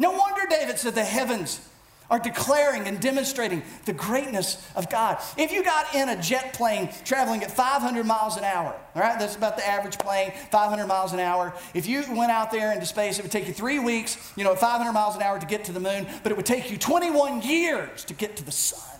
No 0.00 0.12
wonder 0.12 0.40
David 0.48 0.78
said 0.78 0.94
the 0.94 1.04
heavens 1.04 1.60
are 2.08 2.18
declaring 2.18 2.88
and 2.88 2.98
demonstrating 3.00 3.62
the 3.84 3.92
greatness 3.92 4.66
of 4.74 4.88
God. 4.88 5.18
If 5.36 5.52
you 5.52 5.62
got 5.62 5.94
in 5.94 6.08
a 6.08 6.20
jet 6.20 6.54
plane 6.54 6.88
traveling 7.04 7.44
at 7.44 7.50
500 7.50 8.04
miles 8.06 8.38
an 8.38 8.44
hour, 8.44 8.74
all 8.94 9.02
right, 9.02 9.18
that's 9.18 9.36
about 9.36 9.58
the 9.58 9.66
average 9.68 9.98
plane, 9.98 10.32
500 10.50 10.86
miles 10.86 11.12
an 11.12 11.20
hour. 11.20 11.54
If 11.74 11.86
you 11.86 12.02
went 12.08 12.32
out 12.32 12.50
there 12.50 12.72
into 12.72 12.86
space, 12.86 13.18
it 13.18 13.22
would 13.22 13.30
take 13.30 13.46
you 13.46 13.52
three 13.52 13.78
weeks, 13.78 14.32
you 14.36 14.42
know, 14.42 14.52
at 14.52 14.58
500 14.58 14.90
miles 14.92 15.16
an 15.16 15.22
hour 15.22 15.38
to 15.38 15.46
get 15.46 15.64
to 15.66 15.72
the 15.72 15.80
moon, 15.80 16.06
but 16.22 16.32
it 16.32 16.34
would 16.34 16.46
take 16.46 16.70
you 16.70 16.78
21 16.78 17.42
years 17.42 18.04
to 18.06 18.14
get 18.14 18.36
to 18.36 18.44
the 18.44 18.52
sun. 18.52 18.99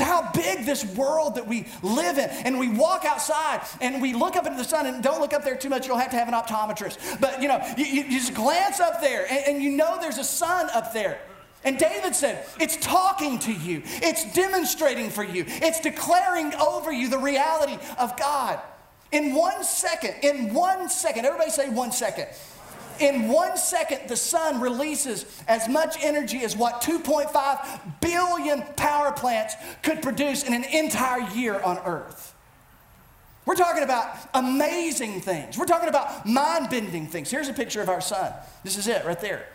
How 0.00 0.30
big 0.32 0.64
this 0.64 0.84
world 0.96 1.36
that 1.36 1.46
we 1.46 1.66
live 1.82 2.18
in. 2.18 2.28
And 2.30 2.58
we 2.58 2.68
walk 2.68 3.04
outside 3.04 3.62
and 3.80 4.00
we 4.00 4.14
look 4.14 4.36
up 4.36 4.46
into 4.46 4.58
the 4.58 4.64
sun 4.64 4.86
and 4.86 5.02
don't 5.02 5.20
look 5.20 5.32
up 5.32 5.44
there 5.44 5.56
too 5.56 5.68
much, 5.68 5.86
you'll 5.86 5.98
have 5.98 6.10
to 6.10 6.16
have 6.16 6.28
an 6.28 6.34
optometrist. 6.34 7.20
But 7.20 7.42
you 7.42 7.48
know, 7.48 7.62
you, 7.76 7.84
you 7.84 8.10
just 8.10 8.34
glance 8.34 8.80
up 8.80 9.00
there 9.00 9.26
and, 9.30 9.46
and 9.46 9.62
you 9.62 9.70
know 9.70 9.98
there's 10.00 10.18
a 10.18 10.24
sun 10.24 10.68
up 10.74 10.92
there. 10.92 11.20
And 11.64 11.78
David 11.78 12.14
said, 12.14 12.46
It's 12.58 12.76
talking 12.76 13.38
to 13.40 13.52
you, 13.52 13.82
it's 13.84 14.32
demonstrating 14.32 15.10
for 15.10 15.24
you, 15.24 15.44
it's 15.46 15.80
declaring 15.80 16.54
over 16.54 16.92
you 16.92 17.08
the 17.08 17.18
reality 17.18 17.78
of 17.98 18.16
God. 18.16 18.60
In 19.12 19.34
one 19.34 19.64
second, 19.64 20.14
in 20.22 20.54
one 20.54 20.88
second, 20.88 21.26
everybody 21.26 21.50
say 21.50 21.68
one 21.68 21.92
second. 21.92 22.28
In 23.00 23.28
one 23.28 23.56
second, 23.56 24.08
the 24.08 24.16
sun 24.16 24.60
releases 24.60 25.24
as 25.48 25.68
much 25.68 25.96
energy 26.02 26.44
as 26.44 26.54
what 26.54 26.82
2.5 26.82 28.00
billion 28.00 28.62
power 28.76 29.10
plants 29.10 29.54
could 29.82 30.02
produce 30.02 30.44
in 30.44 30.52
an 30.52 30.64
entire 30.64 31.26
year 31.30 31.58
on 31.60 31.78
Earth. 31.78 32.34
We're 33.46 33.56
talking 33.56 33.82
about 33.82 34.16
amazing 34.34 35.22
things. 35.22 35.56
We're 35.56 35.64
talking 35.64 35.88
about 35.88 36.26
mind 36.26 36.68
bending 36.68 37.06
things. 37.06 37.30
Here's 37.30 37.48
a 37.48 37.54
picture 37.54 37.80
of 37.80 37.88
our 37.88 38.02
sun. 38.02 38.32
This 38.64 38.76
is 38.76 38.86
it 38.86 39.04
right 39.06 39.18
there. 39.18 39.46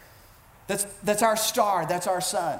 That's, 0.65 0.85
that's 1.03 1.21
our 1.21 1.37
star, 1.37 1.85
that's 1.85 2.07
our 2.07 2.21
sun. 2.21 2.59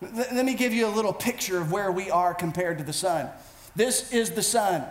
Let 0.00 0.44
me 0.44 0.54
give 0.54 0.72
you 0.72 0.86
a 0.86 0.94
little 0.94 1.12
picture 1.12 1.58
of 1.58 1.72
where 1.72 1.90
we 1.90 2.08
are 2.08 2.32
compared 2.32 2.78
to 2.78 2.84
the 2.84 2.92
sun. 2.92 3.28
This 3.74 4.12
is 4.12 4.30
the 4.30 4.42
sun. 4.42 4.84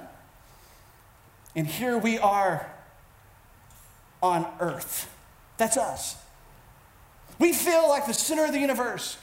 And 1.56 1.66
here 1.66 1.98
we 1.98 2.20
are 2.20 2.70
on 4.28 4.48
earth. 4.60 5.14
That's 5.58 5.78
us. 5.78 6.16
We 7.40 7.54
feel 7.54 7.88
like 7.88 8.06
the 8.06 8.14
center 8.14 8.46
of 8.46 8.52
the 8.52 8.60
universe. 8.60 9.18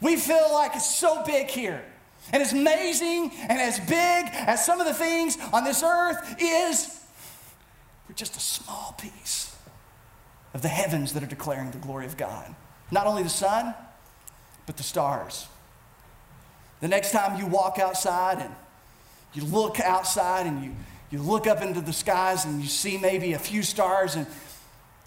We 0.00 0.16
feel 0.16 0.52
like 0.52 0.74
it's 0.74 0.94
so 0.94 1.22
big 1.24 1.48
here. 1.48 1.84
And 2.32 2.42
as 2.42 2.52
amazing 2.52 3.32
and 3.48 3.60
as 3.60 3.78
big 3.80 4.28
as 4.32 4.64
some 4.64 4.80
of 4.80 4.86
the 4.86 4.94
things 4.94 5.36
on 5.52 5.64
this 5.64 5.82
earth 5.82 6.36
is, 6.38 7.00
we're 8.08 8.14
just 8.14 8.36
a 8.36 8.40
small 8.40 8.94
piece 8.98 9.56
of 10.54 10.62
the 10.62 10.68
heavens 10.68 11.12
that 11.12 11.22
are 11.22 11.26
declaring 11.26 11.70
the 11.70 11.78
glory 11.78 12.06
of 12.06 12.16
God. 12.16 12.54
Not 12.90 13.06
only 13.06 13.22
the 13.22 13.28
sun, 13.28 13.74
but 14.66 14.76
the 14.76 14.82
stars. 14.82 15.46
The 16.80 16.88
next 16.88 17.12
time 17.12 17.38
you 17.38 17.46
walk 17.46 17.78
outside 17.78 18.38
and 18.38 18.54
you 19.34 19.44
look 19.44 19.80
outside 19.80 20.46
and 20.46 20.64
you 20.64 20.74
you 21.14 21.22
look 21.22 21.46
up 21.46 21.62
into 21.62 21.80
the 21.80 21.92
skies 21.92 22.44
and 22.44 22.60
you 22.60 22.66
see 22.66 22.98
maybe 22.98 23.34
a 23.34 23.38
few 23.38 23.62
stars 23.62 24.16
and 24.16 24.26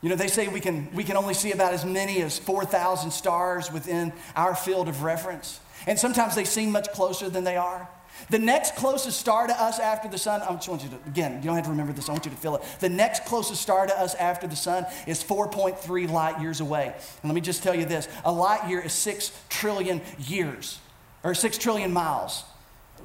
You 0.02 0.10
know, 0.10 0.16
they 0.16 0.28
say 0.28 0.48
we 0.48 0.60
can, 0.60 0.88
we 0.94 1.04
can 1.04 1.18
only 1.18 1.34
see 1.34 1.52
about 1.52 1.74
as 1.74 1.84
many 1.84 2.22
as 2.22 2.38
4,000 2.38 3.12
stars 3.12 3.72
within 3.72 4.14
our 4.36 4.56
field 4.56 4.88
of 4.88 5.02
reference. 5.04 5.60
And 5.88 5.98
sometimes 5.98 6.36
they 6.36 6.46
seem 6.46 6.72
much 6.72 6.88
closer 6.94 7.30
than 7.30 7.44
they 7.44 7.58
are. 7.58 7.90
The 8.30 8.40
next 8.40 8.76
closest 8.76 9.20
star 9.20 9.48
to 9.48 9.62
us 9.62 9.80
after 9.80 10.08
the 10.08 10.18
sun, 10.18 10.42
I 10.44 10.54
just 10.54 10.70
want 10.70 10.84
you 10.84 10.90
to, 10.90 10.98
again, 11.08 11.38
you 11.38 11.46
don't 11.46 11.56
have 11.56 11.66
to 11.66 11.72
remember 11.72 11.94
this, 11.94 12.10
I 12.10 12.12
want 12.14 12.26
you 12.26 12.32
to 12.32 12.38
feel 12.38 12.56
it. 12.56 12.64
The 12.80 12.90
next 12.90 13.26
closest 13.26 13.62
star 13.62 13.88
to 13.88 14.00
us 14.00 14.16
after 14.16 14.48
the 14.48 14.56
sun 14.56 14.86
is 15.08 15.24
4.3 15.24 16.10
light 16.10 16.40
years 16.40 16.62
away. 16.62 16.86
And 16.86 17.30
let 17.30 17.36
me 17.36 17.42
just 17.42 17.64
tell 17.64 17.76
you 17.76 17.86
this 17.86 18.08
a 18.24 18.32
light 18.32 18.70
year 18.70 18.80
is 18.80 18.94
6 18.94 19.32
trillion 19.50 20.02
years, 20.20 20.80
or 21.24 21.34
6 21.34 21.58
trillion 21.58 21.92
miles. 21.92 22.44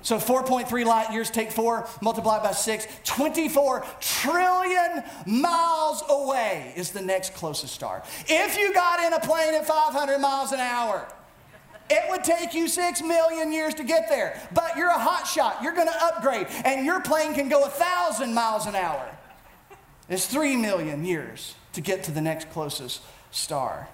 So 0.02 0.18
4.3 0.18 0.84
light 0.84 1.12
years 1.12 1.30
take 1.30 1.52
4, 1.52 1.88
multiplied 2.00 2.42
by 2.42 2.52
6. 2.52 2.86
24 3.04 3.86
trillion 4.00 5.04
miles 5.26 6.02
away 6.08 6.72
is 6.76 6.90
the 6.90 7.00
next 7.00 7.34
closest 7.34 7.74
star. 7.74 8.02
If 8.26 8.58
you 8.58 8.74
got 8.74 9.00
in 9.00 9.12
a 9.12 9.20
plane 9.20 9.54
at 9.54 9.66
500 9.66 10.18
miles 10.18 10.52
an 10.52 10.60
hour, 10.60 11.06
it 11.90 12.10
would 12.10 12.24
take 12.24 12.54
you 12.54 12.68
six 12.68 13.02
million 13.02 13.52
years 13.52 13.74
to 13.74 13.84
get 13.84 14.08
there. 14.08 14.40
But 14.54 14.76
you're 14.76 14.88
a 14.88 14.98
hot 14.98 15.26
shot. 15.26 15.62
You're 15.62 15.74
going 15.74 15.88
to 15.88 16.04
upgrade, 16.04 16.46
and 16.64 16.86
your 16.86 17.00
plane 17.00 17.34
can 17.34 17.48
go 17.48 17.64
a 17.64 17.68
thousand 17.68 18.32
miles 18.34 18.66
an 18.66 18.74
hour. 18.74 19.06
It's 20.08 20.26
three 20.26 20.56
million 20.56 21.04
years 21.04 21.54
to 21.74 21.80
get 21.80 22.04
to 22.04 22.10
the 22.10 22.20
next 22.20 22.50
closest 22.50 23.02
star. 23.30 23.88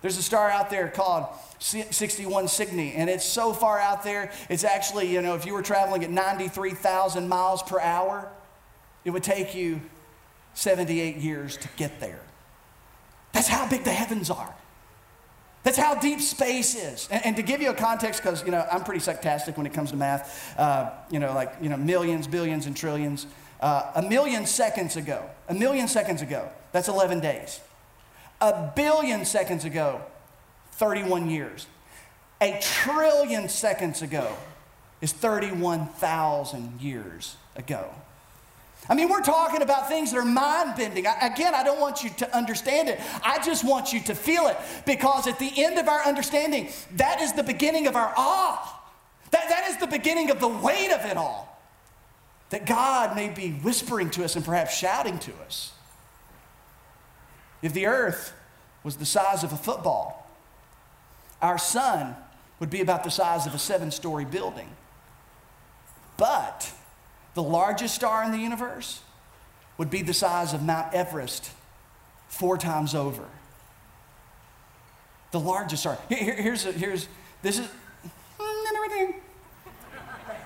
There's 0.00 0.16
a 0.16 0.22
star 0.22 0.50
out 0.50 0.70
there 0.70 0.88
called 0.88 1.26
61 1.58 2.48
Cygni, 2.48 2.94
and 2.94 3.10
it's 3.10 3.24
so 3.24 3.52
far 3.52 3.80
out 3.80 4.04
there, 4.04 4.30
it's 4.48 4.62
actually, 4.62 5.12
you 5.12 5.20
know, 5.20 5.34
if 5.34 5.44
you 5.44 5.52
were 5.52 5.62
traveling 5.62 6.04
at 6.04 6.10
93,000 6.10 7.28
miles 7.28 7.62
per 7.62 7.80
hour, 7.80 8.30
it 9.04 9.10
would 9.10 9.24
take 9.24 9.54
you 9.54 9.80
78 10.54 11.16
years 11.16 11.56
to 11.56 11.68
get 11.76 11.98
there. 11.98 12.20
That's 13.32 13.48
how 13.48 13.68
big 13.68 13.84
the 13.84 13.92
heavens 13.92 14.30
are. 14.30 14.54
That's 15.64 15.76
how 15.76 15.96
deep 15.96 16.20
space 16.20 16.76
is. 16.76 17.08
And, 17.10 17.26
and 17.26 17.36
to 17.36 17.42
give 17.42 17.60
you 17.60 17.70
a 17.70 17.74
context, 17.74 18.22
because, 18.22 18.44
you 18.44 18.52
know, 18.52 18.66
I'm 18.70 18.84
pretty 18.84 19.00
sarcastic 19.00 19.56
when 19.56 19.66
it 19.66 19.72
comes 19.72 19.90
to 19.90 19.96
math, 19.96 20.58
uh, 20.58 20.90
you 21.10 21.18
know, 21.18 21.34
like, 21.34 21.52
you 21.60 21.68
know, 21.68 21.76
millions, 21.76 22.26
billions, 22.26 22.66
and 22.66 22.76
trillions. 22.76 23.26
Uh, 23.60 23.90
a 23.96 24.02
million 24.02 24.46
seconds 24.46 24.96
ago, 24.96 25.28
a 25.48 25.54
million 25.54 25.88
seconds 25.88 26.22
ago, 26.22 26.48
that's 26.70 26.88
11 26.88 27.20
days. 27.20 27.60
A 28.40 28.72
billion 28.74 29.24
seconds 29.24 29.64
ago, 29.64 30.00
31 30.72 31.28
years. 31.28 31.66
A 32.40 32.58
trillion 32.60 33.48
seconds 33.48 34.02
ago 34.02 34.32
is 35.00 35.12
31,000 35.12 36.80
years 36.80 37.36
ago. 37.56 37.90
I 38.88 38.94
mean, 38.94 39.08
we're 39.08 39.22
talking 39.22 39.60
about 39.60 39.88
things 39.88 40.12
that 40.12 40.18
are 40.18 40.24
mind 40.24 40.76
bending. 40.76 41.04
Again, 41.20 41.54
I 41.54 41.62
don't 41.62 41.80
want 41.80 42.02
you 42.02 42.10
to 42.10 42.36
understand 42.36 42.88
it. 42.88 43.00
I 43.22 43.42
just 43.44 43.64
want 43.64 43.92
you 43.92 44.00
to 44.02 44.14
feel 44.14 44.46
it 44.46 44.56
because 44.86 45.26
at 45.26 45.38
the 45.38 45.52
end 45.56 45.78
of 45.78 45.88
our 45.88 46.02
understanding, 46.04 46.70
that 46.96 47.20
is 47.20 47.32
the 47.34 47.42
beginning 47.42 47.86
of 47.86 47.96
our 47.96 48.14
awe. 48.16 48.80
That, 49.30 49.48
that 49.48 49.68
is 49.68 49.76
the 49.76 49.86
beginning 49.86 50.30
of 50.30 50.40
the 50.40 50.48
weight 50.48 50.90
of 50.90 51.04
it 51.04 51.16
all. 51.16 51.60
That 52.50 52.64
God 52.64 53.14
may 53.14 53.28
be 53.28 53.50
whispering 53.50 54.10
to 54.10 54.24
us 54.24 54.36
and 54.36 54.44
perhaps 54.44 54.74
shouting 54.74 55.18
to 55.18 55.32
us. 55.44 55.72
If 57.62 57.72
the 57.72 57.86
earth 57.86 58.32
was 58.82 58.96
the 58.96 59.06
size 59.06 59.42
of 59.44 59.52
a 59.52 59.56
football, 59.56 60.26
our 61.42 61.58
sun 61.58 62.16
would 62.60 62.70
be 62.70 62.80
about 62.80 63.04
the 63.04 63.10
size 63.10 63.46
of 63.46 63.54
a 63.54 63.58
seven 63.58 63.90
story 63.90 64.24
building. 64.24 64.68
But 66.16 66.72
the 67.34 67.42
largest 67.42 67.94
star 67.94 68.24
in 68.24 68.32
the 68.32 68.38
universe 68.38 69.00
would 69.76 69.90
be 69.90 70.02
the 70.02 70.14
size 70.14 70.52
of 70.54 70.62
Mount 70.62 70.92
Everest 70.92 71.50
four 72.28 72.58
times 72.58 72.94
over. 72.94 73.24
The 75.30 75.40
largest 75.40 75.82
star. 75.82 75.98
Here, 76.08 76.34
here's, 76.34 76.64
here's, 76.64 77.06
this 77.42 77.58
is, 77.58 77.68
mm, 78.38 79.14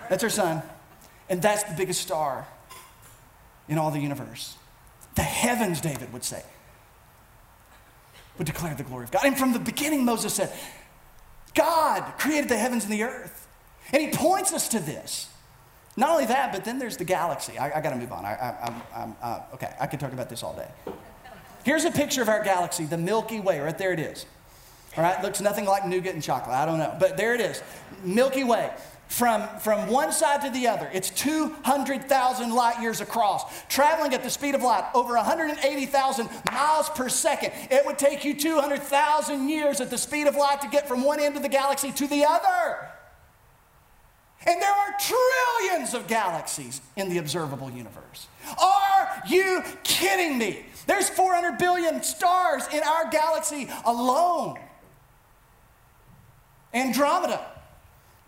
that's 0.08 0.22
our 0.22 0.30
sun. 0.30 0.62
And 1.30 1.40
that's 1.40 1.62
the 1.62 1.74
biggest 1.74 2.02
star 2.02 2.46
in 3.68 3.78
all 3.78 3.90
the 3.90 4.00
universe. 4.00 4.56
The 5.14 5.22
heavens, 5.22 5.80
David 5.80 6.12
would 6.12 6.24
say 6.24 6.42
would 8.38 8.46
declare 8.46 8.74
the 8.74 8.82
glory 8.82 9.04
of 9.04 9.10
God. 9.10 9.24
And 9.24 9.38
from 9.38 9.52
the 9.52 9.58
beginning, 9.58 10.04
Moses 10.04 10.34
said, 10.34 10.52
God 11.54 12.02
created 12.18 12.48
the 12.48 12.56
heavens 12.56 12.84
and 12.84 12.92
the 12.92 13.02
earth. 13.02 13.46
And 13.92 14.02
he 14.02 14.10
points 14.10 14.52
us 14.52 14.68
to 14.68 14.78
this. 14.78 15.28
Not 15.96 16.10
only 16.10 16.26
that, 16.26 16.52
but 16.52 16.64
then 16.64 16.78
there's 16.78 16.96
the 16.96 17.04
galaxy. 17.04 17.58
I, 17.58 17.78
I 17.78 17.80
got 17.82 17.90
to 17.90 17.96
move 17.96 18.12
on. 18.12 18.24
I, 18.24 18.72
am 18.94 19.16
uh, 19.22 19.40
okay, 19.54 19.74
I 19.78 19.86
could 19.86 20.00
talk 20.00 20.12
about 20.12 20.30
this 20.30 20.42
all 20.42 20.54
day. 20.54 20.92
Here's 21.64 21.84
a 21.84 21.90
picture 21.90 22.22
of 22.22 22.28
our 22.28 22.42
galaxy, 22.42 22.86
the 22.86 22.96
Milky 22.96 23.40
Way. 23.40 23.60
Right 23.60 23.76
there 23.76 23.92
it 23.92 24.00
is. 24.00 24.24
All 24.96 25.04
right, 25.04 25.22
looks 25.22 25.40
nothing 25.40 25.64
like 25.64 25.86
nougat 25.86 26.14
and 26.14 26.22
chocolate. 26.22 26.54
I 26.54 26.64
don't 26.64 26.78
know, 26.78 26.94
but 26.98 27.16
there 27.16 27.34
it 27.34 27.40
is. 27.40 27.62
Milky 28.02 28.44
Way 28.44 28.70
from, 29.12 29.46
from 29.58 29.88
one 29.88 30.10
side 30.10 30.40
to 30.40 30.48
the 30.48 30.66
other. 30.66 30.88
It's 30.90 31.10
200,000 31.10 32.50
light 32.50 32.80
years 32.80 33.02
across, 33.02 33.44
traveling 33.68 34.14
at 34.14 34.22
the 34.22 34.30
speed 34.30 34.54
of 34.54 34.62
light 34.62 34.84
over 34.94 35.14
180,000 35.14 36.28
miles 36.50 36.88
per 36.88 37.10
second. 37.10 37.52
It 37.70 37.84
would 37.84 37.98
take 37.98 38.24
you 38.24 38.34
200,000 38.34 39.48
years 39.50 39.82
at 39.82 39.90
the 39.90 39.98
speed 39.98 40.28
of 40.28 40.34
light 40.34 40.62
to 40.62 40.68
get 40.68 40.88
from 40.88 41.04
one 41.04 41.20
end 41.20 41.36
of 41.36 41.42
the 41.42 41.50
galaxy 41.50 41.92
to 41.92 42.06
the 42.06 42.24
other. 42.24 42.88
And 44.46 44.60
there 44.62 44.72
are 44.72 44.94
trillions 44.98 45.92
of 45.92 46.06
galaxies 46.06 46.80
in 46.96 47.10
the 47.10 47.18
observable 47.18 47.70
universe. 47.70 48.28
Are 48.60 49.22
you 49.28 49.62
kidding 49.84 50.38
me? 50.38 50.64
There's 50.86 51.10
400 51.10 51.58
billion 51.58 52.02
stars 52.02 52.62
in 52.72 52.82
our 52.82 53.10
galaxy 53.10 53.68
alone. 53.84 54.58
Andromeda 56.72 57.51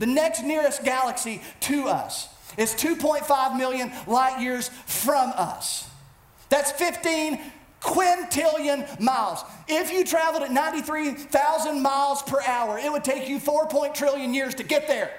the 0.05 0.13
next 0.13 0.43
nearest 0.43 0.85
galaxy 0.85 1.41
to 1.61 1.89
us 1.89 2.29
is 2.59 2.75
2.5 2.75 3.57
million 3.57 3.91
light 4.07 4.39
years 4.39 4.69
from 4.85 5.33
us. 5.35 5.89
That's 6.51 6.71
15 6.73 7.41
quintillion 7.81 9.01
miles. 9.01 9.43
If 9.67 9.91
you 9.91 10.05
traveled 10.05 10.43
at 10.43 10.53
93,000 10.53 11.81
miles 11.81 12.21
per 12.21 12.39
hour, 12.43 12.79
it 12.79 12.93
would 12.93 13.03
take 13.03 13.31
you 13.31 13.41
4 13.41 13.67
trillion 13.95 14.35
years 14.35 14.55
to 14.57 14.63
get 14.63 14.89
there. 14.89 15.11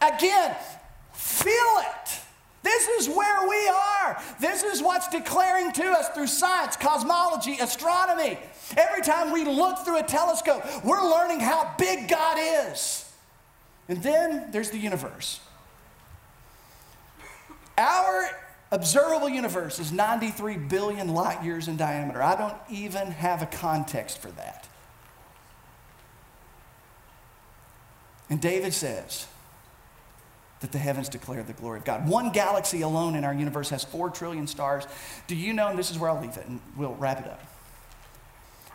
Again, 0.00 0.54
feel 1.12 1.54
it. 1.78 2.20
This 2.62 2.88
is 2.88 3.08
where 3.08 3.48
we 3.48 3.68
are. 3.68 4.22
This 4.40 4.62
is 4.62 4.82
what's 4.82 5.08
declaring 5.08 5.72
to 5.72 5.84
us 5.84 6.08
through 6.10 6.28
science, 6.28 6.76
cosmology, 6.76 7.58
astronomy. 7.60 8.38
Every 8.76 9.02
time 9.02 9.32
we 9.32 9.44
look 9.44 9.78
through 9.80 9.98
a 9.98 10.02
telescope, 10.02 10.62
we're 10.84 11.02
learning 11.02 11.40
how 11.40 11.74
big 11.76 12.08
God 12.08 12.38
is. 12.40 13.10
And 13.88 14.02
then 14.02 14.50
there's 14.52 14.70
the 14.70 14.78
universe. 14.78 15.40
Our 17.76 18.28
observable 18.70 19.28
universe 19.28 19.78
is 19.78 19.92
93 19.92 20.56
billion 20.56 21.08
light 21.08 21.42
years 21.42 21.68
in 21.68 21.76
diameter. 21.76 22.22
I 22.22 22.36
don't 22.36 22.56
even 22.70 23.10
have 23.10 23.42
a 23.42 23.46
context 23.46 24.18
for 24.18 24.30
that. 24.32 24.68
And 28.30 28.40
David 28.40 28.72
says, 28.72 29.26
that 30.62 30.72
the 30.72 30.78
heavens 30.78 31.08
declare 31.08 31.42
the 31.42 31.52
glory 31.52 31.78
of 31.78 31.84
God. 31.84 32.08
One 32.08 32.32
galaxy 32.32 32.80
alone 32.80 33.14
in 33.14 33.24
our 33.24 33.34
universe 33.34 33.68
has 33.70 33.84
four 33.84 34.10
trillion 34.10 34.46
stars. 34.46 34.84
Do 35.26 35.36
you 35.36 35.52
know, 35.52 35.68
and 35.68 35.78
this 35.78 35.90
is 35.90 35.98
where 35.98 36.10
I'll 36.10 36.20
leave 36.20 36.36
it 36.36 36.46
and 36.46 36.60
we'll 36.76 36.94
wrap 36.94 37.20
it 37.20 37.26
up. 37.30 37.40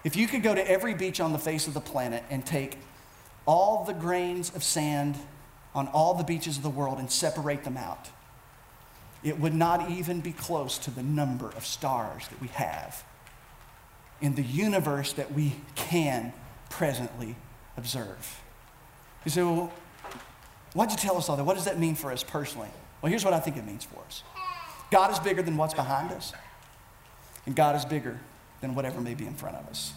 If 0.03 0.15
you 0.15 0.27
could 0.27 0.43
go 0.43 0.53
to 0.53 0.69
every 0.69 0.93
beach 0.93 1.19
on 1.19 1.33
the 1.33 1.39
face 1.39 1.67
of 1.67 1.73
the 1.73 1.81
planet 1.81 2.23
and 2.29 2.45
take 2.45 2.77
all 3.45 3.83
the 3.83 3.93
grains 3.93 4.53
of 4.55 4.63
sand 4.63 5.17
on 5.73 5.87
all 5.87 6.13
the 6.13 6.23
beaches 6.23 6.57
of 6.57 6.63
the 6.63 6.69
world 6.69 6.99
and 6.99 7.11
separate 7.11 7.63
them 7.63 7.77
out, 7.77 8.09
it 9.23 9.39
would 9.39 9.53
not 9.53 9.89
even 9.89 10.21
be 10.21 10.31
close 10.31 10.77
to 10.77 10.91
the 10.91 11.03
number 11.03 11.49
of 11.49 11.65
stars 11.65 12.27
that 12.27 12.41
we 12.41 12.47
have 12.49 13.03
in 14.21 14.35
the 14.35 14.43
universe 14.43 15.13
that 15.13 15.31
we 15.33 15.55
can 15.75 16.33
presently 16.69 17.35
observe. 17.75 18.41
You 19.25 19.31
say, 19.31 19.43
well, 19.43 19.71
Why'd 20.73 20.91
you 20.91 20.97
tell 20.97 21.17
us 21.17 21.29
all 21.29 21.37
that? 21.37 21.43
What 21.43 21.55
does 21.55 21.65
that 21.65 21.79
mean 21.79 21.95
for 21.95 22.11
us 22.11 22.23
personally? 22.23 22.69
Well, 23.01 23.09
here's 23.09 23.23
what 23.23 23.33
I 23.33 23.39
think 23.39 23.57
it 23.57 23.65
means 23.65 23.83
for 23.83 23.99
us 24.05 24.23
God 24.91 25.11
is 25.11 25.19
bigger 25.19 25.41
than 25.41 25.57
what's 25.57 25.73
behind 25.73 26.11
us, 26.11 26.33
and 27.45 27.55
God 27.55 27.75
is 27.75 27.85
bigger 27.85 28.19
than 28.61 28.75
whatever 28.75 29.01
may 29.01 29.13
be 29.13 29.25
in 29.25 29.33
front 29.33 29.57
of 29.57 29.67
us. 29.67 29.93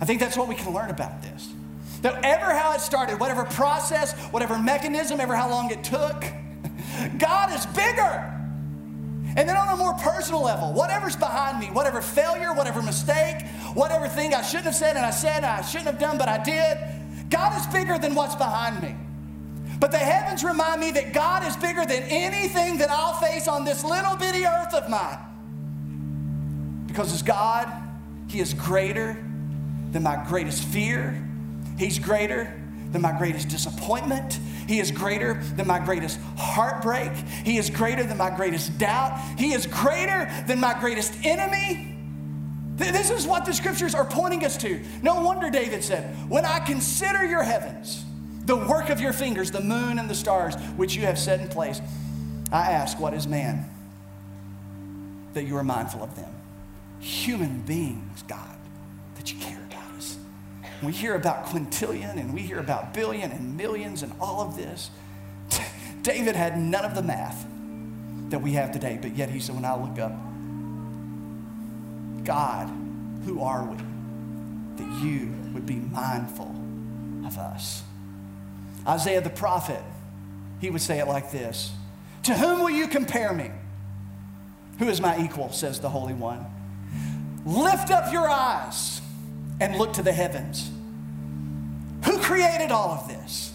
I 0.00 0.04
think 0.04 0.20
that's 0.20 0.36
what 0.36 0.48
we 0.48 0.54
can 0.54 0.72
learn 0.72 0.90
about 0.90 1.22
this. 1.22 1.48
That 2.02 2.24
ever 2.24 2.52
how 2.52 2.72
it 2.74 2.80
started, 2.80 3.18
whatever 3.18 3.44
process, 3.44 4.16
whatever 4.30 4.58
mechanism, 4.58 5.18
ever 5.18 5.34
how 5.34 5.50
long 5.50 5.70
it 5.70 5.82
took, 5.82 6.24
God 7.18 7.52
is 7.52 7.66
bigger. 7.66 8.34
And 9.36 9.48
then 9.48 9.56
on 9.56 9.68
a 9.68 9.76
more 9.76 9.94
personal 9.94 10.42
level, 10.42 10.72
whatever's 10.72 11.16
behind 11.16 11.58
me, 11.58 11.66
whatever 11.66 12.00
failure, 12.00 12.54
whatever 12.54 12.82
mistake, 12.82 13.46
whatever 13.74 14.08
thing 14.08 14.34
I 14.34 14.42
shouldn't 14.42 14.66
have 14.66 14.74
said 14.74 14.96
and 14.96 15.04
I 15.04 15.10
said 15.10 15.44
I 15.44 15.62
shouldn't 15.62 15.86
have 15.86 15.98
done, 15.98 16.18
but 16.18 16.28
I 16.28 16.42
did, 16.42 16.78
God 17.30 17.58
is 17.58 17.66
bigger 17.66 17.98
than 17.98 18.14
what's 18.14 18.34
behind 18.34 18.82
me. 18.82 18.94
But 19.80 19.92
the 19.92 19.98
heavens 19.98 20.42
remind 20.42 20.80
me 20.80 20.90
that 20.92 21.12
God 21.12 21.46
is 21.46 21.56
bigger 21.56 21.84
than 21.84 22.02
anything 22.04 22.78
that 22.78 22.90
I'll 22.90 23.14
face 23.14 23.46
on 23.46 23.64
this 23.64 23.84
little 23.84 24.16
bitty 24.16 24.44
earth 24.44 24.74
of 24.74 24.88
mine. 24.90 25.18
Because 26.86 27.12
as 27.12 27.22
God, 27.22 27.70
He 28.28 28.40
is 28.40 28.54
greater 28.54 29.22
than 29.92 30.02
my 30.02 30.22
greatest 30.26 30.64
fear, 30.64 31.24
He's 31.78 31.98
greater 31.98 32.52
than 32.90 33.02
my 33.02 33.16
greatest 33.16 33.48
disappointment. 33.48 34.40
He 34.66 34.80
is 34.80 34.90
greater 34.90 35.34
than 35.56 35.66
my 35.66 35.78
greatest 35.78 36.18
heartbreak. 36.36 37.12
He 37.44 37.56
is 37.58 37.70
greater 37.70 38.04
than 38.04 38.16
my 38.16 38.30
greatest 38.34 38.78
doubt. 38.78 39.18
He 39.38 39.52
is 39.52 39.66
greater 39.66 40.30
than 40.46 40.60
my 40.60 40.78
greatest 40.78 41.14
enemy. 41.24 41.87
This 42.78 43.10
is 43.10 43.26
what 43.26 43.44
the 43.44 43.52
scriptures 43.52 43.94
are 43.94 44.04
pointing 44.04 44.44
us 44.44 44.56
to. 44.58 44.80
No 45.02 45.20
wonder 45.22 45.50
David 45.50 45.82
said, 45.82 46.14
When 46.30 46.44
I 46.44 46.60
consider 46.60 47.26
your 47.26 47.42
heavens, 47.42 48.04
the 48.44 48.56
work 48.56 48.88
of 48.88 49.00
your 49.00 49.12
fingers, 49.12 49.50
the 49.50 49.60
moon 49.60 49.98
and 49.98 50.08
the 50.08 50.14
stars, 50.14 50.54
which 50.76 50.94
you 50.94 51.02
have 51.02 51.18
set 51.18 51.40
in 51.40 51.48
place, 51.48 51.80
I 52.52 52.70
ask, 52.70 52.98
What 53.00 53.14
is 53.14 53.26
man 53.26 53.68
that 55.34 55.42
you 55.42 55.56
are 55.56 55.64
mindful 55.64 56.04
of 56.04 56.14
them? 56.14 56.32
Human 57.00 57.62
beings, 57.62 58.22
God, 58.28 58.56
that 59.16 59.32
you 59.32 59.40
care 59.40 59.60
about 59.68 59.90
us. 59.96 60.16
We 60.80 60.92
hear 60.92 61.16
about 61.16 61.46
quintillion 61.46 62.16
and 62.16 62.32
we 62.32 62.42
hear 62.42 62.60
about 62.60 62.94
billion 62.94 63.32
and 63.32 63.56
millions 63.56 64.04
and 64.04 64.12
all 64.20 64.40
of 64.40 64.56
this. 64.56 64.90
David 66.02 66.36
had 66.36 66.56
none 66.56 66.84
of 66.84 66.94
the 66.94 67.02
math 67.02 67.44
that 68.28 68.40
we 68.40 68.52
have 68.52 68.70
today, 68.70 69.00
but 69.02 69.16
yet 69.16 69.30
he 69.30 69.40
said, 69.40 69.56
When 69.56 69.64
I 69.64 69.76
look 69.76 69.98
up, 69.98 70.12
God, 72.28 72.68
who 73.24 73.40
are 73.40 73.64
we? 73.64 73.76
That 74.76 75.02
you 75.02 75.34
would 75.54 75.64
be 75.64 75.76
mindful 75.76 76.54
of 77.24 77.38
us. 77.38 77.82
Isaiah 78.86 79.22
the 79.22 79.30
prophet, 79.30 79.82
he 80.60 80.68
would 80.68 80.82
say 80.82 80.98
it 80.98 81.08
like 81.08 81.32
this 81.32 81.72
To 82.24 82.34
whom 82.34 82.60
will 82.60 82.68
you 82.68 82.86
compare 82.86 83.32
me? 83.32 83.50
Who 84.78 84.88
is 84.88 85.00
my 85.00 85.18
equal, 85.24 85.50
says 85.52 85.80
the 85.80 85.88
Holy 85.88 86.12
One. 86.12 86.44
Lift 87.46 87.90
up 87.90 88.12
your 88.12 88.28
eyes 88.28 89.00
and 89.58 89.78
look 89.78 89.94
to 89.94 90.02
the 90.02 90.12
heavens. 90.12 90.70
Who 92.04 92.18
created 92.18 92.70
all 92.70 92.90
of 92.90 93.08
this? 93.08 93.54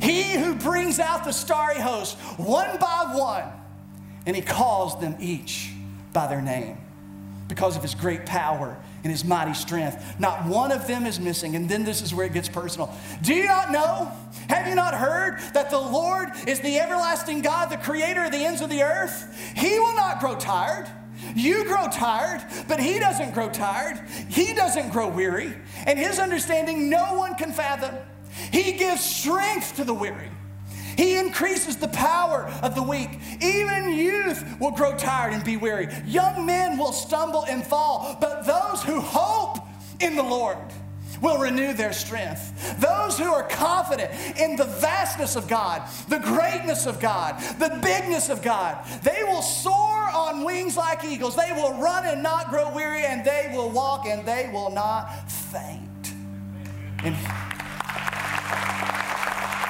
He 0.00 0.34
who 0.34 0.54
brings 0.54 1.00
out 1.00 1.24
the 1.24 1.32
starry 1.32 1.80
host 1.80 2.16
one 2.38 2.78
by 2.78 3.12
one, 3.12 3.50
and 4.24 4.36
he 4.36 4.42
calls 4.42 5.00
them 5.00 5.16
each 5.18 5.72
by 6.12 6.28
their 6.28 6.40
name 6.40 6.78
because 7.48 7.76
of 7.76 7.82
his 7.82 7.94
great 7.94 8.26
power 8.26 8.76
and 9.02 9.10
his 9.10 9.24
mighty 9.24 9.54
strength. 9.54 10.18
Not 10.18 10.46
one 10.46 10.72
of 10.72 10.86
them 10.86 11.06
is 11.06 11.20
missing. 11.20 11.54
And 11.56 11.68
then 11.68 11.84
this 11.84 12.02
is 12.02 12.14
where 12.14 12.26
it 12.26 12.32
gets 12.32 12.48
personal. 12.48 12.92
Do 13.22 13.34
you 13.34 13.44
not 13.44 13.70
know? 13.70 14.10
Have 14.48 14.66
you 14.66 14.74
not 14.74 14.94
heard 14.94 15.38
that 15.54 15.70
the 15.70 15.78
Lord 15.78 16.30
is 16.46 16.60
the 16.60 16.78
everlasting 16.78 17.42
God, 17.42 17.70
the 17.70 17.76
creator 17.76 18.24
of 18.24 18.32
the 18.32 18.38
ends 18.38 18.60
of 18.60 18.70
the 18.70 18.82
earth? 18.82 19.34
He 19.56 19.78
will 19.78 19.94
not 19.94 20.20
grow 20.20 20.34
tired. 20.36 20.88
You 21.34 21.64
grow 21.64 21.88
tired, 21.88 22.44
but 22.68 22.78
he 22.78 22.98
doesn't 22.98 23.32
grow 23.32 23.48
tired. 23.48 24.00
He 24.28 24.54
doesn't 24.54 24.90
grow 24.90 25.08
weary. 25.08 25.56
And 25.86 25.98
his 25.98 26.18
understanding 26.18 26.90
no 26.90 27.14
one 27.14 27.34
can 27.34 27.52
fathom. 27.52 27.94
He 28.52 28.72
gives 28.72 29.02
strength 29.02 29.76
to 29.76 29.84
the 29.84 29.94
weary 29.94 30.30
he 30.96 31.16
increases 31.18 31.76
the 31.76 31.88
power 31.88 32.50
of 32.62 32.74
the 32.74 32.82
weak. 32.82 33.18
Even 33.40 33.92
youth 33.92 34.58
will 34.60 34.72
grow 34.72 34.96
tired 34.96 35.32
and 35.32 35.44
be 35.44 35.56
weary. 35.56 35.88
Young 36.06 36.46
men 36.46 36.78
will 36.78 36.92
stumble 36.92 37.44
and 37.44 37.64
fall, 37.64 38.16
but 38.20 38.46
those 38.46 38.82
who 38.82 39.00
hope 39.00 39.58
in 40.00 40.16
the 40.16 40.22
Lord 40.22 40.58
will 41.20 41.38
renew 41.38 41.72
their 41.72 41.92
strength. 41.92 42.78
Those 42.80 43.18
who 43.18 43.32
are 43.32 43.42
confident 43.48 44.10
in 44.38 44.56
the 44.56 44.64
vastness 44.64 45.36
of 45.36 45.48
God, 45.48 45.82
the 46.08 46.18
greatness 46.18 46.86
of 46.86 47.00
God, 47.00 47.40
the 47.58 47.78
bigness 47.82 48.28
of 48.28 48.42
God, 48.42 48.84
they 49.02 49.22
will 49.22 49.42
soar 49.42 50.10
on 50.10 50.44
wings 50.44 50.76
like 50.76 51.04
eagles. 51.04 51.36
They 51.36 51.52
will 51.52 51.74
run 51.80 52.06
and 52.06 52.22
not 52.22 52.50
grow 52.50 52.72
weary, 52.74 53.04
and 53.04 53.24
they 53.24 53.50
will 53.52 53.70
walk 53.70 54.06
and 54.06 54.26
they 54.26 54.50
will 54.52 54.70
not 54.70 55.30
faint. 55.30 56.14
And 57.02 57.16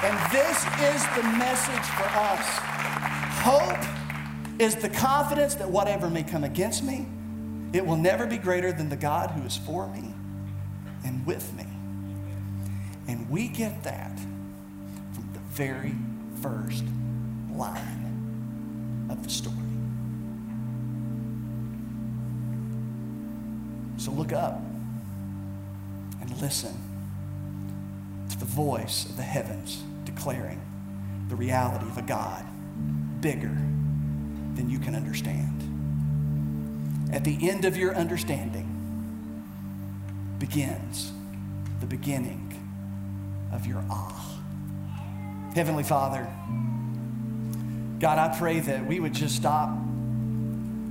and 0.07 0.33
this 0.33 0.65
is 0.95 1.05
the 1.17 1.23
message 1.37 1.85
for 1.97 2.05
us. 2.05 2.47
Hope 3.43 4.61
is 4.61 4.77
the 4.77 4.89
confidence 4.89 5.57
that 5.57 5.69
whatever 5.69 6.09
may 6.09 6.23
come 6.23 6.45
against 6.45 6.85
me, 6.85 7.09
it 7.73 7.85
will 7.85 7.97
never 7.97 8.25
be 8.25 8.39
greater 8.39 8.71
than 8.71 8.89
the 8.89 8.97
God 8.97 9.33
who 9.33 9.43
is 9.43 9.57
for 9.57 9.89
me 9.89 10.15
and 11.05 11.27
with 11.27 11.53
me. 11.55 11.67
And 13.09 13.29
we 13.29 13.49
get 13.49 13.83
that 13.83 14.17
from 15.13 15.29
the 15.33 15.41
very 15.51 15.97
first 16.41 16.85
line 17.53 19.07
of 19.11 19.25
the 19.25 19.31
story. 19.31 19.57
So 23.97 24.13
look 24.13 24.33
up 24.33 24.61
and 26.21 26.41
listen 26.41 26.81
to 28.31 28.39
the 28.39 28.45
voice 28.45 29.05
of 29.07 29.17
the 29.17 29.25
heavens 29.25 29.83
declaring 30.17 30.61
the 31.29 31.37
reality 31.37 31.87
of 31.87 31.99
a 31.99 32.03
God 32.03 32.45
bigger 33.21 33.55
than 34.57 34.69
you 34.69 34.79
can 34.79 34.95
understand. 34.95 35.63
At 37.13 37.23
the 37.23 37.49
end 37.49 37.65
of 37.65 37.77
your 37.77 37.95
understanding 37.95 38.73
begins 40.39 41.13
the 41.81 41.87
beginning 41.87 42.43
of 43.53 43.67
your 43.67 43.85
ah. 43.91 44.39
Heavenly 45.55 45.85
Father, 45.85 46.27
God, 48.01 48.19
I 48.19 48.37
pray 48.37 48.61
that 48.61 48.87
we 48.87 49.01
would 49.01 49.15
just 49.15 49.37
stop, 49.37 49.71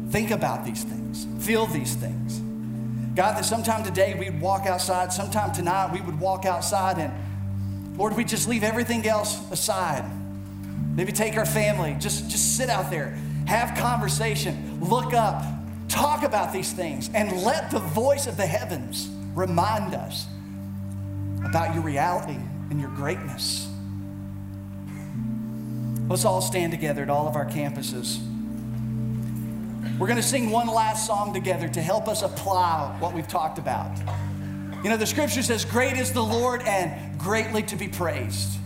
think 0.09 0.32
about 0.32 0.65
these 0.65 0.84
things, 0.84 1.28
feel 1.45 1.65
these 1.65 1.95
things. 1.95 2.39
God, 3.15 3.38
that 3.38 3.45
sometime 3.45 3.84
today 3.84 4.15
we'd 4.17 4.41
walk 4.41 4.65
outside, 4.65 5.11
sometime 5.13 5.51
tonight 5.51 5.91
we 5.93 6.01
would 6.01 6.19
walk 6.19 6.45
outside 6.45 6.97
and 6.97 7.13
Lord, 7.97 8.15
we 8.15 8.23
just 8.23 8.47
leave 8.47 8.63
everything 8.63 9.07
else 9.07 9.39
aside. 9.51 10.03
Maybe 10.95 11.11
take 11.11 11.37
our 11.37 11.45
family, 11.45 11.95
just, 11.99 12.29
just 12.29 12.57
sit 12.57 12.69
out 12.69 12.89
there, 12.89 13.17
have 13.47 13.77
conversation, 13.77 14.79
look 14.81 15.13
up, 15.13 15.43
talk 15.87 16.23
about 16.23 16.51
these 16.51 16.73
things, 16.73 17.09
and 17.13 17.43
let 17.43 17.71
the 17.71 17.79
voice 17.79 18.27
of 18.27 18.37
the 18.37 18.45
heavens 18.45 19.09
remind 19.33 19.93
us 19.93 20.27
about 21.45 21.73
your 21.73 21.83
reality 21.83 22.39
and 22.69 22.79
your 22.79 22.89
greatness. 22.91 23.67
Let's 26.07 26.25
all 26.25 26.41
stand 26.41 26.71
together 26.71 27.01
at 27.01 27.09
all 27.09 27.27
of 27.27 27.35
our 27.35 27.45
campuses. 27.45 28.19
We're 29.97 30.07
going 30.07 30.17
to 30.17 30.23
sing 30.23 30.49
one 30.51 30.67
last 30.67 31.07
song 31.07 31.33
together 31.33 31.67
to 31.69 31.81
help 31.81 32.07
us 32.07 32.21
apply 32.21 32.95
what 32.99 33.13
we've 33.13 33.27
talked 33.27 33.57
about. 33.57 33.97
You 34.86 34.91
know, 34.91 34.97
the 34.97 35.07
scripture 35.07 35.41
says, 35.41 35.65
Great 35.65 35.97
is 35.97 36.13
the 36.13 36.21
Lord 36.21 36.61
and 36.61 37.17
greatly 37.17 37.63
to 37.63 37.75
be 37.75 37.88
praised. 37.88 38.59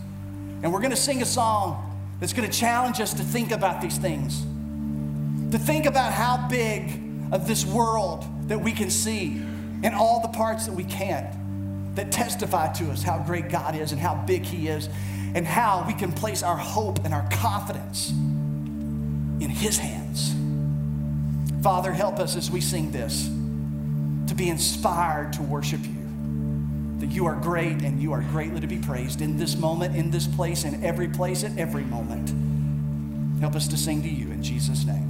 And 0.62 0.70
we're 0.70 0.80
going 0.80 0.90
to 0.90 0.96
sing 0.96 1.22
a 1.22 1.24
song 1.24 1.98
that's 2.20 2.34
going 2.34 2.46
to 2.46 2.54
challenge 2.54 3.00
us 3.00 3.14
to 3.14 3.22
think 3.22 3.52
about 3.52 3.80
these 3.80 3.96
things, 3.96 4.42
to 5.50 5.58
think 5.58 5.86
about 5.86 6.12
how 6.12 6.46
big 6.46 7.00
of 7.32 7.48
this 7.48 7.64
world 7.64 8.26
that 8.48 8.60
we 8.60 8.72
can 8.72 8.90
see 8.90 9.28
and 9.82 9.94
all 9.94 10.20
the 10.20 10.28
parts 10.28 10.66
that 10.66 10.74
we 10.74 10.84
can't, 10.84 11.96
that 11.96 12.12
testify 12.12 12.70
to 12.74 12.90
us 12.90 13.02
how 13.02 13.20
great 13.20 13.48
God 13.48 13.74
is 13.74 13.92
and 13.92 13.98
how 13.98 14.14
big 14.26 14.42
He 14.42 14.68
is, 14.68 14.90
and 15.34 15.46
how 15.46 15.86
we 15.86 15.94
can 15.94 16.12
place 16.12 16.42
our 16.42 16.58
hope 16.58 17.02
and 17.06 17.14
our 17.14 17.26
confidence 17.32 18.10
in 18.10 19.48
His 19.48 19.78
hands. 19.78 20.34
Father, 21.62 21.94
help 21.94 22.18
us 22.18 22.36
as 22.36 22.50
we 22.50 22.60
sing 22.60 22.92
this 22.92 23.24
to 24.28 24.34
be 24.34 24.50
inspired 24.50 25.32
to 25.32 25.42
worship 25.42 25.80
you 25.82 25.99
that 27.00 27.10
you 27.10 27.26
are 27.26 27.34
great 27.34 27.82
and 27.82 28.00
you 28.00 28.12
are 28.12 28.20
greatly 28.22 28.60
to 28.60 28.66
be 28.66 28.78
praised 28.78 29.20
in 29.20 29.36
this 29.36 29.56
moment, 29.56 29.96
in 29.96 30.10
this 30.10 30.26
place, 30.26 30.64
in 30.64 30.84
every 30.84 31.08
place, 31.08 31.44
at 31.44 31.56
every 31.58 31.84
moment. 31.84 32.30
Help 33.40 33.56
us 33.56 33.66
to 33.68 33.76
sing 33.76 34.02
to 34.02 34.08
you 34.08 34.30
in 34.30 34.42
Jesus' 34.42 34.84
name. 34.84 35.09